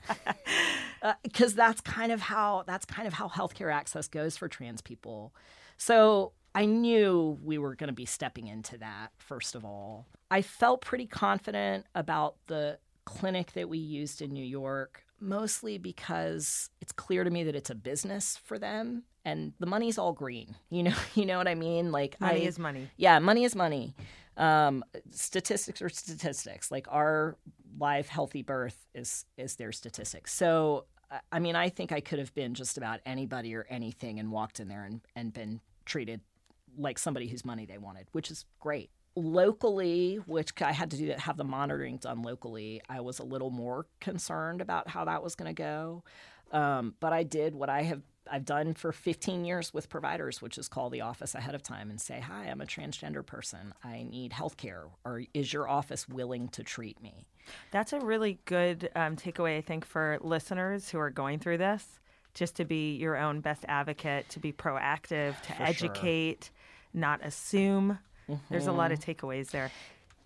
Uh, 1.03 1.13
because 1.21 1.53
that's 1.53 1.79
kind 1.79 2.11
of 2.11 2.19
how 2.19 2.63
that's 2.65 2.83
kind 2.83 3.07
of 3.07 3.13
how 3.13 3.29
healthcare 3.29 3.71
access 3.71 4.07
goes 4.07 4.35
for 4.35 4.47
trans 4.47 4.81
people. 4.81 5.31
So 5.77 6.31
i 6.55 6.65
knew 6.65 7.37
we 7.43 7.59
were 7.59 7.75
going 7.75 7.89
to 7.89 7.93
be 7.93 8.05
stepping 8.05 8.47
into 8.47 8.79
that 8.79 9.09
first 9.19 9.53
of 9.53 9.63
all. 9.63 10.07
I 10.31 10.41
felt 10.41 10.81
pretty 10.81 11.05
confident 11.05 11.85
about 11.93 12.37
the 12.47 12.79
clinic 13.05 13.53
that 13.53 13.69
we 13.69 13.77
used 13.77 14.23
in 14.23 14.33
new 14.33 14.43
york 14.43 15.05
mostly 15.19 15.77
because 15.77 16.69
it's 16.81 16.91
clear 16.91 17.23
to 17.23 17.29
me 17.29 17.43
that 17.43 17.55
it's 17.55 17.69
a 17.69 17.75
business 17.75 18.37
for 18.43 18.59
them 18.59 19.03
and 19.27 19.53
the 19.59 19.65
money's 19.75 19.97
all 19.97 20.13
green 20.13 20.49
you 20.69 20.83
know 20.83 20.95
you 21.15 21.25
know 21.25 21.37
what 21.37 21.47
i 21.47 21.55
mean 21.55 21.91
like 21.91 22.19
Money 22.21 22.43
I, 22.43 22.47
is 22.51 22.57
money. 22.59 22.83
yeah, 22.97 23.19
money 23.19 23.43
is 23.43 23.55
money. 23.55 23.95
Um, 24.37 24.83
statistics 25.11 25.81
are 25.81 25.89
statistics. 25.89 26.69
Like 26.71 26.85
our 26.91 27.37
live 27.79 28.07
healthy 28.07 28.43
birth 28.43 28.77
is 28.93 29.25
is 29.37 29.55
their 29.55 29.71
statistics. 29.71 30.31
So 30.33 30.85
I- 31.09 31.21
I 31.31 31.39
mean, 31.39 31.55
I 31.55 31.69
think 31.69 31.91
I 31.91 32.01
could 32.01 32.19
have 32.19 32.33
been 32.35 32.53
just 32.53 32.77
about 32.77 32.99
anybody 33.05 33.55
or 33.55 33.65
anything 33.69 34.19
and 34.19 34.31
walked 34.31 34.59
in 34.59 34.67
there 34.67 34.83
and, 34.83 35.01
and 35.15 35.33
been 35.33 35.61
treated 35.85 36.19
like 36.77 36.99
somebody 36.99 37.27
whose 37.27 37.43
money 37.45 37.65
they 37.65 37.79
wanted, 37.79 38.05
which 38.11 38.29
is 38.29 38.45
great. 38.59 38.89
Locally, 39.15 40.17
which 40.25 40.51
I 40.61 40.71
had 40.71 40.91
to 40.91 40.97
do 40.97 41.07
that, 41.07 41.19
have 41.21 41.37
the 41.37 41.43
monitoring 41.43 41.97
done 41.97 42.21
locally, 42.21 42.81
I 42.89 42.99
was 43.01 43.19
a 43.19 43.23
little 43.23 43.49
more 43.49 43.85
concerned 43.99 44.61
about 44.61 44.87
how 44.89 45.05
that 45.05 45.23
was 45.23 45.33
going 45.35 45.53
to 45.55 45.59
go. 45.71 46.03
Um, 46.51 46.93
but 46.99 47.13
I 47.13 47.23
did 47.23 47.55
what 47.55 47.69
I 47.69 47.81
have 47.83 48.01
I've 48.31 48.45
done 48.45 48.73
for 48.73 48.91
15 48.91 49.45
years 49.45 49.73
with 49.73 49.89
providers, 49.89 50.41
which 50.41 50.57
is 50.57 50.67
call 50.67 50.89
the 50.89 51.01
office 51.01 51.35
ahead 51.35 51.55
of 51.55 51.63
time 51.63 51.89
and 51.89 51.99
say, 51.99 52.19
"Hi, 52.19 52.45
I'm 52.45 52.61
a 52.61 52.65
transgender 52.65 53.25
person. 53.25 53.73
I 53.83 54.03
need 54.03 54.33
health 54.33 54.57
care. 54.57 54.85
Or 55.05 55.23
is 55.33 55.51
your 55.51 55.67
office 55.67 56.07
willing 56.07 56.49
to 56.49 56.63
treat 56.63 57.01
me?" 57.01 57.27
That's 57.71 57.93
a 57.93 57.99
really 57.99 58.39
good 58.45 58.89
um, 58.95 59.15
takeaway, 59.15 59.57
I 59.57 59.61
think, 59.61 59.85
for 59.85 60.17
listeners 60.21 60.89
who 60.89 60.99
are 60.99 61.09
going 61.09 61.39
through 61.39 61.57
this. 61.59 61.99
Just 62.33 62.55
to 62.57 62.65
be 62.65 62.95
your 62.95 63.17
own 63.17 63.39
best 63.41 63.65
advocate, 63.67 64.29
to 64.29 64.39
be 64.39 64.53
proactive, 64.53 65.41
to 65.41 65.47
For 65.53 65.55
sure. 65.55 65.65
educate, 65.65 66.51
not 66.93 67.25
assume. 67.25 67.97
There's 68.49 68.67
a 68.67 68.71
lot 68.73 68.91
of 68.91 68.99
takeaways 68.99 69.49
there. 69.51 69.71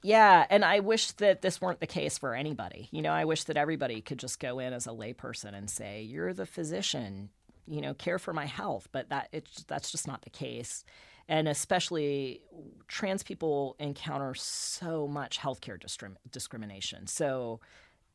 Yeah, 0.04 0.46
and 0.50 0.66
I 0.66 0.80
wish 0.80 1.12
that 1.14 1.44
this 1.44 1.62
weren't 1.62 1.80
the 1.80 1.88
case 1.88 2.18
for 2.18 2.34
anybody. 2.34 2.90
You 2.92 3.04
know, 3.04 3.12
I 3.12 3.26
wish 3.26 3.44
that 3.46 3.56
everybody 3.56 4.02
could 4.02 4.18
just 4.18 4.40
go 4.40 4.58
in 4.58 4.74
as 4.74 4.88
a 4.88 4.90
layperson 4.90 5.54
and 5.54 5.70
say, 5.70 6.02
"You're 6.02 6.34
the 6.34 6.48
physician, 6.48 7.30
you 7.72 7.82
know, 7.82 7.94
care 7.94 8.20
for 8.20 8.34
my 8.34 8.46
health." 8.46 8.88
But 8.92 9.10
that 9.10 9.30
it's 9.32 9.64
that's 9.64 9.92
just 9.92 10.08
not 10.08 10.22
the 10.22 10.30
case. 10.30 10.84
And 11.28 11.48
especially 11.48 12.42
trans 12.88 13.24
people 13.24 13.76
encounter 13.80 14.34
so 14.34 15.08
much 15.08 15.40
healthcare 15.40 15.80
discrimination. 16.30 17.08
So 17.08 17.62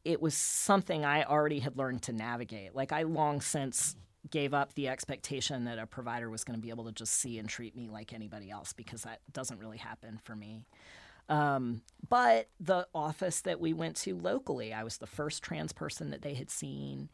it 0.04 0.20
was 0.20 0.34
something 0.36 1.04
I 1.04 1.24
already 1.24 1.60
had 1.60 1.76
learned 1.76 2.02
to 2.02 2.12
navigate. 2.12 2.74
Like 2.74 2.92
I 2.92 3.02
long 3.02 3.40
since 3.40 3.96
gave 4.30 4.54
up 4.54 4.74
the 4.74 4.88
expectation 4.88 5.64
that 5.64 5.78
a 5.78 5.86
provider 5.86 6.30
was 6.30 6.44
going 6.44 6.58
to 6.58 6.62
be 6.62 6.70
able 6.70 6.84
to 6.84 6.92
just 6.92 7.14
see 7.14 7.38
and 7.38 7.48
treat 7.48 7.76
me 7.76 7.88
like 7.88 8.12
anybody 8.12 8.50
else 8.50 8.72
because 8.72 9.02
that 9.02 9.20
doesn't 9.32 9.58
really 9.58 9.78
happen 9.78 10.20
for 10.24 10.36
me. 10.36 10.64
Um, 11.28 11.82
but 12.08 12.48
the 12.60 12.86
office 12.94 13.40
that 13.42 13.60
we 13.60 13.72
went 13.72 13.96
to 13.96 14.16
locally, 14.16 14.72
I 14.72 14.84
was 14.84 14.98
the 14.98 15.06
first 15.06 15.42
trans 15.42 15.72
person 15.72 16.10
that 16.10 16.22
they 16.22 16.34
had 16.34 16.50
seen. 16.50 17.08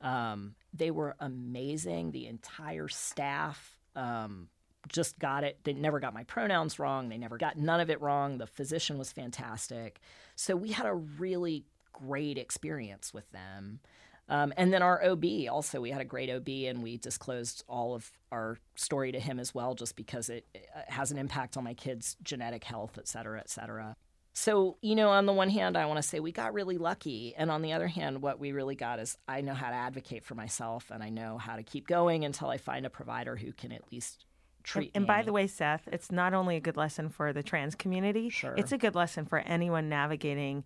Um, 0.00 0.54
they 0.72 0.90
were 0.90 1.16
amazing. 1.20 2.12
The 2.12 2.26
entire 2.26 2.88
staff 2.88 3.78
um, 3.94 4.48
just 4.88 5.18
got 5.18 5.44
it. 5.44 5.58
They 5.64 5.72
never 5.72 6.00
got 6.00 6.14
my 6.14 6.24
pronouns 6.24 6.78
wrong. 6.78 7.08
They 7.08 7.18
never 7.18 7.38
got 7.38 7.56
none 7.56 7.80
of 7.80 7.90
it 7.90 8.00
wrong. 8.00 8.38
The 8.38 8.46
physician 8.46 8.98
was 8.98 9.12
fantastic. 9.12 10.00
So 10.34 10.54
we 10.56 10.72
had 10.72 10.86
a 10.86 10.94
really 10.94 11.64
great 11.92 12.38
experience 12.38 13.14
with 13.14 13.30
them. 13.32 13.80
Um, 14.28 14.52
and 14.56 14.72
then 14.72 14.82
our 14.82 15.02
OB 15.04 15.24
also, 15.50 15.80
we 15.80 15.90
had 15.90 16.00
a 16.00 16.04
great 16.04 16.28
OB, 16.28 16.48
and 16.48 16.82
we 16.82 16.96
disclosed 16.96 17.62
all 17.68 17.94
of 17.94 18.10
our 18.32 18.58
story 18.74 19.12
to 19.12 19.20
him 19.20 19.38
as 19.38 19.54
well, 19.54 19.74
just 19.74 19.94
because 19.94 20.28
it, 20.28 20.46
it 20.52 20.68
has 20.88 21.12
an 21.12 21.18
impact 21.18 21.56
on 21.56 21.62
my 21.62 21.74
kids' 21.74 22.16
genetic 22.22 22.64
health, 22.64 22.98
et 22.98 23.06
cetera, 23.06 23.38
et 23.38 23.48
cetera. 23.48 23.96
So, 24.38 24.76
you 24.82 24.94
know, 24.94 25.08
on 25.08 25.24
the 25.24 25.32
one 25.32 25.48
hand, 25.48 25.78
I 25.78 25.86
want 25.86 25.96
to 25.96 26.02
say 26.02 26.20
we 26.20 26.30
got 26.30 26.52
really 26.52 26.76
lucky. 26.76 27.34
And 27.38 27.50
on 27.50 27.62
the 27.62 27.72
other 27.72 27.86
hand, 27.88 28.20
what 28.20 28.38
we 28.38 28.52
really 28.52 28.74
got 28.74 28.98
is 28.98 29.16
I 29.26 29.40
know 29.40 29.54
how 29.54 29.70
to 29.70 29.74
advocate 29.74 30.24
for 30.24 30.34
myself 30.34 30.90
and 30.90 31.02
I 31.02 31.08
know 31.08 31.38
how 31.38 31.56
to 31.56 31.62
keep 31.62 31.88
going 31.88 32.22
until 32.22 32.50
I 32.50 32.58
find 32.58 32.84
a 32.84 32.90
provider 32.90 33.36
who 33.36 33.54
can 33.54 33.72
at 33.72 33.90
least 33.90 34.26
treat 34.62 34.90
and, 34.94 35.02
and 35.02 35.06
by 35.06 35.22
the 35.22 35.32
way, 35.32 35.46
Seth, 35.46 35.88
it's 35.90 36.12
not 36.12 36.34
only 36.34 36.54
a 36.56 36.60
good 36.60 36.76
lesson 36.76 37.08
for 37.08 37.32
the 37.32 37.42
trans 37.42 37.74
community, 37.74 38.28
Sure. 38.28 38.52
it's 38.58 38.72
a 38.72 38.78
good 38.78 38.94
lesson 38.94 39.24
for 39.24 39.38
anyone 39.38 39.88
navigating 39.88 40.64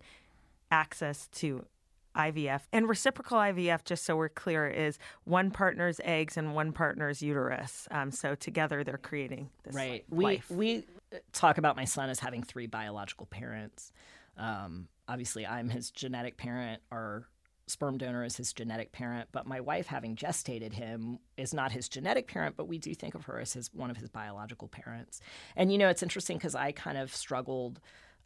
access 0.69 1.29
to 1.35 1.65
IVF. 2.13 2.63
And 2.73 2.89
reciprocal 2.89 3.37
IVF, 3.37 3.85
just 3.85 4.03
so 4.03 4.17
we're 4.17 4.27
clear, 4.27 4.67
is 4.67 4.99
one 5.23 5.49
partner's 5.49 6.01
eggs 6.03 6.35
and 6.35 6.53
one 6.53 6.73
partner's 6.73 7.21
uterus. 7.21 7.87
Um, 7.89 8.11
so 8.11 8.35
together 8.35 8.83
they're 8.83 8.97
creating 8.97 9.49
this 9.63 9.73
right 9.73 10.03
like, 10.09 10.43
we 10.49 10.55
we 10.57 10.83
talk 11.31 11.57
about 11.57 11.75
my 11.75 11.85
son 11.85 12.09
as 12.09 12.19
having 12.19 12.43
three 12.43 12.67
biological 12.67 13.25
parents. 13.25 13.91
Um, 14.37 14.87
obviously 15.07 15.45
i'm 15.45 15.69
his 15.69 15.91
genetic 15.91 16.37
parent. 16.37 16.81
Our 16.91 17.27
sperm 17.67 17.97
donor 17.97 18.23
is 18.23 18.35
his 18.35 18.53
genetic 18.53 18.91
parent. 18.91 19.29
But 19.31 19.47
my 19.47 19.61
wife 19.61 19.87
having 19.87 20.15
gestated 20.15 20.73
him 20.73 21.19
is 21.37 21.53
not 21.53 21.71
his 21.71 21.87
genetic 21.89 22.27
parent 22.27 22.55
but 22.57 22.67
we 22.67 22.77
do 22.77 22.93
think 22.93 23.15
of 23.15 23.25
her 23.25 23.39
as 23.39 23.53
his 23.53 23.73
one 23.73 23.91
of 23.91 23.97
his 23.97 24.09
biological 24.09 24.67
parents. 24.67 25.21
And 25.55 25.71
you 25.71 25.77
know 25.77 25.89
it's 25.89 26.03
interesting 26.03 26.37
because 26.37 26.55
i 26.55 26.71
kind 26.71 26.97
of 26.97 27.13
struggled 27.13 27.79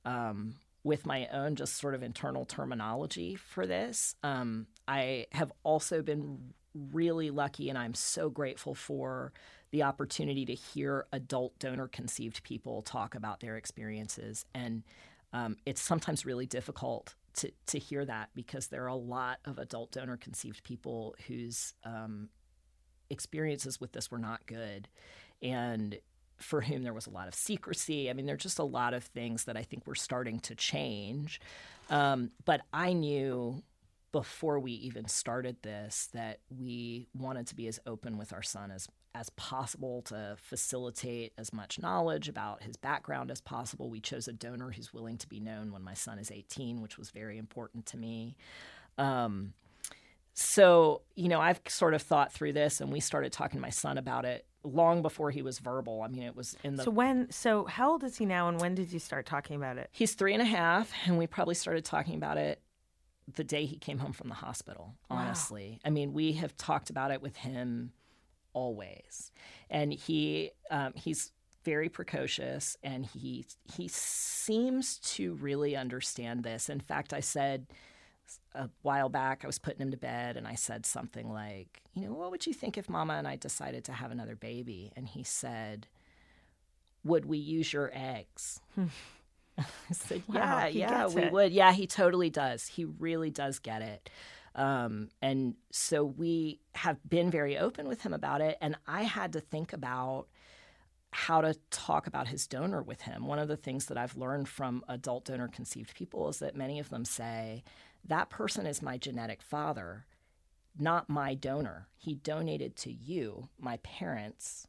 um, 0.06 0.56
with 0.84 1.06
my 1.06 1.28
own 1.28 1.56
just 1.56 1.78
sort 1.78 1.96
of 1.96 2.04
internal 2.04 2.46
terminology 2.46 3.36
for 3.36 3.66
this. 3.66 4.16
Um, 4.24 4.68
i 4.88 5.26
have 5.32 5.52
also 5.64 6.02
been 6.02 6.54
really 6.92 7.30
lucky 7.32 7.70
and 7.70 7.78
i'm 7.78 7.94
so 7.94 8.30
grateful 8.30 8.76
for 8.76 9.32
the 9.76 9.84
opportunity 9.84 10.46
to 10.46 10.54
hear 10.54 11.06
adult 11.12 11.60
donor 11.60 11.90
conceived 11.90 12.42
people 12.44 12.82
talk 12.82 13.14
about 13.14 13.42
their 13.42 13.58
experiences. 13.58 14.46
And 14.54 14.84
um, 15.34 15.58
it's 15.66 15.82
sometimes 15.82 16.26
really 16.26 16.46
difficult 16.46 17.14
to, 17.34 17.52
to 17.68 17.78
hear 17.78 18.06
that 18.06 18.30
because 18.34 18.68
there 18.68 18.86
are 18.86 18.88
a 18.88 18.96
lot 18.96 19.40
of 19.44 19.60
adult 19.60 19.92
donor 19.92 20.16
conceived 20.16 20.64
people 20.64 21.14
whose 21.28 21.74
um, 21.84 22.30
experiences 23.10 23.82
with 23.82 23.92
this 23.92 24.10
were 24.10 24.18
not 24.18 24.46
good. 24.46 24.88
And 25.42 25.98
for 26.38 26.62
whom 26.62 26.84
there 26.84 26.94
was 26.94 27.08
a 27.08 27.12
lot 27.12 27.28
of 27.28 27.36
secrecy. 27.36 28.10
I 28.10 28.14
mean, 28.14 28.26
there 28.26 28.36
are 28.36 28.38
just 28.38 28.60
a 28.60 28.64
lot 28.64 28.94
of 28.94 29.04
things 29.04 29.44
that 29.44 29.58
I 29.58 29.64
think 29.64 29.86
were 29.86 29.96
starting 29.96 30.40
to 30.42 30.56
change. 30.56 31.42
Um, 31.90 32.32
but 32.46 32.62
I 32.72 32.94
knew 32.94 33.62
before 34.16 34.62
we 34.62 34.72
even 34.72 35.06
started 35.10 35.58
this 35.62 36.08
that 36.14 36.40
we 36.50 37.06
wanted 37.14 37.46
to 37.46 37.54
be 37.54 37.68
as 37.68 37.82
open 37.86 38.18
with 38.18 38.32
our 38.32 38.42
son 38.42 38.72
as 38.72 38.88
as 39.14 39.30
possible 39.32 40.04
to 40.04 40.38
facilitate 40.42 41.34
as 41.38 41.52
much 41.52 41.82
knowledge 41.82 42.30
about 42.30 42.64
his 42.64 42.78
background 42.78 43.30
as 43.30 43.42
possible. 43.42 43.90
We 43.90 44.00
chose 44.00 44.30
a 44.30 44.34
donor 44.34 44.72
who's 44.72 44.94
willing 44.94 45.18
to 45.18 45.28
be 45.28 45.42
known 45.42 45.74
when 45.74 45.84
my 45.84 45.96
son 45.96 46.18
is 46.18 46.32
18, 46.32 46.82
which 46.82 46.98
was 46.98 47.10
very 47.10 47.38
important 47.38 47.88
to 47.88 47.98
me. 47.98 48.38
Um, 48.98 49.52
so, 50.34 51.02
you 51.16 51.28
know, 51.28 51.42
I've 51.42 51.60
sort 51.68 51.94
of 51.94 52.02
thought 52.02 52.32
through 52.32 52.54
this 52.54 52.80
and 52.80 52.94
we 52.94 53.02
started 53.02 53.34
talking 53.34 53.58
to 53.58 53.62
my 53.62 53.70
son 53.70 53.98
about 53.98 54.24
it 54.24 54.46
long 54.64 55.02
before 55.02 55.30
he 55.30 55.42
was 55.42 55.60
verbal. 55.60 56.04
I 56.04 56.08
mean, 56.08 56.24
it 56.24 56.38
was 56.38 56.56
in 56.64 56.78
the. 56.78 56.84
So 56.84 56.92
when 56.92 57.30
so 57.32 57.66
how 57.66 57.92
old 57.92 58.06
is 58.06 58.18
he 58.18 58.26
now 58.26 58.48
and 58.48 58.62
when 58.62 58.76
did 58.76 58.94
you 58.94 59.00
start 59.00 59.26
talking 59.26 59.58
about 59.58 59.78
it? 59.78 59.90
He's 59.92 60.14
three 60.14 60.32
and 60.32 60.42
a 60.42 60.46
half, 60.46 60.94
and 61.06 61.18
we 61.18 61.28
probably 61.28 61.56
started 61.56 61.84
talking 61.84 62.16
about 62.16 62.38
it 62.38 62.62
the 63.34 63.44
day 63.44 63.66
he 63.66 63.78
came 63.78 64.00
home 64.00 64.14
from 64.14 64.30
the 64.30 64.36
hospital, 64.36 64.96
honestly. 65.10 65.80
I 65.84 65.90
mean, 65.90 66.14
we 66.14 66.34
have 66.34 66.56
talked 66.58 66.90
about 66.90 67.12
it 67.12 67.22
with 67.22 67.38
him 67.38 67.92
always. 68.54 69.32
And 69.70 69.94
he 69.94 70.52
um, 70.70 70.94
he's 70.96 71.32
very 71.64 71.90
precocious 71.90 72.78
and 72.84 73.06
he 73.06 73.46
he 73.76 73.88
seems 73.88 75.00
to 75.00 75.34
really 75.36 75.76
understand 75.76 76.44
this. 76.44 76.70
In 76.70 76.80
fact, 76.80 77.14
I 77.14 77.20
said 77.20 77.68
a 78.54 78.70
while 78.82 79.10
back 79.10 79.44
I 79.44 79.48
was 79.48 79.60
putting 79.60 79.82
him 79.82 79.92
to 79.92 79.98
bed 79.98 80.38
and 80.38 80.48
I 80.48 80.56
said 80.56 80.86
something 80.86 81.32
like, 81.32 81.82
you 81.94 82.06
know, 82.06 82.14
what 82.14 82.32
would 82.32 82.48
you 82.48 82.54
think 82.54 82.78
if 82.78 82.90
mama 82.90 83.14
and 83.14 83.28
I 83.28 83.36
decided 83.36 83.84
to 83.86 83.94
have 83.94 84.12
another 84.12 84.36
baby? 84.36 84.92
And 84.96 85.08
he 85.08 85.24
said, 85.24 85.88
would 87.04 87.26
we 87.26 87.38
use 87.38 87.72
your 87.74 87.92
eggs? 87.94 88.62
I 89.60 89.94
said, 89.94 90.24
Wow, 90.28 90.66
yeah, 90.66 90.68
yeah, 90.68 91.08
we 91.08 91.24
it. 91.24 91.32
would. 91.32 91.52
Yeah, 91.52 91.72
he 91.72 91.88
totally 91.88 92.30
does. 92.30 92.68
He 92.68 92.86
really 92.86 93.30
does 93.30 93.60
get 93.60 93.82
it. 93.82 94.10
Um, 94.56 95.10
and 95.22 95.56
so 95.72 96.04
we 96.06 96.62
have 96.76 96.98
been 97.08 97.30
very 97.30 97.58
open 97.58 97.88
with 97.88 98.02
him 98.02 98.14
about 98.14 98.42
it. 98.42 98.58
And 98.62 98.78
I 98.88 99.04
had 99.04 99.34
to 99.34 99.42
think 99.42 99.74
about 99.74 100.28
how 101.12 101.42
to 101.42 101.56
talk 101.72 102.08
about 102.08 102.28
his 102.28 102.48
donor 102.48 102.82
with 102.82 103.02
him. 103.02 103.26
One 103.26 103.40
of 103.40 103.48
the 103.48 103.58
things 103.58 103.86
that 103.86 103.98
I've 103.98 104.18
learned 104.18 104.50
from 104.50 104.84
adult 104.88 105.26
donor 105.26 105.48
conceived 105.48 105.96
people 105.96 106.28
is 106.30 106.40
that 106.40 106.56
many 106.56 106.80
of 106.80 106.90
them 106.90 107.06
say, 107.06 107.64
that 108.08 108.30
person 108.30 108.66
is 108.66 108.82
my 108.82 108.98
genetic 108.98 109.42
father, 109.42 110.06
not 110.78 111.10
my 111.10 111.34
donor. 111.34 111.88
He 111.98 112.16
donated 112.16 112.76
to 112.78 112.92
you, 112.92 113.50
my 113.58 113.78
parents. 113.78 114.68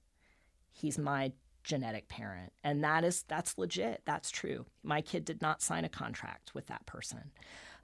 He's 0.73 0.99
my 0.99 1.33
genetic 1.67 2.09
parent. 2.09 2.53
And 2.65 2.83
that 2.85 3.05
is 3.05 3.25
that's 3.29 3.59
legit. 3.59 4.03
That's 4.07 4.31
true. 4.31 4.65
My 4.83 5.03
kid 5.03 5.25
did 5.25 5.43
not 5.43 5.61
sign 5.61 5.85
a 5.85 5.89
contract 5.89 6.55
with 6.55 6.67
that 6.69 6.87
person. 6.87 7.33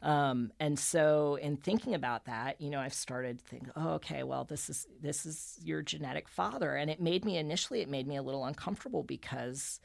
Um, 0.00 0.52
and 0.58 0.78
so 0.78 1.36
in 1.36 1.56
thinking 1.56 1.94
about 1.94 2.24
that, 2.24 2.60
you 2.60 2.70
know, 2.70 2.80
I've 2.80 2.94
started 2.94 3.40
thinking, 3.40 3.70
oh, 3.76 3.90
okay, 3.94 4.22
well, 4.22 4.44
this 4.44 4.70
is 4.70 4.86
this 5.00 5.26
is 5.26 5.58
your 5.62 5.82
genetic 5.82 6.28
father. 6.28 6.74
And 6.74 6.90
it 6.90 7.00
made 7.00 7.24
me 7.24 7.36
initially 7.36 7.80
it 7.82 7.88
made 7.88 8.06
me 8.06 8.16
a 8.16 8.22
little 8.22 8.44
uncomfortable 8.44 9.02
because 9.02 9.80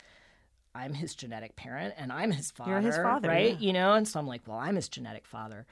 I'm 0.73 0.93
his 0.93 1.15
genetic 1.15 1.55
parent 1.55 1.95
and 1.97 2.13
I'm 2.13 2.31
his 2.31 2.51
father. 2.51 2.71
You're 2.71 2.81
his 2.81 2.97
father, 2.97 3.29
right? 3.29 3.53
yeah. 3.53 3.59
You 3.59 3.73
know, 3.73 3.93
and 3.93 4.07
so 4.07 4.19
I'm 4.19 4.27
like, 4.27 4.41
well, 4.47 4.59
I'm 4.59 4.75
his 4.75 4.89
genetic 4.89 5.25
father. 5.25 5.65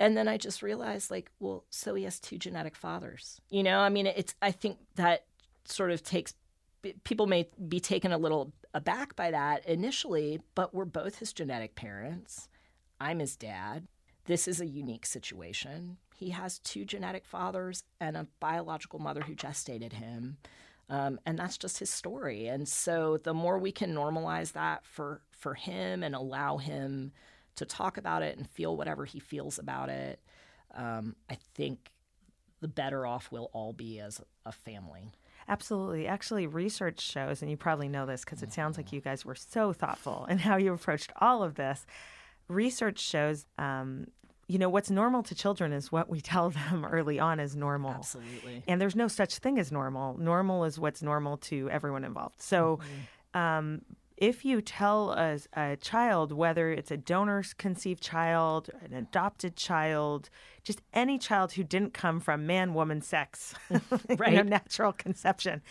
And 0.00 0.16
then 0.16 0.26
I 0.26 0.36
just 0.36 0.62
realized, 0.62 1.12
like, 1.12 1.30
well, 1.38 1.64
so 1.70 1.94
he 1.94 2.02
has 2.04 2.18
two 2.18 2.36
genetic 2.36 2.74
fathers. 2.74 3.40
You 3.50 3.62
know, 3.62 3.78
I 3.78 3.88
mean, 3.88 4.06
it's, 4.06 4.34
I 4.42 4.50
think 4.50 4.78
that 4.96 5.26
sort 5.64 5.92
of 5.92 6.02
takes, 6.02 6.34
people 7.04 7.26
may 7.26 7.48
be 7.68 7.80
taken 7.80 8.12
a 8.12 8.18
little 8.18 8.52
aback 8.74 9.14
by 9.16 9.30
that 9.30 9.66
initially, 9.66 10.40
but 10.54 10.74
we're 10.74 10.84
both 10.84 11.18
his 11.18 11.32
genetic 11.32 11.74
parents. 11.74 12.48
I'm 13.00 13.18
his 13.18 13.36
dad. 13.36 13.86
This 14.26 14.46
is 14.46 14.60
a 14.60 14.66
unique 14.66 15.06
situation. 15.06 15.98
He 16.14 16.30
has 16.30 16.60
two 16.60 16.84
genetic 16.84 17.26
fathers 17.26 17.84
and 18.00 18.16
a 18.16 18.28
biological 18.40 19.00
mother 19.00 19.20
who 19.20 19.34
gestated 19.34 19.94
him. 19.94 20.36
Um, 20.88 21.18
and 21.26 21.38
that's 21.38 21.58
just 21.58 21.78
his 21.78 21.90
story. 21.90 22.48
And 22.48 22.68
so 22.68 23.18
the 23.22 23.34
more 23.34 23.58
we 23.58 23.72
can 23.72 23.94
normalize 23.94 24.52
that 24.52 24.84
for, 24.84 25.22
for 25.30 25.54
him 25.54 26.02
and 26.02 26.14
allow 26.14 26.58
him 26.58 27.12
to 27.56 27.64
talk 27.64 27.96
about 27.96 28.22
it 28.22 28.36
and 28.36 28.48
feel 28.48 28.76
whatever 28.76 29.04
he 29.04 29.18
feels 29.18 29.58
about 29.58 29.88
it, 29.88 30.20
um, 30.74 31.16
I 31.30 31.38
think 31.54 31.90
the 32.60 32.68
better 32.68 33.06
off 33.06 33.30
we'll 33.32 33.50
all 33.52 33.72
be 33.72 33.98
as 33.98 34.20
a 34.46 34.52
family. 34.52 35.12
Absolutely. 35.48 36.06
Actually, 36.06 36.46
research 36.46 37.00
shows, 37.00 37.42
and 37.42 37.50
you 37.50 37.56
probably 37.56 37.88
know 37.88 38.06
this 38.06 38.24
because 38.24 38.42
it 38.42 38.52
sounds 38.52 38.76
like 38.76 38.92
you 38.92 39.00
guys 39.00 39.24
were 39.24 39.34
so 39.34 39.72
thoughtful 39.72 40.26
in 40.28 40.38
how 40.38 40.56
you 40.56 40.72
approached 40.72 41.12
all 41.20 41.42
of 41.42 41.54
this. 41.54 41.86
Research 42.48 42.98
shows, 42.98 43.46
um, 43.58 44.06
you 44.48 44.58
know, 44.58 44.68
what's 44.68 44.90
normal 44.90 45.22
to 45.24 45.34
children 45.34 45.72
is 45.72 45.90
what 45.90 46.08
we 46.08 46.20
tell 46.32 46.50
them 46.50 46.84
early 46.84 47.18
on 47.18 47.40
is 47.40 47.56
normal. 47.56 47.92
Absolutely. 47.92 48.62
And 48.68 48.80
there's 48.80 48.96
no 48.96 49.08
such 49.08 49.38
thing 49.38 49.58
as 49.58 49.72
normal. 49.72 50.16
Normal 50.18 50.64
is 50.64 50.78
what's 50.78 51.02
normal 51.02 51.36
to 51.38 51.70
everyone 51.70 52.04
involved. 52.04 52.40
So, 52.40 52.80
um, 53.34 53.82
if 54.16 54.44
you 54.44 54.60
tell 54.60 55.12
a, 55.12 55.38
a 55.54 55.76
child, 55.76 56.32
whether 56.32 56.70
it's 56.70 56.90
a 56.90 56.96
donor 56.96 57.42
conceived 57.58 58.02
child, 58.02 58.70
an 58.84 58.92
adopted 58.94 59.56
child, 59.56 60.30
just 60.62 60.80
any 60.92 61.18
child 61.18 61.52
who 61.52 61.64
didn't 61.64 61.94
come 61.94 62.20
from 62.20 62.46
man, 62.46 62.74
woman, 62.74 63.00
sex, 63.00 63.54
you 63.70 64.16
know, 64.18 64.42
natural 64.42 64.92
conception, 64.92 65.62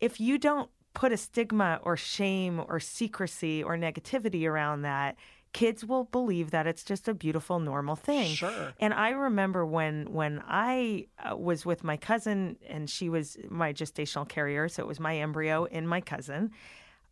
if 0.00 0.20
you 0.20 0.38
don't 0.38 0.70
put 0.94 1.12
a 1.12 1.16
stigma 1.16 1.78
or 1.82 1.96
shame 1.96 2.62
or 2.68 2.80
secrecy 2.80 3.62
or 3.62 3.76
negativity 3.76 4.48
around 4.48 4.82
that, 4.82 5.16
kids 5.52 5.84
will 5.84 6.04
believe 6.04 6.50
that 6.50 6.66
it's 6.66 6.84
just 6.84 7.08
a 7.08 7.14
beautiful, 7.14 7.58
normal 7.58 7.96
thing. 7.96 8.34
Sure. 8.34 8.74
And 8.78 8.92
I 8.92 9.10
remember 9.10 9.64
when 9.64 10.12
when 10.12 10.42
I 10.46 11.06
uh, 11.18 11.34
was 11.36 11.64
with 11.64 11.82
my 11.82 11.96
cousin, 11.96 12.56
and 12.68 12.88
she 12.90 13.08
was 13.08 13.38
my 13.48 13.72
gestational 13.72 14.28
carrier, 14.28 14.68
so 14.68 14.82
it 14.82 14.86
was 14.86 15.00
my 15.00 15.16
embryo 15.16 15.64
in 15.64 15.86
my 15.86 16.00
cousin. 16.00 16.50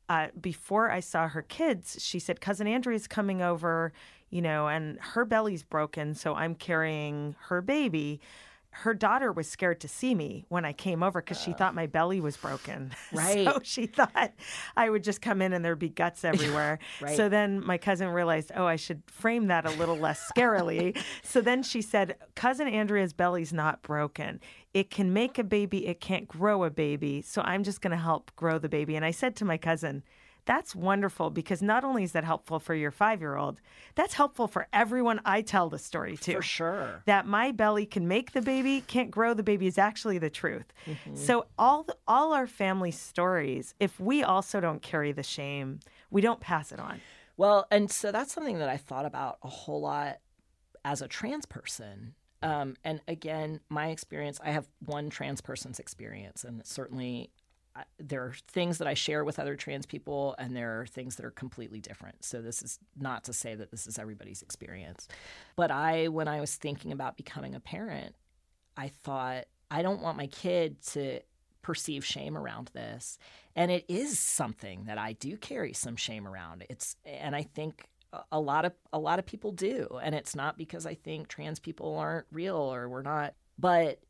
Uh, 0.09 0.29
before 0.41 0.91
I 0.91 1.01
saw 1.01 1.29
her 1.29 1.43
kids, 1.43 1.97
she 2.01 2.19
said, 2.19 2.41
Cousin 2.41 2.67
Andrea's 2.67 3.07
coming 3.07 3.43
over, 3.43 3.93
you 4.31 4.43
know, 4.43 4.69
and 4.69 4.99
her 5.01 5.25
belly's 5.25 5.63
broken, 5.63 6.15
so 6.15 6.35
I'm 6.35 6.55
carrying 6.55 7.37
her 7.49 7.61
baby 7.63 8.21
her 8.77 8.93
daughter 8.93 9.31
was 9.31 9.49
scared 9.49 9.81
to 9.81 9.89
see 9.89 10.15
me 10.15 10.45
when 10.49 10.65
I 10.65 10.73
came 10.73 11.03
over 11.05 11.23
because 11.23 11.41
she 11.41 11.53
thought 11.53 11.77
my 11.77 11.87
belly 11.87 12.21
was 12.21 12.37
broken. 12.37 12.93
Right. 13.13 13.45
so 13.45 13.61
she 13.63 13.87
thought 13.87 14.33
I 14.77 14.91
would 14.91 15.05
just 15.05 15.23
come 15.23 15.41
in 15.41 15.53
and 15.53 15.65
there'd 15.65 15.79
be 15.79 15.89
guts 15.89 16.25
everywhere. 16.25 16.81
right. 17.01 17.17
So 17.17 17.29
then 17.29 17.65
my 17.65 17.79
cousin 17.79 18.09
realized, 18.09 18.51
oh, 18.57 18.65
I 18.65 18.75
should 18.77 19.03
frame 19.07 19.47
that 19.49 19.67
a 19.67 19.71
little 19.71 19.97
less 19.97 20.29
scarily. 20.35 21.01
so 21.23 21.41
then 21.41 21.63
she 21.63 21.81
said, 21.81 22.17
Cousin 22.35 22.67
Andrea's 22.67 23.13
belly's 23.13 23.53
not 23.53 23.83
broken. 23.83 24.41
It 24.75 24.91
can 24.91 25.13
make 25.13 25.39
a 25.39 25.45
baby, 25.45 25.87
it 25.87 26.01
can't 26.01 26.29
grow 26.29 26.65
a 26.65 26.71
baby. 26.71 27.23
So 27.23 27.41
I'm 27.43 27.63
just 27.63 27.81
going 27.81 27.93
to 27.93 27.97
help 27.97 28.33
grow 28.37 28.59
the 28.59 28.69
baby. 28.69 28.97
And 28.97 29.05
I 29.05 29.13
said 29.13 29.37
to 29.37 29.45
my 29.45 29.57
cousin, 29.57 30.03
that's 30.47 30.75
wonderful 30.75 31.31
because 31.31 31.63
not 31.63 31.85
only 31.85 32.03
is 32.03 32.13
that 32.13 32.25
helpful 32.25 32.59
for 32.59 32.75
your 32.75 32.91
five 32.91 33.21
year 33.21 33.37
old, 33.37 33.61
that's 33.95 34.15
helpful 34.15 34.47
for 34.47 34.67
everyone 34.73 35.21
I 35.25 35.41
tell 35.43 35.71
the 35.71 35.79
story 35.79 36.17
to. 36.19 36.35
For 36.35 36.43
sure. 36.43 37.03
That 37.07 37.27
my 37.27 37.53
belly 37.53 37.87
can 37.87 38.07
make 38.09 38.33
the 38.33 38.43
baby, 38.43 38.83
can't 38.87 39.11
grow 39.11 39.35
the 39.35 39.43
baby 39.43 39.67
is 39.67 39.79
actually 39.79 40.19
the 40.19 40.31
truth. 40.31 40.73
Mm-hmm. 40.87 41.17
So 41.17 41.47
all 41.59 41.85
the, 41.85 41.97
all 42.07 42.33
our 42.33 42.47
family 42.47 42.91
stories, 42.91 43.75
if 43.81 43.99
we 43.99 44.23
also 44.23 44.61
don't 44.61 44.83
carry 44.83 45.13
the 45.13 45.23
shame, 45.23 45.81
we 46.11 46.21
don't 46.21 46.41
pass 46.41 46.73
it 46.73 46.81
on. 46.81 47.01
Well, 47.37 47.67
and 47.71 47.91
so 47.91 48.13
that's 48.13 48.33
something 48.33 48.59
that 48.59 48.69
I 48.69 48.77
thought 48.77 49.07
about 49.07 49.39
a 49.43 49.49
whole 49.49 49.81
lot 49.81 50.19
as 50.85 51.01
a 51.01 51.09
trans 51.09 51.47
person. 51.47 52.15
Um, 52.45 52.77
and 52.85 53.01
again, 53.09 53.61
my 53.69 53.89
experience, 53.89 54.39
I 54.45 54.51
have 54.51 54.69
one 54.85 55.11
trans 55.11 55.41
person's 55.41 55.79
experience, 55.79 56.45
and 56.45 56.65
certainly 56.67 57.31
there 57.99 58.23
are 58.23 58.35
things 58.49 58.79
that 58.79 58.87
I 58.87 58.95
share 58.95 59.25
with 59.25 59.39
other 59.39 59.57
trans 59.57 59.87
people, 59.87 60.35
and 60.39 60.55
there 60.55 60.81
are 60.81 60.87
things 60.87 61.17
that 61.17 61.25
are 61.25 61.31
completely 61.31 61.81
different. 61.81 62.25
So, 62.25 62.41
this 62.41 62.63
is 62.63 62.79
not 62.97 63.25
to 63.25 63.33
say 63.33 63.55
that 63.55 63.71
this 63.71 63.87
is 63.87 63.99
everybody's 63.99 64.43
experience. 64.43 65.09
But 65.57 65.71
I, 65.71 66.09
when 66.09 66.29
I 66.29 66.41
was 66.41 66.55
thinking 66.55 66.93
about 66.93 67.17
becoming 67.17 67.55
a 67.55 67.61
parent, 67.61 68.15
I 68.77 68.89
thought, 68.89 69.47
I 69.71 69.83
don't 69.83 70.03
want 70.03 70.19
my 70.19 70.27
kid 70.27 70.83
to 70.89 71.21
perceive 71.63 72.05
shame 72.05 72.37
around 72.37 72.71
this. 72.75 73.19
And 73.57 73.71
it 73.71 73.85
is 73.89 74.19
something 74.19 74.85
that 74.85 74.99
I 74.99 75.15
do 75.15 75.37
carry 75.37 75.73
some 75.73 75.97
shame 75.97 76.29
around. 76.29 76.65
It's, 76.69 76.97
and 77.05 77.35
I 77.35 77.43
think 77.43 77.89
a 78.33 78.41
lot 78.41 78.65
of 78.65 78.73
a 78.93 78.99
lot 78.99 79.19
of 79.19 79.27
people 79.27 79.53
do 79.53 79.99
and 80.03 80.15
it's 80.15 80.35
not 80.35 80.59
because 80.59 80.87
i 80.87 80.95
think 80.95 81.29
trans 81.29 81.59
people 81.59 81.97
aren't 81.97 82.27
real 82.33 82.57
or 82.57 82.89
we're 82.89 83.03
not 83.03 83.35
but 83.59 84.01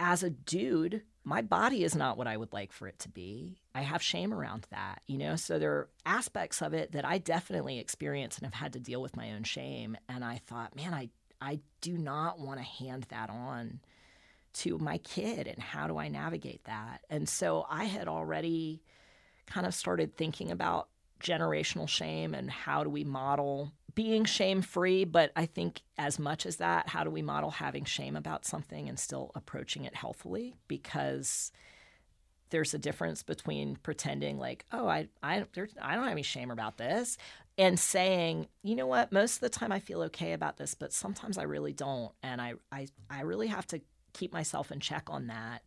as 0.00 0.22
a 0.22 0.30
dude 0.30 1.02
my 1.24 1.42
body 1.42 1.84
is 1.84 1.94
not 1.94 2.18
what 2.18 2.26
I 2.26 2.36
would 2.36 2.52
like 2.52 2.72
for 2.72 2.88
it 2.88 2.98
to 3.00 3.08
be. 3.08 3.60
I 3.74 3.82
have 3.82 4.02
shame 4.02 4.34
around 4.34 4.66
that, 4.70 5.02
you 5.06 5.18
know? 5.18 5.36
So 5.36 5.58
there 5.58 5.72
are 5.72 5.88
aspects 6.04 6.60
of 6.60 6.74
it 6.74 6.92
that 6.92 7.04
I 7.04 7.18
definitely 7.18 7.78
experience 7.78 8.38
and 8.38 8.46
have 8.46 8.54
had 8.54 8.72
to 8.72 8.80
deal 8.80 9.00
with 9.00 9.16
my 9.16 9.32
own 9.32 9.44
shame. 9.44 9.96
And 10.08 10.24
I 10.24 10.40
thought, 10.46 10.74
man, 10.74 10.92
I, 10.92 11.10
I 11.40 11.60
do 11.80 11.96
not 11.96 12.40
want 12.40 12.58
to 12.58 12.64
hand 12.64 13.06
that 13.10 13.30
on 13.30 13.80
to 14.54 14.78
my 14.78 14.98
kid. 14.98 15.46
And 15.46 15.62
how 15.62 15.86
do 15.86 15.96
I 15.96 16.08
navigate 16.08 16.64
that? 16.64 17.02
And 17.08 17.28
so 17.28 17.66
I 17.70 17.84
had 17.84 18.08
already 18.08 18.82
kind 19.46 19.66
of 19.66 19.74
started 19.74 20.16
thinking 20.16 20.50
about 20.50 20.88
generational 21.22 21.88
shame 21.88 22.34
and 22.34 22.50
how 22.50 22.84
do 22.84 22.90
we 22.90 23.04
model 23.04 23.72
being 23.94 24.24
shame 24.24 24.62
free, 24.62 25.04
but 25.04 25.32
I 25.36 25.46
think 25.46 25.82
as 25.98 26.18
much 26.18 26.46
as 26.46 26.56
that, 26.56 26.88
how 26.88 27.04
do 27.04 27.10
we 27.10 27.22
model 27.22 27.50
having 27.50 27.84
shame 27.84 28.16
about 28.16 28.46
something 28.46 28.88
and 28.88 28.98
still 28.98 29.30
approaching 29.34 29.84
it 29.84 29.94
healthily? 29.94 30.54
Because 30.66 31.52
there's 32.50 32.74
a 32.74 32.78
difference 32.78 33.22
between 33.22 33.76
pretending 33.76 34.38
like, 34.38 34.64
oh, 34.72 34.86
I 34.86 35.08
I 35.22 35.44
I 35.80 35.94
don't 35.94 36.04
have 36.04 36.12
any 36.12 36.22
shame 36.22 36.50
about 36.50 36.78
this, 36.78 37.18
and 37.58 37.78
saying, 37.78 38.48
you 38.62 38.76
know 38.76 38.86
what, 38.86 39.12
most 39.12 39.36
of 39.36 39.40
the 39.40 39.48
time 39.48 39.72
I 39.72 39.80
feel 39.80 40.02
okay 40.02 40.32
about 40.32 40.56
this, 40.56 40.74
but 40.74 40.92
sometimes 40.92 41.38
I 41.38 41.42
really 41.44 41.72
don't, 41.72 42.12
and 42.22 42.40
I 42.40 42.54
I 42.70 42.88
I 43.10 43.22
really 43.22 43.48
have 43.48 43.66
to 43.68 43.80
keep 44.12 44.32
myself 44.32 44.70
in 44.70 44.80
check 44.80 45.04
on 45.08 45.26
that. 45.28 45.62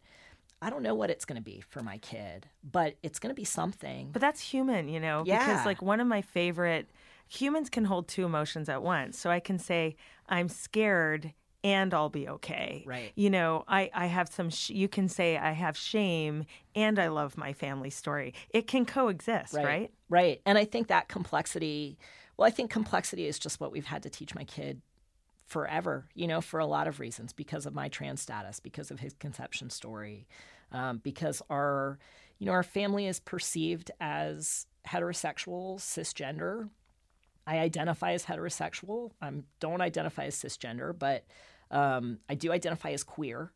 I 0.61 0.69
don't 0.69 0.83
know 0.83 0.95
what 0.95 1.09
it's 1.09 1.25
going 1.25 1.37
to 1.37 1.43
be 1.43 1.61
for 1.61 1.81
my 1.81 1.97
kid, 1.99 2.47
but 2.63 2.95
it's 3.03 3.19
going 3.19 3.29
to 3.29 3.39
be 3.39 3.45
something. 3.45 4.09
But 4.11 4.21
that's 4.21 4.41
human, 4.41 4.87
you 4.87 4.99
know, 4.99 5.23
yeah. 5.25 5.39
because 5.39 5.65
like 5.65 5.81
one 5.81 5.99
of 5.99 6.07
my 6.07 6.21
favorite 6.21 6.89
humans 7.27 7.69
can 7.69 7.85
hold 7.85 8.07
two 8.07 8.25
emotions 8.25 8.69
at 8.69 8.81
once. 8.81 9.17
So 9.19 9.29
I 9.29 9.39
can 9.39 9.59
say, 9.59 9.95
I'm 10.27 10.49
scared 10.49 11.33
and 11.63 11.93
I'll 11.93 12.09
be 12.09 12.27
okay. 12.27 12.83
Right. 12.85 13.11
You 13.15 13.29
know, 13.29 13.63
I, 13.67 13.89
I 13.93 14.05
have 14.05 14.29
some, 14.29 14.49
sh- 14.49 14.69
you 14.69 14.87
can 14.87 15.07
say 15.07 15.37
I 15.37 15.51
have 15.51 15.75
shame 15.75 16.45
and 16.75 16.99
I 16.99 17.07
love 17.07 17.37
my 17.37 17.53
family 17.53 17.89
story. 17.89 18.33
It 18.51 18.67
can 18.67 18.85
coexist, 18.85 19.53
right? 19.53 19.65
Right. 19.65 19.91
right. 20.09 20.41
And 20.45 20.57
I 20.57 20.65
think 20.65 20.87
that 20.87 21.07
complexity, 21.07 21.97
well, 22.37 22.47
I 22.47 22.51
think 22.51 22.69
complexity 22.69 23.25
is 23.25 23.39
just 23.39 23.59
what 23.59 23.71
we've 23.71 23.85
had 23.85 24.03
to 24.03 24.09
teach 24.09 24.35
my 24.35 24.43
kid 24.43 24.81
forever, 25.45 26.07
you 26.13 26.27
know, 26.27 26.41
for 26.41 26.59
a 26.59 26.65
lot 26.65 26.87
of 26.87 26.99
reasons 26.99 27.33
because 27.33 27.65
of 27.65 27.73
my 27.73 27.87
trans 27.87 28.21
status, 28.21 28.59
because 28.59 28.91
of 28.91 28.99
his 28.99 29.13
conception 29.13 29.69
story, 29.69 30.27
um, 30.71 30.99
because 31.03 31.41
our, 31.49 31.99
you 32.39 32.45
know, 32.45 32.51
our 32.51 32.63
family 32.63 33.07
is 33.07 33.19
perceived 33.19 33.91
as 33.99 34.65
heterosexual, 34.87 35.77
cisgender, 35.79 36.69
I 37.47 37.59
identify 37.59 38.13
as 38.13 38.25
heterosexual. 38.25 39.11
I 39.21 39.31
don't 39.59 39.81
identify 39.81 40.25
as 40.25 40.35
cisgender, 40.35 40.97
but 40.97 41.25
um, 41.71 42.19
I 42.27 42.35
do 42.35 42.51
identify 42.51 42.91
as 42.91 43.03
queer. 43.03 43.51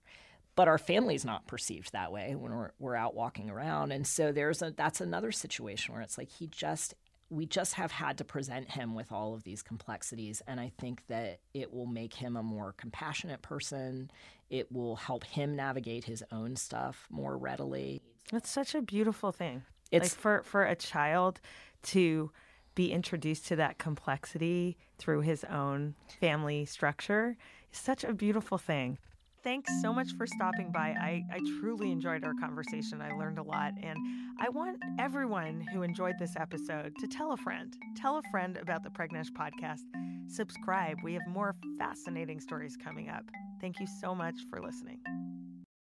But 0.56 0.68
our 0.68 0.78
family 0.78 1.16
is 1.16 1.26
not 1.26 1.48
perceived 1.48 1.94
that 1.94 2.12
way 2.12 2.36
when 2.36 2.52
we're, 2.52 2.72
we're 2.80 2.96
out 2.96 3.16
walking 3.16 3.50
around, 3.50 3.94
and 3.94 4.06
so 4.06 4.34
there's 4.34 4.62
a 4.62 4.72
that's 4.76 5.00
another 5.00 5.32
situation 5.32 5.94
where 5.94 6.04
it's 6.04 6.18
like 6.18 6.30
he 6.30 6.48
just 6.48 6.96
we 7.30 7.46
just 7.46 7.76
have 7.76 7.92
had 7.92 8.18
to 8.18 8.24
present 8.24 8.72
him 8.72 8.96
with 8.96 9.12
all 9.12 9.34
of 9.34 9.44
these 9.44 9.62
complexities, 9.62 10.42
and 10.48 10.60
I 10.60 10.72
think 10.80 11.04
that 11.08 11.40
it 11.54 11.74
will 11.74 11.86
make 11.86 12.14
him 12.14 12.36
a 12.36 12.44
more 12.44 12.74
compassionate 12.78 13.42
person. 13.42 14.10
It 14.50 14.72
will 14.72 14.96
help 14.96 15.24
him 15.24 15.56
navigate 15.56 16.06
his 16.06 16.24
own 16.32 16.56
stuff 16.56 17.08
more 17.10 17.38
readily. 17.38 18.02
That's 18.32 18.50
such 18.50 18.74
a 18.74 18.82
beautiful 18.82 19.32
thing. 19.32 19.64
It's 19.92 20.14
like 20.14 20.22
for 20.22 20.44
for 20.44 20.66
a 20.66 20.76
child 20.76 21.40
to 21.84 22.32
be 22.76 22.92
introduced 22.92 23.48
to 23.48 23.56
that 23.58 23.78
complexity 23.78 24.78
through 24.98 25.22
his 25.22 25.44
own 25.44 25.96
family 26.20 26.66
structure 26.66 27.36
is 27.72 27.80
such 27.80 28.04
a 28.04 28.14
beautiful 28.14 28.58
thing. 28.58 28.98
Thanks 29.44 29.72
so 29.82 29.94
much 29.94 30.12
for 30.18 30.28
stopping 30.28 30.72
by. 30.72 30.90
I, 31.00 31.24
I 31.32 31.40
truly 31.60 31.92
enjoyed 31.92 32.26
our 32.26 32.34
conversation. 32.34 33.02
I 33.02 33.12
learned 33.12 33.40
a 33.40 33.44
lot. 33.44 33.74
And 33.82 33.98
I 34.40 34.50
want 34.50 34.78
everyone 35.00 35.66
who 35.74 35.84
enjoyed 35.84 36.16
this 36.20 36.36
episode 36.36 36.94
to 37.00 37.08
tell 37.08 37.32
a 37.32 37.38
friend. 37.38 37.74
Tell 37.96 38.18
a 38.18 38.22
friend 38.32 38.58
about 38.58 38.84
the 38.84 38.90
Pregnish 38.90 39.32
podcast. 39.32 39.84
Subscribe. 40.28 40.98
We 41.04 41.14
have 41.14 41.26
more 41.28 41.56
fascinating 41.78 42.42
stories 42.42 42.76
coming 42.76 43.10
up. 43.10 43.24
Thank 43.62 43.80
you 43.80 43.88
so 44.02 44.14
much 44.14 44.36
for 44.50 44.62
listening. 44.62 45.00